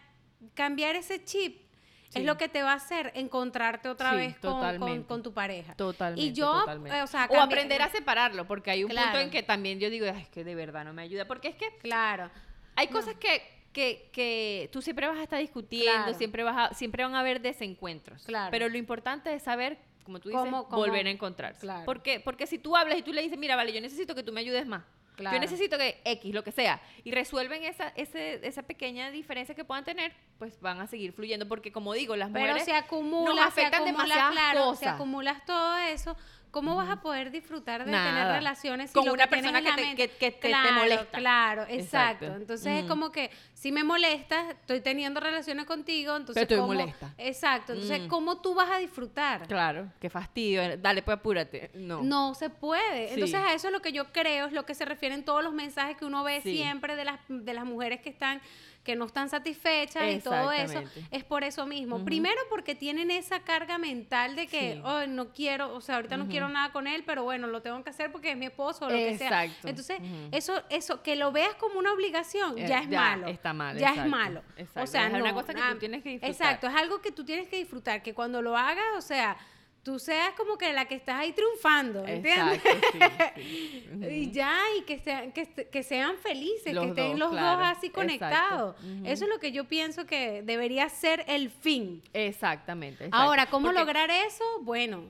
cambiar 0.53 0.95
ese 0.95 1.23
chip 1.23 1.61
Sí. 2.09 2.19
es 2.19 2.25
lo 2.25 2.37
que 2.37 2.47
te 2.49 2.63
va 2.63 2.71
a 2.71 2.75
hacer 2.75 3.11
encontrarte 3.13 3.87
otra 3.89 4.11
Sí, 4.11 4.15
vez 4.17 4.37
con, 4.39 5.03
con- 5.03 5.21
tu 5.21 5.31
pareja. 5.33 5.75
Totalmente. 5.75 6.25
Y 6.25 6.33
yo, 6.33 6.51
totalmente. 6.61 6.97
eh, 6.97 7.03
o 7.03 7.07
sea, 7.07 7.25
o 7.29 7.33
cambi- 7.35 7.43
aprender 7.43 7.81
a 7.83 7.89
separarlo, 7.89 8.47
porque 8.47 8.71
hay 8.71 8.83
un 8.83 8.89
punto 8.89 9.19
en 9.19 9.29
que 9.29 9.43
también 9.43 9.79
yo 9.79 9.89
digo, 9.91 10.07
"Ay, 10.11 10.21
es 10.23 10.29
que 10.29 10.43
de 10.43 10.55
verdad 10.55 10.85
no 10.85 10.93
me 10.93 11.03
ayuda. 11.03 11.25
Porque 11.27 11.49
es 11.49 11.55
que 11.55 11.67
Claro. 11.83 12.31
hay 12.75 12.87
cosas 12.87 13.13
que, 13.15 13.43
que, 13.73 14.09
que 14.11 14.69
tú 14.71 14.81
siempre 14.81 15.07
vas 15.07 15.17
a 15.17 15.23
estar 15.23 15.39
discutiendo, 15.39 15.91
Claro. 16.03 16.17
siempre, 16.17 16.43
vas 16.43 16.71
a- 16.71 16.73
siempre 16.73 17.03
van 17.03 17.15
a 17.15 17.19
haber 17.19 17.41
desencuentros. 17.41 18.23
Claro. 18.23 18.49
Pero 18.51 18.67
lo 18.69 18.77
importante 18.77 19.33
es 19.33 19.43
saber, 19.43 19.77
como 20.03 20.19
tú 20.19 20.29
dices, 20.29 20.43
Cómo- 20.43 20.65
cómo- 20.67 20.77
volver 20.81 21.05
a 21.07 21.09
encontrarse. 21.11 21.61
Claro. 21.61 21.85
¿Por 21.85 22.01
qué? 22.01 22.19
Porque 22.19 22.47
si 22.47 22.57
tú 22.57 22.75
hablas 22.75 22.97
y 22.97 23.03
tú 23.03 23.13
le 23.13 23.21
dices, 23.21 23.37
mira, 23.37 23.55
vale, 23.55 23.71
yo 23.73 23.79
necesito 23.81 24.15
que 24.15 24.23
tú 24.23 24.31
me 24.33 24.41
ayudes 24.41 24.65
más. 24.65 24.83
Claro. 25.15 25.35
Yo 25.35 25.41
necesito 25.41 25.77
que 25.77 25.99
X, 26.05 26.33
lo 26.33 26.45
que 26.45 26.53
sea, 26.53 26.81
y 27.03 27.11
resuelven 27.11 27.65
esa, 27.65 27.89
ese, 27.97 28.39
esa 28.47 28.63
pequeña 28.63 29.11
diferencia 29.11 29.53
que 29.53 29.65
puedan 29.65 29.83
tener, 29.83 30.13
pues 30.37 30.61
van 30.61 30.79
a 30.79 30.87
seguir 30.87 31.11
fluyendo. 31.11 31.45
Porque 31.45 31.73
como 31.73 31.93
digo, 31.93 32.15
las 32.15 32.29
Pero 32.31 32.45
mujeres 32.45 32.63
se 32.63 32.71
acumula, 32.73 33.25
nos 33.35 33.53
se 33.53 33.61
afectan 33.61 33.81
acumula, 33.83 34.03
demasiadas 34.05 34.31
claro, 34.31 34.63
cosas. 34.63 34.79
si 34.79 34.85
acumulas 34.85 35.45
todo 35.45 35.77
eso, 35.79 36.15
¿cómo 36.51 36.75
vas 36.75 36.89
a 36.89 37.01
poder 37.01 37.31
disfrutar 37.31 37.85
de 37.85 37.91
tener 37.91 38.27
relaciones 38.27 38.89
si 38.89 38.93
Con 38.95 39.05
lo 39.05 39.13
una 39.13 39.25
que 39.25 39.29
persona 39.29 39.61
que 39.61 39.71
te- 39.71 39.81
mente- 39.81 39.95
que- 39.95 40.17
que 40.17 40.31
te- 40.31 40.37
te 40.39 40.47
claro, 40.49 40.73
molesta. 40.73 41.17
Claro, 41.17 41.61
exacto. 41.63 41.79
Exacto. 42.25 42.35
Entonces 42.41 42.83
es 42.83 42.85
como 42.85 43.11
que 43.11 43.29
si 43.53 43.71
me 43.71 43.83
molestas, 43.83 44.49
estoy 44.51 44.81
teniendo 44.81 45.19
relaciones 45.19 45.65
contigo, 45.65 46.15
entonces 46.15 46.45
Pero 46.47 46.61
estoy 46.61 46.67
¿cómo- 46.69 46.73
molesta. 46.79 47.13
Exacto, 47.17 47.73
entonces. 47.73 48.01
¿cómo 48.07 48.41
tú 48.41 48.53
vas 48.55 48.69
a 48.71 48.77
disfrutar? 48.77 49.47
Claro, 49.47 49.91
qué 49.99 50.09
fastidio. 50.09 50.77
Dale, 50.77 51.01
pues 51.03 51.17
apúrate. 51.17 51.71
No. 51.73 52.01
No 52.03 52.33
se 52.33 52.49
puede. 52.49 53.07
Sí. 53.09 53.13
Entonces 53.15 53.35
a 53.39 53.53
eso 53.53 53.67
es 53.67 53.73
lo 53.73 53.81
que 53.81 53.91
yo 53.91 54.11
creo, 54.11 54.47
es 54.47 54.53
lo 54.53 54.65
que 54.65 54.73
se 54.75 54.85
refieren 54.85 55.23
todos 55.25 55.43
los 55.43 55.53
mensajes 55.53 55.97
que 55.97 56.05
uno 56.05 56.23
ve 56.23 56.41
Sí. 56.41 56.55
siempre 56.55 56.95
de 56.95 57.05
las, 57.05 57.19
de 57.27 57.53
las 57.53 57.65
mujeres 57.65 58.01
que 58.01 58.09
están 58.09 58.41
que 58.89 58.95
no 58.95 59.05
están 59.05 59.29
satisfechas 59.29 60.03
y 60.11 60.19
todo 60.19 60.51
eso. 60.51 60.81
Es 61.11 61.23
por 61.23 61.43
eso 61.43 61.67
mismo. 61.67 62.03
Primero 62.03 62.39
porque 62.49 62.73
tienen 62.73 63.11
esa 63.11 63.41
carga 63.41 63.77
mental 63.77 64.35
de 64.35 64.47
que, 64.47 64.73
Sí. 64.73 64.81
"Ay, 64.83 65.07
no 65.07 65.29
quiero, 65.29 65.75
o 65.75 65.79
sea, 65.81 65.97
ahorita 65.97 66.17
no 66.17 66.27
quiero 66.27 66.49
nada 66.49 66.71
con 66.71 66.87
él, 66.87 67.03
pero 67.05 67.23
bueno, 67.23 67.45
lo 67.45 67.61
tengo 67.61 67.83
que 67.83 67.91
hacer 67.91 68.11
porque 68.11 68.31
es 68.31 68.37
mi 68.37 68.47
esposo 68.47 68.85
o 68.85 68.89
lo 68.89 68.95
que 68.95 69.15
sea. 69.17 69.45
Exacto. 69.45 69.67
Entonces, 69.67 69.99
eso, 70.31 70.63
eso, 70.71 71.03
que 71.03 71.15
lo 71.15 71.31
veas 71.31 71.53
como 71.55 71.77
una 71.77 71.93
obligación, 71.93 72.57
Eh, 72.57 72.65
ya 72.67 72.79
es 72.79 72.89
ya 72.89 72.99
malo. 72.99 73.27
está 73.27 73.53
mal, 73.53 73.77
Ya 73.77 73.89
exacto, 73.89 74.01
es 74.05 74.09
malo. 74.09 74.39
O 74.39 74.59
exacto. 74.59 74.87
sea, 74.87 75.07
Es 75.07 75.13
una 75.13 75.29
no, 75.29 75.33
cosa 75.35 75.53
que 75.53 75.61
ah, 75.61 75.69
tú 75.73 75.77
tienes 75.79 76.01
que 76.03 76.09
disfrutar. 76.09 76.31
Exacto, 76.31 76.67
es 76.67 76.73
algo 76.75 76.99
que 77.01 77.11
tú 77.11 77.23
tienes 77.23 77.47
que 77.47 77.57
disfrutar, 77.57 78.01
que 78.01 78.13
cuando 78.15 78.41
lo 78.41 78.57
hagas, 78.57 78.85
o 78.97 79.01
sea, 79.01 79.37
tú 79.89 79.97
seas 79.97 80.33
como 80.37 80.55
que 80.55 80.71
la 80.71 80.85
que 80.85 80.93
estás 80.93 81.15
ahí 81.15 81.31
triunfando, 81.33 82.05
¿entiendes? 82.05 82.61
Exacto, 82.63 83.31
sí, 83.33 83.39
sí. 83.41 83.89
Ujú. 83.95 84.05
Y 84.07 84.31
ya, 84.31 84.55
y 84.77 84.83
que 84.83 84.99
sean, 84.99 85.31
que, 85.31 85.81
sean 85.83 86.15
felices, 86.17 86.75
Los 86.75 86.83
que 86.83 86.89
estén 86.91 87.09
dos, 87.13 87.19
los 87.19 87.31
claro, 87.31 87.57
dos 87.59 87.67
así 87.75 87.89
conectados. 87.89 88.75
Eso 89.03 89.23
es 89.23 89.29
lo 89.31 89.39
que 89.39 89.51
yo 89.51 89.63
pienso 89.67 90.05
que 90.05 90.43
debería 90.43 90.87
ser 90.89 91.25
el 91.27 91.49
fin. 91.49 92.03
Exactamente. 92.13 93.05
exacto. 93.05 93.17
Ahora, 93.17 93.47
¿cómo 93.47 93.65
Porque- 93.69 93.79
lograr 93.79 94.11
eso? 94.11 94.43
Bueno, 94.61 95.05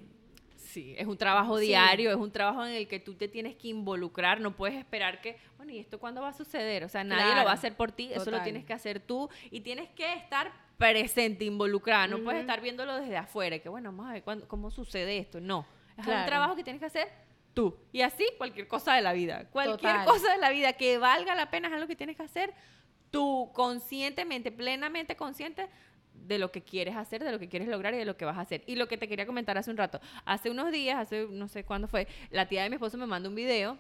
Sí, 0.69 0.93
es 0.99 1.07
un 1.07 1.17
trabajo 1.17 1.57
Sí. 1.57 1.65
diario, 1.67 2.11
es 2.11 2.15
un 2.17 2.31
trabajo 2.31 2.63
en 2.63 2.73
el 2.73 2.87
que 2.87 2.99
tú 2.99 3.15
te 3.15 3.27
tienes 3.27 3.55
que 3.55 3.69
involucrar, 3.69 4.39
no 4.39 4.55
puedes 4.55 4.77
esperar 4.77 5.19
que, 5.19 5.37
bueno, 5.57 5.71
¿y 5.71 5.79
esto 5.79 5.99
cuándo 5.99 6.21
va 6.21 6.29
a 6.29 6.33
suceder? 6.33 6.83
O 6.83 6.89
sea, 6.89 7.03
nadie 7.03 7.33
lo 7.35 7.43
va 7.43 7.51
a 7.51 7.55
hacer 7.55 7.75
por 7.75 7.91
ti, 7.91 8.11
eso 8.13 8.29
lo 8.29 8.41
tienes 8.43 8.65
que 8.65 8.73
hacer 8.73 8.99
tú 8.99 9.29
y 9.49 9.61
tienes 9.61 9.89
que 9.89 10.13
estar 10.13 10.51
presente, 10.77 11.43
involucrada, 11.43 12.05
no 12.07 12.19
puedes 12.19 12.41
estar 12.41 12.61
viéndolo 12.61 12.95
desde 12.97 13.17
afuera, 13.17 13.55
y 13.55 13.59
que 13.61 13.69
bueno, 13.69 13.89
vamos 13.91 14.09
a 14.09 14.13
ver 14.13 14.23
cuándo- 14.23 14.47
cómo 14.47 14.69
sucede 14.69 15.17
esto, 15.17 15.41
no, 15.41 15.65
es 15.97 16.05
Claro. 16.05 16.19
un 16.21 16.25
trabajo 16.27 16.55
que 16.55 16.63
tienes 16.63 16.79
que 16.79 16.85
hacer 16.85 17.09
tú 17.55 17.75
y 17.91 18.01
así 18.01 18.25
cualquier 18.37 18.67
cosa 18.67 18.93
de 18.93 19.01
la 19.01 19.11
vida, 19.13 19.49
cualquier 19.49 19.91
Total. 19.93 20.05
cosa 20.05 20.31
de 20.33 20.37
la 20.37 20.51
vida 20.51 20.73
que 20.73 20.99
valga 20.99 21.33
la 21.33 21.49
pena 21.49 21.67
es 21.67 21.73
algo 21.73 21.87
que 21.87 21.95
tienes 21.95 22.15
que 22.15 22.23
hacer 22.23 22.53
tú 23.11 23.49
conscientemente, 23.53 24.51
plenamente 24.51 25.15
consciente 25.15 25.67
de 26.29 26.39
lo 26.39 26.49
que 26.53 26.61
quieres 26.63 26.95
hacer, 26.95 27.21
de 27.21 27.31
lo 27.33 27.39
que 27.39 27.49
quieres 27.49 27.67
lograr 27.67 27.93
y 27.93 27.97
de 27.97 28.05
lo 28.05 28.15
que 28.15 28.23
vas 28.23 28.37
a 28.37 28.41
hacer. 28.41 28.63
Y 28.67 28.75
lo 28.77 28.87
que 28.87 28.97
te 28.97 29.09
quería 29.09 29.25
comentar 29.25 29.57
hace 29.57 29.69
un 29.69 29.75
rato, 29.77 29.99
hace 30.23 30.49
unos 30.49 30.71
días, 30.71 30.97
hace 30.97 31.27
no 31.29 31.49
sé 31.49 31.65
cuándo 31.65 31.87
fue, 31.89 32.07
la 32.29 32.47
tía 32.47 32.63
de 32.63 32.69
mi 32.69 32.75
esposo 32.75 32.97
me 32.97 33.05
mandó 33.05 33.27
un 33.27 33.35
video 33.35 33.77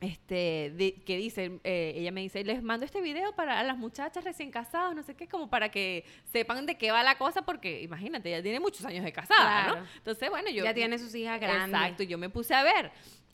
este, 0.00 0.72
de- 0.76 1.02
que 1.04 1.16
dice, 1.18 1.60
eh, 1.62 1.92
ella 1.96 2.10
me 2.10 2.22
dice, 2.22 2.42
les 2.42 2.62
mando 2.62 2.86
este 2.86 3.02
video 3.02 3.34
para 3.34 3.62
las 3.62 3.76
muchachas 3.76 4.24
recién 4.24 4.50
casadas, 4.50 4.94
no 4.94 5.02
sé 5.02 5.14
qué, 5.14 5.28
como 5.28 5.50
para 5.50 5.70
que 5.70 6.04
sepan 6.32 6.64
de 6.64 6.78
qué 6.78 6.90
va 6.90 7.02
la 7.02 7.18
cosa, 7.18 7.42
porque 7.42 7.82
imagínate, 7.82 8.30
ella 8.30 8.42
tiene 8.42 8.60
muchos 8.60 8.84
años 8.86 9.04
de 9.04 9.12
casada, 9.12 9.64
Claro. 9.64 9.80
¿no? 9.80 9.86
Entonces, 9.96 10.30
bueno, 10.30 10.48
yo... 10.50 10.64
ya 10.64 10.72
tiene 10.72 10.98
sus 10.98 11.14
hijas 11.14 11.38
grandes. 11.38 11.78
Exacto, 11.78 12.02
yo 12.04 12.16
me 12.16 12.30
puse 12.30 12.54
a 12.54 12.62
ver. 12.62 12.90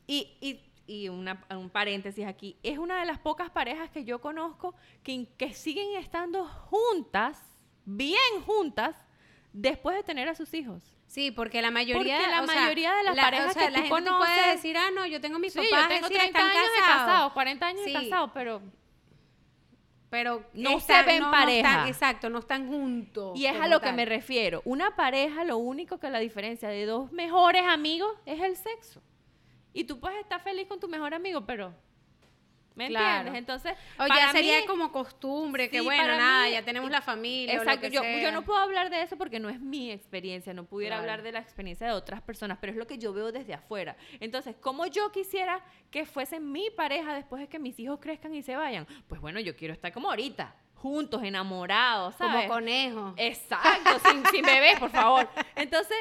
Y, 0.09 0.33
y, 0.41 0.61
y 0.89 1.09
una- 1.09 1.45
un 1.51 1.71
paréntesis 1.71 2.27
aquí, 2.27 2.57
es 2.65 2.79
una 2.79 2.99
de 2.99 3.07
las 3.07 3.21
pocas 3.21 3.49
parejas 3.51 3.89
que 3.91 4.05
yo 4.05 4.21
conozco 4.21 4.75
que, 5.05 5.29
que 5.39 5.53
siguen 5.55 5.97
estando 5.97 6.47
juntas, 6.47 7.41
bien 7.87 8.43
juntas, 8.45 8.95
después 9.55 9.97
de 9.97 10.03
tener 10.03 10.29
a 10.29 10.35
sus 10.35 10.53
hijos. 10.53 10.83
Sí, 11.07 11.31
porque 11.31 11.63
la 11.63 11.71
mayoría, 11.71 12.19
Porque 12.19 12.31
la 12.31 12.43
o 12.43 12.47
sea, 12.47 12.61
mayoría 12.63 12.93
de 12.95 13.05
las 13.05 13.17
la- 13.17 13.23
parejas 13.23 13.51
o 13.51 13.53
sea, 13.55 13.67
que 13.67 13.71
la 13.71 13.79
tú 13.89 13.95
gente 13.95 14.11
te 14.11 14.17
puede 14.17 14.51
decir, 14.53 14.77
ah, 14.77 14.91
no, 14.95 15.07
yo 15.07 15.21
tengo 15.21 15.39
mis 15.39 15.53
Sí, 15.55 15.61
papás, 15.71 15.83
yo 15.85 15.89
tengo 15.95 16.09
sí, 16.09 16.15
30 16.15 16.39
están 16.39 16.51
años 16.51 16.73
de 16.75 16.81
casados. 16.81 17.07
casado, 17.07 17.33
40 17.33 17.67
años 17.67 17.81
Sí. 17.85 17.93
de 17.93 18.03
casado, 18.11 18.33
pero... 18.35 18.61
Pero 20.09 20.45
No 20.55 20.79
se 20.81 21.03
ven 21.03 21.21
no 21.23 21.31
pareja. 21.31 21.69
están- 21.69 21.89
exacto, 21.89 22.31
no 22.31 22.39
están 22.39 22.69
juntos. 22.69 23.37
Y 23.39 23.47
es 23.47 23.57
a 23.61 23.67
lo 23.67 23.81
que 23.81 23.93
me 23.93 24.05
refiero. 24.05 24.63
Una 24.65 24.95
pareja, 24.95 25.43
lo 25.45 25.59
único 25.59 25.99
que 25.99 26.09
la 26.11 26.21
diferencia 26.21 26.69
de 26.69 26.87
dos 26.87 27.11
mejores 27.13 27.65
amigos 27.67 28.13
es 28.25 28.41
el 28.41 28.57
sexo. 28.57 29.03
Y 29.73 29.85
tú 29.85 29.99
puedes 29.99 30.19
estar 30.21 30.41
feliz 30.43 30.69
con 30.69 30.79
tu 30.81 30.89
mejor 30.89 31.13
amigo, 31.13 31.45
pero 31.45 31.75
¿Me 32.77 32.89
Claro. 32.89 33.29
entiendes? 33.29 33.39
Entonces, 33.41 33.73
O 33.95 34.07
para 34.07 34.15
ya 34.27 34.33
sería 34.33 34.61
mí- 34.61 34.67
como 34.67 34.93
costumbre, 34.93 35.69
que 35.71 35.79
Sí, 35.79 35.85
bueno, 35.85 36.03
para 36.03 36.17
nada, 36.19 36.45
mí- 36.45 36.53
ya 36.53 36.63
tenemos 36.63 36.91
la 36.91 37.01
familia. 37.01 37.55
o 37.55 37.57
lo 37.57 37.63
Exacto, 37.63 37.81
que 37.89 37.91
yo, 37.91 38.03
sea. 38.03 38.23
yo 38.23 38.31
no 38.31 38.43
puedo 38.43 38.59
hablar 38.61 38.91
de 38.91 39.01
eso 39.03 39.17
porque 39.17 39.41
no 39.41 39.49
es 39.49 39.59
mi 39.61 39.91
experiencia, 39.91 40.53
no 40.55 40.65
pudiera 40.67 40.97
Claro. 40.97 41.11
hablar 41.11 41.23
de 41.25 41.33
la 41.33 41.39
experiencia 41.41 41.87
de 41.87 41.95
otras 41.95 42.21
personas, 42.23 42.59
pero 42.61 42.73
es 42.73 42.79
lo 42.79 42.87
que 42.87 42.99
yo 42.99 43.13
veo 43.15 43.33
desde 43.33 43.55
afuera. 43.55 43.97
Entonces, 44.21 44.55
como 44.61 44.87
yo 44.87 45.11
quisiera 45.11 45.61
que 45.91 46.05
fuese 46.05 46.39
mi 46.39 46.69
pareja 46.71 47.15
después 47.15 47.41
de 47.41 47.49
que 47.49 47.59
mis 47.59 47.81
hijos 47.81 47.99
crezcan 47.99 48.35
y 48.35 48.43
se 48.43 48.55
vayan? 48.57 48.87
Pues 49.09 49.21
bueno, 49.23 49.41
yo 49.41 49.57
quiero 49.57 49.73
estar 49.73 49.91
como 49.91 50.11
ahorita, 50.11 50.55
juntos, 50.75 51.23
enamorados, 51.23 52.15
¿sabes? 52.17 52.43
Como 52.43 52.55
conejo. 52.57 53.15
Exacto, 53.17 53.99
sin, 54.11 54.23
sin 54.27 54.43
bebés, 54.61 54.79
por 54.79 54.91
favor. 54.91 55.27
Entonces, 55.55 55.97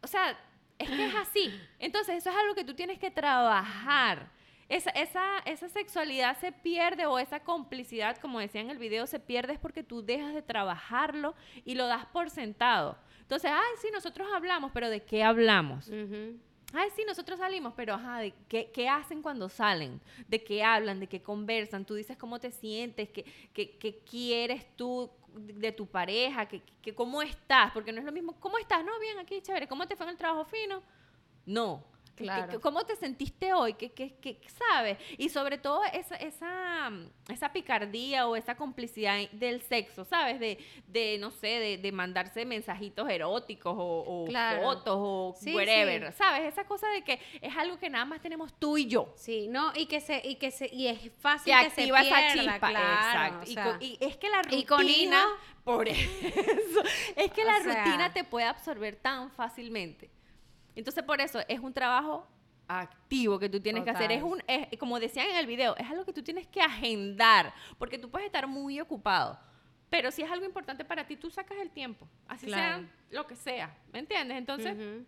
o 0.00 0.06
sea, 0.06 0.38
es 0.78 0.88
que 0.88 1.06
es 1.06 1.14
así. 1.16 1.60
Entonces, 1.80 2.14
eso 2.18 2.30
es 2.30 2.36
algo 2.36 2.54
que 2.54 2.62
tú 2.64 2.72
tienes 2.74 2.98
que 3.00 3.10
trabajar. 3.10 4.28
Esa, 4.70 4.90
esa, 4.90 5.38
esa 5.44 5.68
sexualidad 5.68 6.38
se 6.38 6.52
pierde 6.52 7.04
o 7.04 7.18
esa 7.18 7.40
complicidad, 7.40 8.16
como 8.18 8.38
decía 8.40 8.60
en 8.62 8.70
el 8.70 8.78
video, 8.78 9.06
se 9.06 9.18
pierde 9.20 9.52
es 9.54 9.58
porque 9.58 9.82
tú 9.82 10.02
dejas 10.02 10.32
de 10.32 10.42
trabajarlo 10.42 11.34
y 11.64 11.74
lo 11.74 11.86
das 11.88 12.06
por 12.06 12.30
sentado. 12.30 12.96
Entonces, 13.20 13.50
ay, 13.52 13.72
sí, 13.82 13.88
nosotros 13.92 14.28
hablamos, 14.34 14.70
pero 14.72 14.88
¿de 14.88 15.02
qué 15.02 15.22
hablamos? 15.24 15.88
Ujú. 15.88 16.38
Ay, 16.72 16.88
sí, 16.94 17.02
nosotros 17.04 17.40
salimos, 17.40 17.74
pero 17.76 17.94
ajá, 17.94 18.20
¿de 18.20 18.32
qué, 18.48 18.70
qué 18.72 18.88
hacen 18.88 19.22
cuando 19.22 19.48
salen? 19.48 20.00
¿De 20.28 20.42
qué 20.44 20.62
hablan? 20.62 21.00
¿De 21.00 21.08
qué 21.08 21.20
conversan? 21.20 21.84
Tú 21.84 21.94
dices 21.94 22.16
cómo 22.16 22.38
te 22.38 22.52
sientes, 22.52 23.08
qué, 23.08 23.24
qué- 23.52 23.76
qué 23.76 23.98
quieres 24.08 24.64
tú 24.76 25.10
de 25.34 25.72
tu 25.72 25.86
pareja, 25.86 26.46
¿Qué, 26.46 26.62
qué- 26.80 26.94
cómo 26.94 27.22
estás, 27.22 27.72
porque 27.72 27.90
no 27.92 27.98
es 27.98 28.04
lo 28.04 28.12
mismo, 28.12 28.34
¿cómo 28.38 28.56
estás? 28.58 28.84
No, 28.84 28.98
bien, 29.00 29.18
aquí, 29.18 29.40
chévere, 29.42 29.66
¿cómo 29.66 29.86
te 29.88 29.96
fue 29.96 30.06
en 30.06 30.10
el 30.10 30.16
trabajo 30.16 30.44
fino? 30.44 30.80
No. 31.44 31.84
¿Qué- 32.20 32.26
qué- 32.26 32.30
Claro. 32.30 32.60
¿Cómo 32.60 32.84
te 32.84 32.96
sentiste 32.96 33.52
hoy? 33.52 33.74
¿Qué, 33.74 33.92
qué, 33.92 34.14
qué- 34.20 34.38
sabes? 34.68 34.98
Y 35.18 35.28
sobre 35.30 35.58
todo 35.58 35.82
esa, 35.92 36.16
esa, 36.16 36.90
esa 37.28 37.52
picardía 37.52 38.26
o 38.28 38.36
esa 38.36 38.56
complicidad 38.56 39.18
del 39.32 39.62
sexo, 39.62 40.04
¿sabes? 40.04 40.38
De, 40.38 40.58
de 40.86 41.16
no 41.18 41.30
sé, 41.30 41.46
de, 41.48 41.78
de 41.78 41.92
mandarse 41.92 42.44
mensajitos 42.44 43.08
eróticos 43.08 43.74
o, 43.76 44.04
o 44.06 44.24
Claro. 44.26 44.62
fotos 44.62 44.96
o 44.98 45.34
Sí, 45.40 45.54
whatever, 45.54 46.12
sí. 46.12 46.18
¿sabes? 46.18 46.44
Esa 46.44 46.64
cosa 46.64 46.88
de 46.90 47.02
que 47.02 47.18
es 47.40 47.56
algo 47.56 47.78
que 47.78 47.88
nada 47.90 48.04
más 48.04 48.20
tenemos 48.20 48.52
tú 48.58 48.76
y 48.78 48.86
yo. 48.86 49.12
Sí, 49.16 49.48
no, 49.48 49.72
y 49.74 49.86
que 49.86 50.00
se, 50.00 50.20
y 50.24 50.34
que 50.36 50.50
se, 50.50 50.68
y 50.72 50.86
es 50.88 51.10
fácil 51.20 51.52
Que 51.54 51.58
que, 51.60 51.66
activa 51.66 52.00
se 52.02 52.06
esa 52.08 52.16
pierda, 52.16 52.52
chispa. 52.52 52.68
claro, 52.68 53.06
Exacto. 53.06 53.38
o 53.40 53.50
Y, 53.50 53.54
sea, 53.54 53.64
con- 53.64 53.82
y 53.82 53.98
es 54.00 54.16
que 54.16 54.28
la 54.30 54.42
rutina. 54.42 54.60
y 54.60 54.64
con 54.64 54.88
hijos. 54.88 55.16
Por 55.64 55.88
eso. 55.88 56.82
Es 57.16 57.30
que 57.32 57.44
la 57.44 57.60
sea. 57.62 57.84
rutina 57.84 58.12
te 58.12 58.24
puede 58.24 58.46
absorber 58.46 58.96
tan 58.96 59.30
fácilmente. 59.30 60.10
Entonces, 60.76 61.02
por 61.04 61.20
eso 61.20 61.40
es 61.48 61.60
un 61.60 61.72
trabajo 61.72 62.26
activo 62.68 63.38
que 63.38 63.48
tú 63.48 63.60
tienes 63.60 63.82
que 63.84 63.90
hacer. 63.90 64.12
Es 64.12 64.20
Total. 64.20 64.32
un, 64.32 64.42
es- 64.46 64.78
como 64.78 65.00
decían 65.00 65.28
en 65.30 65.36
el 65.36 65.46
video, 65.46 65.76
es 65.76 65.88
algo 65.90 66.04
que 66.04 66.12
tú 66.12 66.22
tienes 66.22 66.46
que 66.46 66.60
agendar. 66.60 67.52
Porque 67.78 67.98
tú 67.98 68.10
puedes 68.10 68.26
estar 68.26 68.46
muy 68.46 68.80
ocupado. 68.80 69.38
Pero 69.88 70.10
si 70.12 70.22
es 70.22 70.30
algo 70.30 70.44
importante 70.46 70.84
para 70.84 71.04
ti, 71.06 71.16
tú 71.16 71.30
sacas 71.30 71.58
el 71.58 71.70
tiempo. 71.70 72.06
Así 72.28 72.46
Claro. 72.46 72.82
sea 72.86 72.90
lo 73.10 73.26
que 73.26 73.34
sea. 73.34 73.76
¿Me 73.92 73.98
entiendes? 73.98 74.38
Entonces, 74.38 74.74
ujú. 74.76 75.04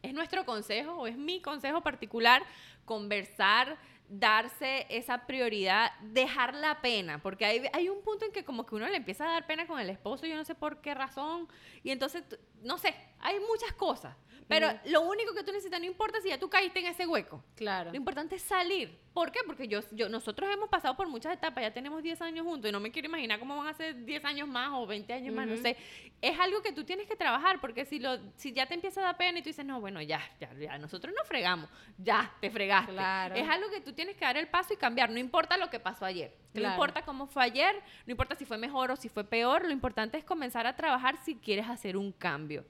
es 0.00 0.14
nuestro 0.14 0.44
consejo 0.46 0.92
o 0.92 1.06
es 1.08 1.16
mi 1.16 1.42
consejo 1.42 1.80
particular 1.80 2.42
conversar, 2.84 3.76
darse 4.08 4.86
esa 4.90 5.26
prioridad, 5.26 5.90
dejar 6.02 6.54
la 6.54 6.80
pena, 6.82 7.22
porque 7.22 7.46
hay, 7.46 7.62
hay 7.72 7.88
un 7.88 8.02
punto 8.02 8.26
en 8.26 8.32
que 8.32 8.44
como 8.44 8.66
que 8.66 8.74
uno 8.74 8.86
le 8.88 8.96
empieza 8.96 9.24
a 9.24 9.32
dar 9.32 9.46
pena 9.46 9.66
con 9.66 9.80
el 9.80 9.88
esposo, 9.88 10.26
yo 10.26 10.36
no 10.36 10.44
sé 10.44 10.54
por 10.54 10.80
qué 10.82 10.92
razón, 10.94 11.48
y 11.82 11.90
entonces, 11.92 12.22
no 12.62 12.76
sé, 12.78 12.94
hay 13.20 13.36
muchas 13.40 13.72
cosas, 13.72 14.14
pero 14.52 14.78
lo 14.86 15.00
único 15.02 15.34
que 15.34 15.42
tú 15.42 15.52
necesitas, 15.52 15.80
no 15.80 15.86
importa 15.86 16.20
si 16.20 16.28
ya 16.28 16.38
tú 16.38 16.48
caíste 16.48 16.80
en 16.80 16.86
ese 16.86 17.06
hueco, 17.06 17.42
Claro. 17.56 17.90
lo 17.90 17.96
importante 17.96 18.36
es 18.36 18.42
salir. 18.42 19.00
¿Por 19.12 19.30
qué? 19.30 19.40
Porque 19.46 19.68
yo, 19.68 19.80
yo, 19.90 20.08
nosotros 20.08 20.48
hemos 20.52 20.68
pasado 20.70 20.96
por 20.96 21.06
muchas 21.06 21.34
etapas, 21.34 21.62
ya 21.62 21.72
tenemos 21.72 22.02
10 22.02 22.22
años 22.22 22.46
juntos 22.46 22.68
y 22.68 22.72
no 22.72 22.80
me 22.80 22.90
quiero 22.90 23.08
imaginar 23.08 23.38
cómo 23.38 23.56
van 23.58 23.66
a 23.66 23.74
ser 23.74 24.04
10 24.04 24.24
años 24.24 24.48
más 24.48 24.70
o 24.72 24.86
20 24.86 25.12
años 25.12 25.34
más, 25.34 25.46
no 25.46 25.56
sé. 25.56 25.76
Es 26.22 26.38
algo 26.38 26.62
que 26.62 26.72
tú 26.72 26.84
tienes 26.84 27.06
que 27.06 27.14
trabajar 27.16 27.60
porque 27.60 27.84
si, 27.84 27.98
lo, 27.98 28.18
si 28.36 28.52
ya 28.52 28.66
te 28.66 28.74
empieza 28.74 29.00
a 29.00 29.04
dar 29.04 29.16
pena 29.18 29.38
y 29.38 29.42
tú 29.42 29.50
dices, 29.50 29.66
no, 29.66 29.80
bueno, 29.80 30.00
ya, 30.00 30.20
ya, 30.40 30.52
ya, 30.54 30.78
nosotros 30.78 31.14
no 31.16 31.24
fregamos, 31.26 31.68
ya, 31.98 32.32
te 32.40 32.50
fregaste. 32.50 32.92
Claro. 32.92 33.34
Es 33.34 33.46
algo 33.48 33.68
que 33.70 33.80
tú 33.80 33.92
tienes 33.92 34.16
que 34.16 34.24
dar 34.24 34.36
el 34.38 34.48
paso 34.48 34.72
y 34.72 34.76
cambiar, 34.76 35.10
no 35.10 35.18
importa 35.18 35.56
lo 35.58 35.68
que 35.68 35.78
pasó 35.78 36.04
ayer. 36.06 36.34
No 36.54 36.70
importa 36.70 37.02
cómo 37.02 37.26
fue 37.26 37.42
ayer, 37.44 37.74
no 38.06 38.12
importa 38.12 38.34
si 38.34 38.44
fue 38.44 38.56
mejor 38.56 38.90
o 38.90 38.96
si 38.96 39.08
fue 39.08 39.24
peor, 39.24 39.64
lo 39.64 39.72
importante 39.72 40.16
es 40.16 40.24
comenzar 40.24 40.66
a 40.66 40.74
trabajar 40.76 41.16
si 41.22 41.36
quieres 41.36 41.68
hacer 41.68 41.96
un 41.96 42.12
cambio 42.12 42.64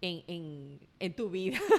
en, 0.00 0.22
en, 0.26 0.80
en 0.98 1.14
tu 1.14 1.28
vida. 1.30 1.58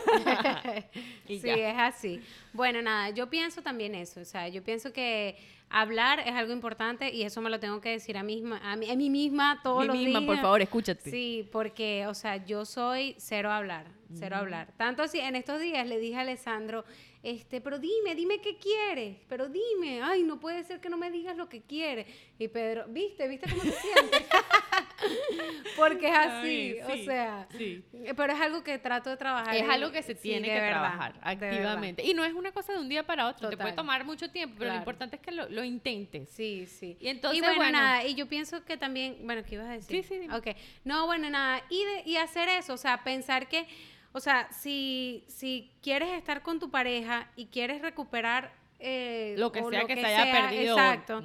Y 1.28 1.40
sí, 1.40 1.48
ya. 1.48 1.72
es 1.72 1.78
así. 1.96 2.22
Bueno, 2.54 2.82
nada, 2.82 3.10
yo 3.12 3.30
pienso 3.30 3.62
también 3.62 3.96
eso, 3.96 4.20
o 4.20 4.26
sea, 4.26 4.48
yo 4.50 4.64
pienso 4.64 4.92
que 4.92 5.38
hablar 5.70 6.20
es 6.20 6.34
algo 6.34 6.52
importante 6.52 7.10
y 7.14 7.24
eso 7.24 7.40
me 7.42 7.50
lo 7.50 7.58
tengo 7.60 7.80
que 7.80 7.90
decir 7.90 8.18
a, 8.18 8.24
misma, 8.24 8.60
a, 8.64 8.76
mí, 8.76 8.90
a 8.92 8.96
mí 8.96 9.10
misma 9.10 9.62
todos 9.64 9.82
Mí 9.84 9.88
los 9.88 9.96
misma, 9.96 10.20
días. 10.20 10.28
por 10.28 10.38
favor, 10.42 10.62
escúchate. 10.62 11.10
Sí, 11.10 11.48
porque, 11.52 12.06
o 12.08 12.14
sea, 12.14 12.46
yo 12.46 12.66
soy 12.66 13.16
cero 13.18 13.50
hablar, 13.52 13.86
cero 14.14 14.36
a 14.36 14.40
hablar. 14.40 14.74
Tanto 14.76 15.04
así, 15.04 15.20
en 15.20 15.38
estos 15.38 15.62
días 15.62 15.88
le 15.88 15.98
dije 16.00 16.18
a 16.18 16.22
Alessandro, 16.22 16.84
este, 17.24 17.62
pero 17.62 17.80
dime, 17.80 18.16
dime 18.16 18.42
qué 18.42 18.58
quieres, 18.58 19.16
pero 19.30 19.48
dime, 19.48 20.02
ay, 20.02 20.24
no 20.24 20.40
puede 20.40 20.64
ser 20.66 20.82
que 20.82 20.90
no 20.90 20.98
me 20.98 21.10
digas 21.12 21.38
lo 21.38 21.48
que 21.48 21.62
quieres. 21.62 22.08
Y 22.38 22.50
Pedro, 22.50 22.86
¿viste? 22.90 23.28
¿Viste 23.30 23.50
cómo 23.50 23.62
te 23.62 23.72
sientes? 23.72 24.22
porque 25.76 26.08
es 26.08 26.18
así, 26.18 26.48
Ay, 26.48 26.82
sí, 26.96 27.02
o 27.02 27.06
sea, 27.06 27.48
sí. 27.58 27.84
pero 28.16 28.34
es 28.34 28.40
algo 28.42 28.64
que 28.64 28.78
trato 28.78 29.10
de 29.10 29.18
trabajar. 29.18 29.56
Es 29.56 29.68
algo 29.70 29.92
que 29.92 30.02
se 30.04 30.16
tiene 30.16 30.48
que 30.48 30.54
verdad, 30.54 30.70
trabajar 30.70 31.14
activamente. 31.22 32.04
Y 32.04 32.14
no 32.14 32.24
es 32.24 32.34
una 32.34 32.52
cosa 32.52 32.74
de 32.74 32.80
un 32.80 32.90
día 32.90 33.04
para 33.06 33.28
otro, 33.28 33.50
te 33.50 33.58
puede 33.58 33.74
tomar 33.74 34.06
mucho 34.06 34.30
tiempo, 34.30 34.56
pero 34.60 34.72
lo 34.72 34.78
importante 34.78 35.16
es 35.18 35.22
que 35.22 35.32
lo, 35.32 35.50
lo 35.50 35.64
intentes. 35.64 36.30
Sí, 36.30 36.66
sí. 36.68 36.98
Y 37.00 37.08
entonces, 37.08 37.42
bueno, 37.42 37.56
bueno. 37.56 37.72
nada, 37.78 38.06
y 38.06 38.16
yo 38.16 38.28
pienso 38.28 38.64
que 38.66 38.78
también, 38.78 39.18
bueno, 39.24 39.44
¿qué 39.44 39.56
ibas 39.56 39.68
a 39.68 39.74
decir? 39.74 40.04
Sí, 40.04 40.08
sí, 40.08 40.20
dime. 40.20 40.36
Ok, 40.36 40.48
no, 40.84 41.06
bueno, 41.06 41.30
nada, 41.30 41.62
y, 41.70 41.84
de- 41.84 42.04
y 42.06 42.18
hacer 42.18 42.50
eso, 42.50 42.74
o 42.74 42.78
sea, 42.78 43.04
pensar 43.04 43.48
que, 43.48 43.66
o 44.12 44.20
sea, 44.20 44.48
si, 44.52 45.24
si 45.28 45.72
quieres 45.82 46.10
estar 46.10 46.42
con 46.42 46.60
tu 46.60 46.70
pareja 46.70 47.30
y 47.36 47.46
quieres 47.48 47.82
recuperar 47.82 48.54
eh, 48.84 49.36
Lo 49.38 49.52
que 49.52 49.64
sea 49.64 49.86
que 49.86 49.96
se 49.96 50.06
haya 50.06 50.32
perdido. 50.32 50.76
Exacto. 50.76 51.24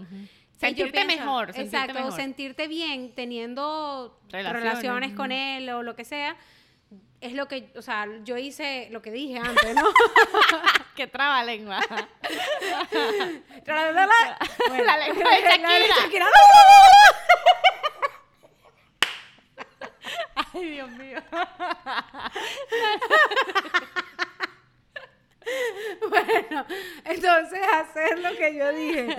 Sentirte 0.59 0.93
pienso- 1.05 1.17
mejor, 1.25 1.47
sentirte 1.53 1.77
exacto, 1.77 1.93
o 1.93 2.05
mejor. 2.05 2.13
sentirte 2.21 2.67
bien 2.69 3.15
teniendo 3.15 4.19
Relaciones, 4.31 4.63
relaciones, 4.63 5.13
con 5.13 5.31
él 5.33 5.69
o 5.71 5.83
lo 5.83 5.95
que 5.97 6.05
sea, 6.05 6.35
es 7.21 7.33
lo 7.35 7.47
que, 7.49 7.73
o 7.77 7.83
sea, 7.83 8.07
yo 8.25 8.37
hice 8.39 8.89
lo 8.91 9.03
que 9.03 9.11
dije 9.11 9.39
antes, 9.39 9.75
¿no? 9.75 9.83
Qué 10.97 11.07
traba 11.07 11.43
lengua. 11.51 11.81
Tra, 13.65 13.93
la, 13.93 14.07
la. 14.07 14.39
Bueno, 14.69 14.85
La 14.85 14.97
lengua 14.99 15.31
de 15.31 15.41
Shakira. 15.43 15.97
Shakira. 16.03 16.27
Ay, 20.55 20.65
Dios 20.71 20.91
mío. 20.93 21.21
Bueno, 26.09 26.65
entonces 27.05 27.61
hacer 27.75 28.19
lo 28.19 28.37
que 28.37 28.55
yo 28.55 28.73
dije, 28.73 29.17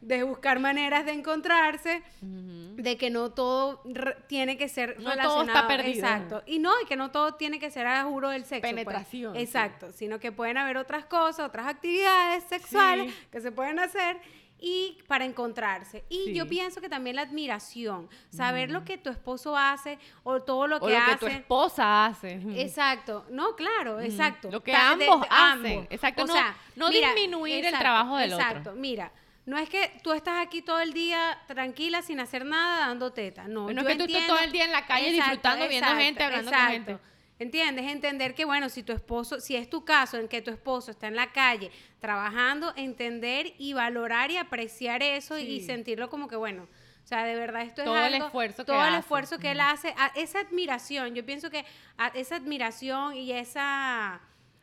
de 0.00 0.22
buscar 0.22 0.58
maneras 0.60 1.04
de 1.06 1.12
encontrarse, 1.12 2.02
de 2.20 2.96
que 2.96 3.10
no 3.10 3.30
todo 3.32 3.82
tiene 4.26 4.56
que 4.56 4.68
ser 4.68 4.96
No 4.98 5.04
todo 5.04 5.10
relacionado. 5.14 5.42
está 5.42 5.66
perdido. 5.68 5.94
Exacto. 6.06 6.42
Y 6.46 6.58
no, 6.58 6.72
y 6.82 6.86
que 6.86 6.96
no 6.96 7.10
todo 7.10 7.34
tiene 7.34 7.58
que 7.58 7.70
ser 7.70 7.86
a 7.86 8.04
juro 8.04 8.30
del 8.30 8.44
sexo. 8.44 8.60
pues. 8.62 8.72
Penetración, 8.72 9.34
sí. 9.34 9.40
Exacto. 9.42 9.92
Sino 9.92 10.18
que 10.18 10.32
pueden 10.32 10.56
haber 10.56 10.76
otras 10.76 11.04
cosas, 11.06 11.46
otras 11.46 11.66
actividades 11.66 12.44
sexuales 12.44 13.12
Sí. 13.12 13.18
que 13.30 13.40
se 13.40 13.52
pueden 13.52 13.78
hacer 13.78 14.18
y 14.60 14.98
para 15.08 15.24
encontrarse. 15.24 16.04
Y 16.08 16.24
Sí. 16.26 16.34
yo 16.34 16.46
pienso 16.46 16.80
que 16.80 16.88
también 16.88 17.16
la 17.16 17.22
admiración, 17.22 18.08
saber 18.28 18.70
lo 18.70 18.84
que 18.84 18.98
tu 18.98 19.08
esposo 19.10 19.56
hace 19.56 19.98
o 20.22 20.40
todo 20.40 20.66
lo 20.66 20.76
O 20.76 20.80
que 20.86 20.92
lo 20.92 21.04
que 21.04 21.10
hace. 21.12 21.18
tu 21.18 21.26
esposa 21.26 22.06
hace. 22.06 22.32
Exacto, 22.56 23.24
no, 23.30 23.56
claro, 23.56 24.00
exacto. 24.00 24.50
Lo 24.50 24.62
que 24.62 24.72
Ta- 24.72 24.90
ambos 24.92 25.20
de 25.22 25.26
hacen, 25.30 25.86
exacto, 25.90 26.26
no- 26.26 26.34
no 26.76 26.90
disminuir 26.90 27.64
el 27.64 27.78
trabajo 27.78 28.16
del 28.16 28.32
otro. 28.34 28.46
Exacto, 28.46 28.72
mira, 28.72 29.12
no 29.46 29.56
es 29.58 29.68
que 29.68 29.98
tú 30.04 30.12
estás 30.12 30.46
aquí 30.46 30.62
todo 30.62 30.80
el 30.80 30.92
día 30.92 31.38
tranquila 31.46 32.02
sin 32.02 32.20
hacer 32.20 32.44
nada 32.44 32.86
dando 32.86 33.12
teta, 33.12 33.48
no. 33.48 33.72
No 33.72 33.80
es 33.80 33.86
que 33.86 33.96
tú 33.96 34.04
estés 34.04 34.26
todo 34.26 34.38
el 34.40 34.52
día 34.52 34.64
en 34.66 34.72
la 34.72 34.86
calle 34.86 35.10
disfrutando, 35.10 35.66
viendo 35.68 35.90
gente, 35.96 36.22
hablando 36.22 36.50
con 36.52 36.60
gente. 36.68 36.98
¿Entiendes? 37.40 37.86
Entender 37.90 38.34
que, 38.34 38.44
bueno, 38.44 38.68
si 38.68 38.82
tu 38.82 38.92
esposo, 38.92 39.40
si 39.40 39.56
es 39.56 39.70
tu 39.70 39.82
caso 39.82 40.18
en 40.18 40.28
que 40.28 40.42
tu 40.42 40.50
esposo 40.50 40.90
está 40.90 41.08
en 41.08 41.16
la 41.16 41.32
calle 41.32 41.70
trabajando, 41.98 42.74
entender 42.76 43.54
y 43.56 43.72
valorar 43.72 44.30
y 44.30 44.36
apreciar 44.36 45.02
eso 45.02 45.38
y 45.38 45.60
sentirlo 45.62 46.10
como 46.10 46.28
que, 46.28 46.36
bueno, 46.36 46.64
o 47.02 47.06
sea, 47.06 47.24
de 47.24 47.34
verdad 47.34 47.62
esto 47.62 47.82
Todo 47.82 47.96
es 47.98 48.06
el 48.08 48.14
algo, 48.16 48.26
esfuerzo 48.26 48.56
que 48.58 48.66
todo 48.72 48.82
el 48.82 48.88
hace. 48.90 48.98
esfuerzo 48.98 49.38
que 49.38 49.52
él 49.52 49.60
hace, 49.60 49.94
a- 49.96 50.12
esa 50.16 50.40
admiración, 50.40 51.14
yo 51.14 51.24
pienso 51.24 51.48
que 51.50 51.64
a- 51.96 52.08
esa 52.08 52.36
admiración 52.36 53.16
y 53.16 53.32
esa, 53.32 54.20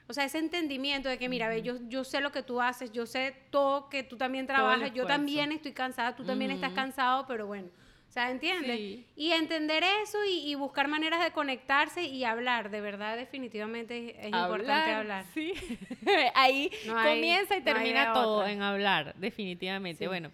o 0.07 0.13
sea, 0.13 0.25
ese 0.25 0.37
entendimiento 0.37 1.09
de 1.09 1.17
que, 1.17 1.29
mira, 1.29 1.49
ve, 1.49 1.63
yo, 1.63 1.77
yo 1.89 2.04
sé 2.04 2.21
lo 2.21 2.31
que 2.31 2.43
tú 2.43 2.62
haces, 2.62 2.91
yo 2.91 3.08
sé 3.08 3.35
todo 3.49 3.89
que 3.89 4.04
tú 4.04 4.17
también 4.17 4.43
el 4.43 4.47
trabajas, 4.49 4.81
yo 4.81 4.87
esfuerzo. 5.02 5.08
también 5.08 5.52
estoy 5.52 5.73
cansada, 5.73 6.15
tú 6.15 6.23
también 6.23 6.52
estás 6.52 6.73
cansado, 6.73 7.25
pero 7.27 7.47
bueno, 7.47 7.69
o 8.08 8.12
sea, 8.12 8.31
¿entiendes? 8.31 8.77
Sí. 8.77 9.05
Y 9.15 9.31
entender 9.33 9.83
eso 10.03 10.17
y, 10.25 10.49
y 10.49 10.55
buscar 10.55 10.87
maneras 10.87 11.23
de 11.23 11.31
conectarse 11.31 12.03
y 12.03 12.23
hablar. 12.23 12.71
De 12.71 12.81
verdad, 12.81 13.15
definitivamente 13.17 14.10
es, 14.12 14.15
es 14.19 14.25
importante 14.27 14.91
hablar. 14.91 15.25
Sí. 15.33 15.53
Ahí 16.33 16.71
No 16.87 16.97
hay- 16.97 17.15
comienza 17.15 17.55
y 17.55 17.60
no 17.60 17.65
termina 17.65 18.13
todo 18.13 18.37
otra. 18.39 18.51
en 18.51 18.62
hablar, 18.62 19.13
definitivamente. 19.15 20.05
Sí. 20.05 20.08
Bueno. 20.08 20.31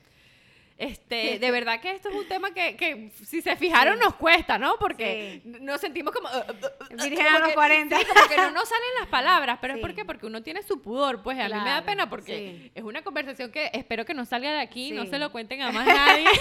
Este, 0.77 1.37
de 1.39 1.51
verdad 1.51 1.79
que 1.79 1.91
esto 1.91 2.09
es 2.09 2.15
un 2.15 2.27
tema 2.27 2.51
que, 2.53 2.75
que 2.75 3.11
si 3.25 3.41
se 3.41 3.55
fijaron 3.55 3.99
nos 3.99 4.15
cuesta, 4.15 4.57
¿no? 4.57 4.77
Porque 4.79 5.41
Sí. 5.43 5.49
nos 5.61 5.79
sentimos 5.79 6.13
como... 6.13 6.27
uh, 6.27 6.95
Virgen 6.95 7.25
como 7.25 7.37
a 7.37 7.39
los 7.39 7.47
que- 7.49 7.53
40. 7.55 7.99
sí, 7.99 8.05
como 8.05 8.27
que 8.27 8.37
no 8.37 8.51
nos 8.51 8.67
salen 8.69 8.89
las 8.99 9.07
palabras, 9.09 9.57
pero 9.61 9.73
Sí. 9.75 9.79
es 9.79 9.85
porque 9.85 10.05
porque 10.05 10.25
uno 10.25 10.41
tiene 10.43 10.61
su 10.63 10.81
pudor, 10.81 11.21
pues 11.23 11.39
a 11.39 11.47
mí 11.47 11.53
me 11.53 11.69
da 11.69 11.83
pena 11.83 12.09
porque 12.09 12.71
es 12.73 12.83
una 12.83 13.01
conversación 13.03 13.51
que 13.51 13.69
espero 13.73 14.05
que 14.05 14.13
no 14.13 14.25
salga 14.25 14.51
de 14.51 14.61
aquí, 14.61 14.91
no 14.91 15.05
se 15.05 15.19
lo 15.19 15.31
cuenten 15.31 15.61
a 15.61 15.71
más 15.71 15.85
nadie. 15.87 16.27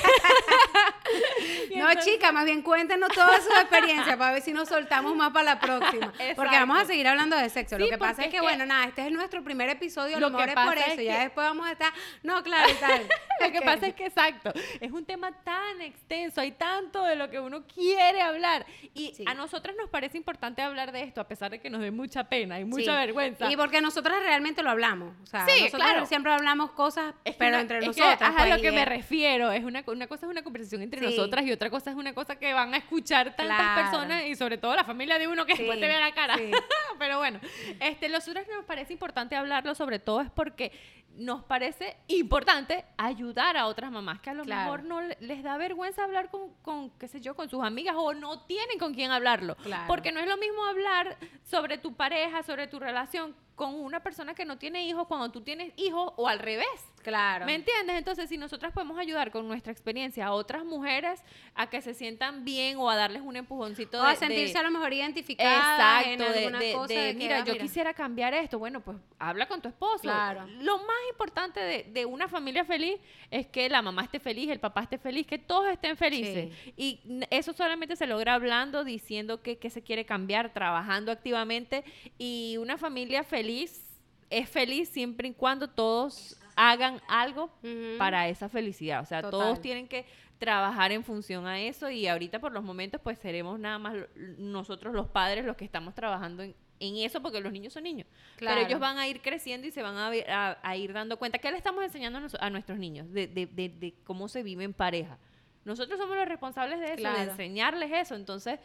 No, 1.77 1.89
entonces- 1.91 2.13
chica, 2.15 2.33
más 2.33 2.45
bien 2.45 2.63
cuéntenos 2.63 3.11
toda 3.11 3.39
su 3.41 3.51
experiencia 3.61 4.17
para 4.17 4.33
ver 4.33 4.43
si 4.43 4.53
nos 4.53 4.69
soltamos 4.69 5.15
más 5.17 5.31
para 5.33 5.45
la 5.55 5.61
próxima. 5.61 6.13
Porque 6.37 6.55
vamos 6.57 6.79
a 6.81 6.85
seguir 6.85 7.07
hablando 7.09 7.37
de 7.37 7.49
sexo. 7.51 7.79
Lo 7.79 7.89
que 7.89 7.99
pasa 7.99 8.25
es 8.25 8.29
que, 8.31 8.41
bueno, 8.41 8.65
nada, 8.67 8.85
este 8.87 9.05
es 9.07 9.11
nuestro 9.13 9.43
primer 9.43 9.69
episodio, 9.69 10.19
Lo 10.21 10.31
lo 10.31 10.39
que 10.39 10.47
mejor 10.47 10.59
es 10.59 10.67
por 10.67 10.79
es 10.79 10.89
eso. 10.95 11.03
Ya 11.03 11.21
después 11.21 11.47
vamos 11.47 11.67
a 11.67 11.73
estar. 11.73 11.93
No, 12.23 12.43
claro, 12.43 12.71
y 12.71 12.75
tal. 12.75 13.03
Lo 13.41 13.53
que 13.53 13.61
pasa 13.63 13.87
es 13.89 13.95
que, 13.95 14.11
exacto, 14.29 14.53
es 14.81 14.91
un 14.93 15.05
tema 15.05 15.33
tan 15.43 15.81
extenso, 15.81 16.41
hay 16.41 16.53
tanto 16.53 17.05
de 17.05 17.17
lo 17.17 17.31
que 17.31 17.41
uno 17.41 17.65
quiere 17.67 18.21
hablar. 18.21 18.65
Y 18.95 19.13
Sí. 19.15 19.25
a 19.27 19.35
nosotras 19.35 19.75
nos 19.77 19.89
parece 19.91 20.17
importante 20.17 20.63
hablar 20.63 20.93
de 20.93 21.03
esto, 21.03 21.21
a 21.21 21.29
pesar 21.29 21.51
de 21.51 21.61
que 21.61 21.71
nos 21.71 21.81
dé 21.81 21.91
mucha 21.91 22.25
pena 22.25 22.59
y 22.61 22.65
mucha 22.65 22.93
Sí. 22.93 23.07
vergüenza. 23.07 23.51
Y 23.51 23.57
porque 23.57 23.81
nosotras 23.81 24.21
realmente 24.23 24.63
lo 24.63 24.71
hablamos. 24.71 25.15
O 25.23 25.27
sea, 25.27 25.47
Sí, 25.47 25.65
nosotras 25.65 25.91
claro. 25.91 26.07
siempre 26.07 26.33
hablamos 26.33 26.71
cosas, 26.73 27.15
Es 27.25 27.33
que 27.35 27.39
pero 27.39 27.51
una- 27.57 27.61
entre 27.61 27.79
es 27.79 27.83
que, 27.83 27.87
nosotras. 27.89 28.23
ajá, 28.23 28.33
pues, 28.39 28.53
a 28.53 28.57
lo 28.57 28.63
que 28.63 28.73
me 28.73 28.85
refiero 28.85 29.51
es 29.53 29.65
una, 29.65 29.83
una 29.87 30.07
cosa 30.07 30.27
es 30.27 30.31
una 30.31 30.43
conversación 30.43 30.83
entre 30.83 31.01
nosotras 31.01 31.45
y 31.47 31.53
otra 31.53 31.71
cosa 31.71 31.91
es 31.91 31.97
una 31.97 32.13
cosa 32.15 32.37
que 32.37 32.53
van 32.53 32.75
a 32.75 32.77
escuchar 32.77 33.35
tantas 33.37 33.57
Claro. 33.57 33.83
personas 33.83 34.25
y 34.27 34.35
sobre 34.37 34.59
todo 34.59 34.75
la 34.75 34.85
familia 34.85 35.19
de 35.19 35.29
uno 35.29 35.45
que 35.47 35.55
después 35.55 35.79
te 35.81 35.87
ve 35.89 35.99
la 35.99 36.13
cara. 36.13 36.35
Pero 36.99 37.19
bueno, 37.19 37.41
este, 37.81 38.09
nosotros 38.09 38.47
nos 38.55 38.65
parece 38.65 38.93
importante 38.93 39.35
hablarlo, 39.37 39.75
sobre 39.75 39.99
todo 39.99 40.21
es 40.21 40.31
porque 40.31 40.73
nos 41.17 41.45
parece 41.45 41.97
importante 42.09 42.85
ayudar 42.97 43.57
a 43.57 43.67
otras 43.67 43.91
mamás 43.91 44.21
que 44.21 44.31
a 44.31 44.35
lo 44.35 44.45
Claro. 44.45 44.63
mejor 44.63 44.85
no 44.85 45.01
le- 45.03 45.17
les 45.21 45.43
da 45.43 45.57
vergüenza 45.59 46.05
hablar 46.05 46.31
con, 46.31 46.55
con, 46.63 46.91
qué 46.99 47.07
sé 47.09 47.21
yo, 47.21 47.35
con 47.37 47.49
sus 47.49 47.63
amigas 47.63 47.95
o 47.99 48.15
no 48.15 48.41
tienen 48.47 48.79
con 48.79 48.95
quién 48.95 49.11
hablarlo. 49.11 49.57
Claro. 49.57 49.85
Porque 49.87 50.11
no 50.13 50.21
es 50.21 50.27
lo 50.29 50.37
mismo 50.39 50.65
hablar 50.65 51.17
sobre 51.45 51.79
tu 51.79 51.95
pareja, 51.95 52.43
sobre 52.43 52.67
tu 52.67 52.79
relación 52.79 53.35
con 53.63 53.75
una 53.77 54.01
persona 54.03 54.35
que 54.35 54.45
no 54.45 54.59
tiene 54.59 54.85
hijos 54.89 55.07
cuando 55.07 55.31
tú 55.31 55.41
tienes 55.41 55.73
hijos 55.77 56.13
o 56.17 56.27
al 56.27 56.41
revés. 56.41 56.67
Claro. 57.05 57.47
¿Me 57.47 57.55
entiendes? 57.55 57.97
Entonces, 57.97 58.29
si 58.29 58.37
nosotras 58.37 58.73
podemos 58.73 58.99
ayudar 58.99 59.31
con 59.31 59.47
nuestra 59.47 59.71
experiencia 59.73 60.27
a 60.27 60.33
otras 60.33 60.65
mujeres 60.65 61.23
a 61.55 61.69
que 61.71 61.81
se 61.81 61.95
sientan 61.95 62.45
bien 62.45 62.77
o 62.79 62.91
a 62.91 62.97
darles 62.97 63.23
un 63.23 63.37
empujoncito 63.37 64.01
O 64.01 64.03
de, 64.05 64.09
a 64.13 64.17
sentirse 64.17 64.53
de- 64.55 64.59
a 64.59 64.63
lo 64.65 64.71
mejor 64.73 64.93
identificadas 64.93 66.07
en 66.07 66.13
Exacto, 66.15 66.33
de, 66.33 66.39
alguna 66.39 66.59
de- 66.59 66.73
cosa. 66.73 66.95
de, 66.95 67.15
mira, 67.15 67.39
ah, 67.39 67.45
yo 67.45 67.57
quisiera 67.59 67.95
cambiar 67.95 68.35
esto. 68.35 68.59
Bueno, 68.59 68.81
pues 68.81 68.97
habla 69.21 69.47
con 69.47 69.61
tu 69.63 69.69
esposo. 69.69 70.03
Claro. 70.03 70.45
Lo 70.59 70.79
más 70.79 70.97
importante 71.11 71.61
de, 71.61 71.85
de 71.85 72.05
una 72.05 72.27
familia 72.27 72.65
feliz 72.65 72.99
es 73.31 73.47
que 73.47 73.69
la 73.69 73.81
mamá 73.83 74.03
esté 74.03 74.19
feliz, 74.19 74.49
el 74.51 74.59
papá 74.61 74.83
esté 74.83 74.99
feliz, 74.99 75.25
que 75.27 75.39
todos 75.39 75.69
estén 75.71 75.97
felices. 75.97 76.53
Y 76.77 77.01
eso 77.31 77.53
solamente 77.53 77.95
se 77.97 78.07
logra 78.09 78.35
hablando, 78.35 78.83
diciendo 78.85 79.41
que, 79.43 79.59
que 79.59 79.71
se 79.71 79.83
quiere 79.83 80.05
cambiar, 80.05 80.53
trabajando 80.53 81.13
activamente. 81.13 81.85
Y 82.19 82.57
una 82.59 82.77
familia 82.77 83.23
feliz 83.25 83.52
es 83.61 84.49
feliz 84.49 84.89
siempre 84.89 85.29
y 85.29 85.35
cuando 85.35 85.69
todos 85.69 86.37
hagan 86.57 87.01
algo 87.09 87.45
Ujú. 87.63 87.99
para 87.99 88.29
esa 88.29 88.49
felicidad. 88.49 89.03
O 89.03 89.07
sea, 89.07 89.21
todos 89.23 89.45
Total. 89.49 89.61
tienen 89.61 89.89
que 89.89 90.07
trabajar 90.39 90.91
en 90.93 91.05
función 91.05 91.47
a 91.47 91.61
eso 91.61 91.89
y 91.91 92.07
ahorita 92.09 92.41
por 92.41 92.53
los 92.53 92.65
momentos 92.65 93.01
pues 93.03 93.19
seremos 93.19 93.59
nada 93.61 93.79
más 93.79 93.95
nosotros 94.39 94.93
los 94.95 95.07
padres 95.09 95.45
los 95.45 95.57
que 95.57 95.65
estamos 95.65 95.95
trabajando 95.95 96.43
en, 96.43 96.55
en 96.81 96.97
eso 96.97 97.23
porque 97.23 97.41
los 97.41 97.53
niños 97.53 97.73
son 97.73 97.85
niños. 97.85 98.09
Claro. 98.37 98.57
Pero 98.57 98.67
ellos 98.69 98.81
van 98.81 98.99
a 98.99 99.07
ir 99.07 99.21
creciendo 99.23 99.67
y 99.67 99.71
se 99.71 99.83
van 99.83 99.97
a, 99.97 100.11
a- 100.29 100.59
a 100.63 100.77
ir 100.77 100.93
dando 100.93 101.17
cuenta. 101.19 101.39
¿Qué 101.39 101.51
le 101.51 101.57
estamos 101.59 101.85
enseñando 101.85 102.19
a, 102.19 102.23
nos- 102.23 102.35
a 102.35 102.51
nuestros 102.51 102.77
niños? 102.79 103.11
De, 103.13 103.27
de- 103.29 103.47
de- 103.47 103.69
de 103.69 103.95
cómo 104.05 104.27
se 104.29 104.43
vive 104.43 104.65
en 104.65 104.73
pareja. 104.75 105.17
Nosotros 105.65 105.97
somos 105.99 106.17
los 106.17 106.27
responsables 106.27 106.81
de 106.81 106.87
eso, 106.87 106.95
de 106.97 107.01
Claro. 107.03 107.31
enseñarles 107.31 107.93
eso. 107.93 108.15
Entonces, 108.17 108.59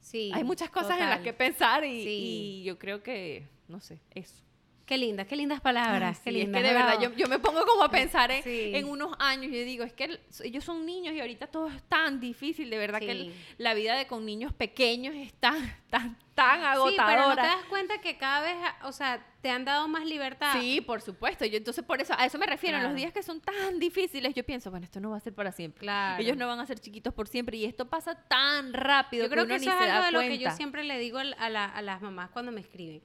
Sí, 0.00 0.32
hay 0.34 0.42
muchas 0.44 0.70
cosas 0.70 0.92
en 0.92 1.00
las 1.10 1.18
total. 1.18 1.24
que 1.24 1.32
pensar 1.34 1.84
y, 1.84 2.02
Sí. 2.02 2.08
y 2.10 2.62
yo 2.64 2.76
creo 2.78 3.02
que, 3.04 3.46
no 3.70 3.80
sé, 3.80 4.00
eso. 4.14 4.42
Qué 4.86 4.98
lindas, 4.98 5.28
qué 5.28 5.36
lindas 5.36 5.60
palabras. 5.60 6.16
Ay, 6.18 6.22
qué 6.24 6.30
sí, 6.32 6.36
es 6.40 6.44
lindas, 6.46 6.62
que 6.62 6.66
de 6.68 6.74
verdad 6.74 7.00
yo, 7.00 7.12
yo 7.14 7.28
me 7.28 7.38
pongo 7.38 7.64
como 7.64 7.84
a 7.84 7.90
pensar 7.92 8.32
en, 8.32 8.42
Sí. 8.42 8.72
en 8.74 8.86
unos 8.88 9.14
años 9.20 9.52
y 9.52 9.56
yo 9.60 9.64
digo, 9.64 9.84
es 9.84 9.92
que 9.92 10.02
el- 10.04 10.20
ellos 10.42 10.64
son 10.64 10.84
niños 10.84 11.14
y 11.14 11.20
ahorita 11.20 11.46
todo 11.46 11.68
es 11.68 11.80
tan 11.84 12.18
difícil, 12.18 12.68
de 12.70 12.76
verdad 12.76 12.98
que 12.98 13.12
el- 13.12 13.34
la 13.56 13.72
vida 13.74 13.94
de 13.96 14.08
con 14.08 14.26
niños 14.26 14.52
pequeños 14.52 15.14
es 15.14 15.32
tan, 15.34 15.54
tan, 15.90 16.18
tan 16.34 16.58
Sí, 16.60 16.66
pero 16.66 16.78
no 16.80 16.90
te 16.96 17.00
agotadora. 17.00 17.42
das 17.46 17.64
cuenta 17.68 18.00
que 18.00 18.16
cada 18.16 18.40
vez, 18.42 18.56
o 18.82 18.90
sea, 18.90 19.24
te 19.40 19.50
han 19.50 19.64
dado 19.64 19.86
más 19.86 20.04
libertad. 20.06 20.58
Sí, 20.60 20.80
por 20.80 21.00
supuesto. 21.02 21.44
Yo 21.46 21.58
entonces 21.58 21.84
por 21.84 22.00
eso, 22.00 22.12
a 22.18 22.26
eso 22.26 22.36
me 22.38 22.46
refiero. 22.46 22.78
En 22.78 22.82
los 22.82 22.94
días 22.96 23.12
que 23.12 23.22
son 23.22 23.40
tan 23.40 23.78
difíciles, 23.78 24.34
yo 24.34 24.42
pienso, 24.44 24.72
bueno, 24.72 24.84
esto 24.86 24.98
no 24.98 25.10
va 25.10 25.18
a 25.18 25.20
ser 25.20 25.34
para 25.34 25.52
siempre. 25.52 25.82
Claro. 25.82 26.20
Ellos 26.20 26.36
no 26.36 26.48
van 26.48 26.58
a 26.58 26.66
ser 26.66 26.80
chiquitos 26.80 27.14
por 27.14 27.28
siempre 27.28 27.56
y 27.58 27.64
esto 27.64 27.88
pasa 27.88 28.16
tan 28.26 28.72
rápido 28.72 29.24
Yo 29.26 29.30
creo 29.30 29.44
que 29.46 29.50
que 29.56 29.62
uno 29.62 29.70
eso 29.70 29.78
ni 29.78 29.84
es 29.86 29.90
algo 29.92 30.06
de 30.06 30.12
lo 30.12 30.20
que 30.20 30.38
yo 30.38 30.50
siempre 30.50 30.82
le 30.82 30.98
digo 30.98 31.18
al- 31.18 31.36
a, 31.38 31.48
la- 31.48 31.66
a 31.66 31.80
las 31.80 32.02
mamás 32.02 32.30
cuando 32.30 32.50
me 32.50 32.60
escriben. 32.60 33.02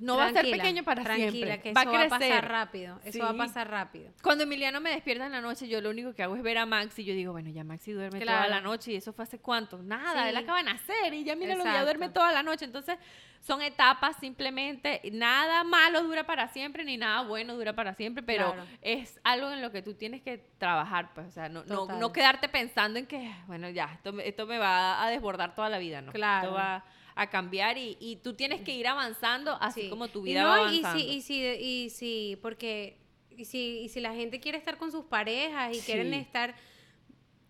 No 0.00 0.16
va 0.16 0.26
a 0.26 0.32
ser 0.32 0.50
pequeño 0.50 0.82
para 0.84 1.02
tranquila, 1.04 1.30
siempre. 1.30 1.60
que 1.60 1.72
va 1.72 1.80
eso 1.82 1.90
a 1.90 1.92
va 1.92 1.98
a 1.98 2.08
crecer. 2.08 2.30
pasar 2.30 2.50
rápido. 2.50 3.00
Eso 3.04 3.18
va 3.20 3.30
a 3.30 3.34
pasar 3.36 3.70
rápido. 3.70 4.10
Cuando 4.22 4.44
Emiliano 4.44 4.80
me 4.80 4.90
despierta 4.90 5.26
en 5.26 5.32
la 5.32 5.40
noche, 5.40 5.68
yo 5.68 5.80
lo 5.80 5.90
único 5.90 6.14
que 6.14 6.22
hago 6.22 6.36
es 6.36 6.42
ver 6.42 6.58
a 6.58 6.66
Max 6.66 6.98
y 6.98 7.04
yo 7.04 7.14
digo, 7.14 7.32
bueno, 7.32 7.50
ya 7.50 7.64
Maxi 7.64 7.92
duerme 7.92 8.20
toda 8.20 8.48
la 8.48 8.60
noche 8.60 8.92
y 8.92 8.96
eso 8.96 9.12
fue 9.12 9.22
hace 9.24 9.38
cuánto. 9.38 9.82
Nada, 9.82 10.24
Sí. 10.24 10.28
él 10.30 10.36
acaba 10.36 10.58
de 10.58 10.64
nacer 10.64 11.14
y 11.14 11.24
ya 11.24 11.36
mira, 11.36 11.54
ya 11.54 11.60
Exacto. 11.60 11.82
duerme 11.84 12.08
toda 12.10 12.32
la 12.32 12.42
noche. 12.42 12.64
Entonces, 12.64 12.98
son 13.40 13.60
etapas 13.60 14.16
simplemente. 14.20 15.02
Nada 15.12 15.64
malo 15.64 16.02
dura 16.02 16.24
para 16.24 16.48
siempre 16.48 16.82
ni 16.84 16.96
nada 16.96 17.22
bueno 17.22 17.54
dura 17.54 17.74
para 17.74 17.92
siempre, 17.94 18.22
pero 18.22 18.52
Claro. 18.52 18.68
es 18.80 19.20
algo 19.22 19.50
en 19.50 19.60
lo 19.60 19.70
que 19.70 19.82
tú 19.82 19.94
tienes 19.94 20.22
que 20.22 20.38
trabajar, 20.58 21.10
pues, 21.14 21.26
o 21.26 21.30
sea, 21.30 21.48
no, 21.50 21.62
no, 21.64 21.86
no 21.86 22.12
quedarte 22.12 22.48
pensando 22.48 22.98
en 22.98 23.06
que, 23.06 23.30
bueno, 23.46 23.68
ya, 23.68 23.90
esto, 23.92 24.12
me- 24.14 24.26
esto 24.26 24.46
me 24.46 24.58
va 24.58 25.04
a 25.04 25.10
desbordar 25.10 25.54
toda 25.54 25.68
la 25.68 25.78
vida, 25.78 26.00
¿no? 26.00 26.10
Claro. 26.12 26.44
Esto 26.48 26.54
va 26.56 26.84
a 27.16 27.30
cambiar 27.30 27.78
y, 27.78 27.96
y 28.00 28.16
tú 28.16 28.34
tienes 28.34 28.60
que 28.62 28.74
ir 28.74 28.86
avanzando 28.88 29.56
así 29.60 29.82
Sí. 29.82 29.90
como 29.90 30.08
tu 30.08 30.20
Y 30.26 30.30
vida 30.30 30.42
no, 30.42 30.48
va 30.48 30.56
y 30.72 30.80
avanzando. 30.80 30.98
y 31.12 31.20
si, 31.22 31.42
y 31.44 31.90
si, 31.90 32.38
porque 32.42 32.98
y 33.30 33.44
si, 33.44 33.78
y 33.80 33.88
si 33.88 34.00
la 34.00 34.14
gente 34.14 34.40
quiere 34.40 34.58
estar 34.58 34.76
con 34.78 34.90
sus 34.92 35.04
parejas 35.04 35.76
y 35.76 35.80
quieren 35.80 36.10
Sí. 36.10 36.14
estar 36.18 36.54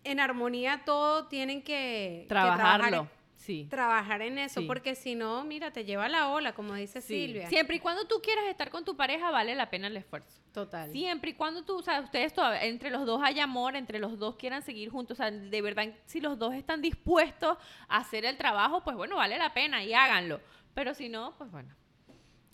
en 0.04 0.20
armonía 0.20 0.82
todo, 0.84 1.26
tienen 1.28 1.62
que 1.62 2.24
que 2.24 2.26
Trabajarlo, 2.28 2.88
trabajar, 2.88 3.08
sí. 3.44 3.66
trabajar 3.70 4.22
en 4.22 4.38
eso, 4.38 4.60
Sí. 4.60 4.66
porque 4.66 4.94
si 4.94 5.14
no, 5.14 5.44
mira, 5.44 5.70
te 5.72 5.84
lleva 5.84 6.08
la 6.08 6.28
ola, 6.30 6.54
como 6.54 6.74
dice 6.74 7.00
Sí. 7.00 7.26
Silvia. 7.26 7.48
Siempre 7.48 7.76
y 7.76 7.80
cuando 7.80 8.06
tú 8.06 8.16
quieras 8.22 8.44
estar 8.46 8.70
con 8.70 8.84
tu 8.84 8.96
pareja, 8.96 9.30
vale 9.30 9.54
la 9.54 9.68
pena 9.70 9.86
el 9.88 9.96
esfuerzo. 9.96 10.40
Total. 10.52 10.90
Siempre 10.92 11.30
y 11.30 11.34
cuando 11.34 11.64
tú, 11.64 11.78
o 11.78 11.82
sea, 11.82 12.00
ustedes 12.00 12.32
todavía, 12.32 12.62
entre 12.64 12.90
los 12.90 13.04
dos 13.06 13.20
hay 13.22 13.40
amor, 13.40 13.76
entre 13.76 13.98
los 13.98 14.18
dos 14.18 14.36
quieran 14.36 14.62
seguir 14.62 14.90
juntos, 14.90 15.18
o 15.18 15.22
sea, 15.22 15.30
de 15.30 15.62
verdad, 15.62 15.88
si 16.06 16.20
los 16.20 16.38
dos 16.38 16.54
están 16.54 16.80
dispuestos 16.80 17.58
a 17.88 17.96
hacer 17.98 18.24
el 18.24 18.36
trabajo, 18.36 18.82
pues 18.82 18.96
bueno, 18.96 19.16
vale 19.16 19.36
la 19.38 19.52
pena 19.52 19.82
y 19.84 19.92
háganlo. 19.94 20.40
Pero 20.74 20.94
si 20.94 21.08
no, 21.08 21.34
pues 21.38 21.50
bueno, 21.50 21.74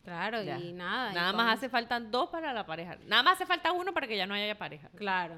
Claro, 0.03 0.43
ya. 0.43 0.59
y 0.59 0.73
nada. 0.73 1.13
Nada 1.13 1.33
más 1.33 1.59
hace 1.59 1.69
falta 1.69 2.01
dos 2.01 2.31
para 2.31 2.53
la 2.53 2.65
pareja. 2.67 2.97
Nada 3.07 3.23
más 3.23 3.35
hace 3.35 3.47
falta 3.47 3.71
uno 3.73 3.93
para 3.93 4.07
que 4.07 4.17
ya 4.17 4.27
no 4.27 4.35
haya 4.35 4.57
pareja. 4.59 4.89
Claro. 4.97 5.37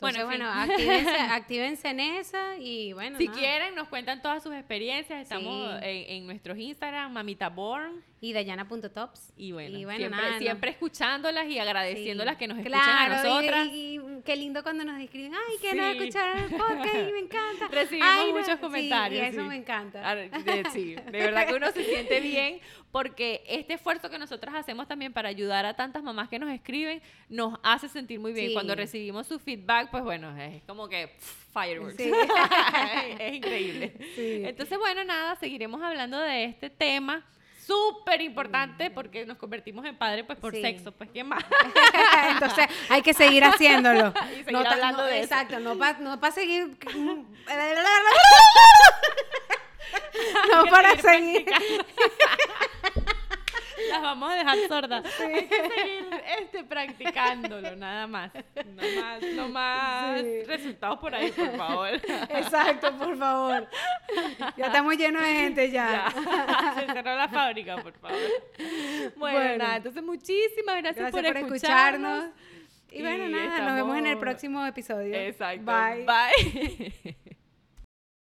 Bueno, 0.00 0.20
en 0.20 0.26
bueno, 0.26 0.50
actívense, 0.50 1.10
actívense 1.30 1.88
en 1.88 2.00
esa 2.00 2.56
y 2.58 2.92
bueno. 2.94 3.18
Si 3.18 3.26
nada. 3.26 3.38
quieren, 3.38 3.74
nos 3.74 3.88
cuentan 3.88 4.22
todas 4.22 4.42
sus 4.42 4.54
experiencias. 4.54 5.20
Estamos 5.22 5.78
Sí. 5.80 5.86
en, 5.86 6.10
en 6.16 6.26
nuestros 6.26 6.56
Instagram, 6.58 7.12
Mamita 7.12 7.48
Born. 7.50 8.02
Y 8.22 8.34
Dayana.tops. 8.34 9.32
Y 9.38 9.52
bueno, 9.52 9.78
Y 9.78 9.84
bueno, 9.86 9.96
siempre, 9.98 10.20
nada, 10.20 10.32
no. 10.34 10.38
siempre 10.40 10.70
escuchándolas 10.72 11.46
y 11.48 11.58
agradeciéndolas 11.58 12.34
Sí. 12.34 12.38
que 12.38 12.48
nos 12.48 12.58
escuchan 12.58 12.80
Claro, 12.82 13.14
a 13.14 13.22
nosotras. 13.22 13.66
Y, 13.72 13.96
y 13.98 14.00
qué 14.26 14.36
lindo 14.36 14.62
cuando 14.62 14.84
nos 14.84 15.00
escriben, 15.00 15.32
ay, 15.34 15.56
que 15.58 15.70
Sí. 15.70 15.78
escucharon 15.78 16.38
el 16.38 16.50
podcast 16.50 16.94
y 17.08 17.12
me 17.12 17.18
encanta. 17.20 17.68
Recibimos 17.70 18.08
Ay, 18.12 18.30
no". 18.32 18.38
muchos 18.38 18.56
comentarios. 18.58 19.22
y 19.22 19.26
eso 19.26 19.42
me 19.44 19.56
encanta. 19.56 20.02
Ah, 20.04 20.16
sí, 20.70 20.96
de 20.96 21.10
verdad 21.18 21.46
que 21.46 21.54
uno 21.54 21.70
se 21.72 21.82
siente 21.82 22.20
bien 22.20 22.60
porque 22.92 23.42
este 23.46 23.74
esfuerzo 23.74 24.10
que 24.10 24.18
nosotras 24.18 24.54
hacemos 24.54 24.88
también 24.88 25.12
para 25.12 25.28
ayudar 25.28 25.64
a 25.64 25.74
tantas 25.74 26.02
mamás 26.02 26.28
que 26.28 26.38
nos 26.38 26.50
escriben 26.50 27.00
nos 27.28 27.58
hace 27.62 27.88
sentir 27.88 28.18
muy 28.18 28.32
bien. 28.32 28.48
Sí. 28.48 28.52
Cuando 28.54 28.74
recibimos 28.74 29.26
su 29.26 29.38
feedback, 29.38 29.90
pues 29.90 30.02
bueno, 30.02 30.36
es 30.36 30.62
como 30.64 30.88
que 30.88 31.08
pff, 31.08 31.52
fireworks. 31.52 31.96
Sí. 31.96 32.10
es 33.18 33.34
increíble. 33.34 33.94
Sí. 34.16 34.42
Entonces, 34.44 34.78
bueno, 34.78 35.04
nada, 35.04 35.36
seguiremos 35.36 35.80
hablando 35.82 36.18
de 36.18 36.44
este 36.44 36.68
tema 36.70 37.24
súper 37.64 38.20
importante 38.20 38.90
porque 38.90 39.24
nos 39.24 39.36
convertimos 39.38 39.84
en 39.84 39.96
padres 39.96 40.24
pues 40.26 40.36
por 40.40 40.52
Sí. 40.52 40.60
sexo, 40.60 40.90
pues 40.90 41.08
¿qué 41.10 41.22
más? 41.22 41.44
Entonces 42.30 42.66
hay 42.88 43.02
que 43.02 43.14
seguir 43.14 43.44
haciéndolo. 43.44 44.12
Y 44.32 44.36
seguir 44.38 44.52
no, 44.52 44.64
ta- 44.64 44.72
hablando 44.72 45.02
no, 45.02 45.06
de 45.06 45.20
eso. 45.20 45.32
Exacto, 45.32 45.60
no 45.60 45.78
para 45.78 45.98
no 46.00 46.18
pa 46.18 46.32
seguir. 46.32 46.76
no 50.52 50.64
para 50.66 50.96
seguir. 51.00 51.46
Las 53.90 54.02
vamos 54.02 54.30
a 54.30 54.34
dejar 54.34 54.58
sorda. 54.68 55.02
Hay 55.20 55.46
que 55.46 55.56
seguir 55.56 56.08
este, 56.40 56.64
practicándolo, 56.64 57.76
nada 57.76 58.06
más. 58.06 58.30
No 58.34 58.82
más, 59.02 59.22
no 59.34 59.48
más 59.48 60.20
Sí. 60.20 60.42
resultados 60.44 60.98
por 60.98 61.14
ahí, 61.14 61.30
por 61.32 61.56
favor. 61.56 61.88
Exacto, 62.30 62.92
por 62.96 63.16
favor. 63.16 63.68
Ya 64.56 64.66
estamos 64.66 64.96
llenos 64.96 65.22
de 65.22 65.28
gente 65.34 65.70
ya. 65.70 66.12
Ya. 66.14 66.74
Se 66.78 66.86
cerró 66.92 67.16
la 67.16 67.28
fábrica, 67.28 67.76
por 67.78 67.92
favor. 67.98 68.18
Bueno, 69.16 69.38
Bueno. 69.38 69.56
nada, 69.58 69.76
entonces 69.76 70.02
muchísimas 70.02 70.76
gracias, 70.76 71.12
Gracias 71.12 71.12
por, 71.12 71.22
por 71.22 71.36
escucharnos. 71.36 72.24
escucharnos. 72.24 72.50
Y 72.92 73.02
bueno, 73.02 73.28
nada, 73.28 73.60
nos 73.66 73.74
vemos 73.76 73.96
en 73.98 74.06
el 74.06 74.18
próximo 74.18 74.66
episodio. 74.66 75.14
Exacto. 75.14 75.64
Bye. 75.64 76.04
Bye. 76.06 77.16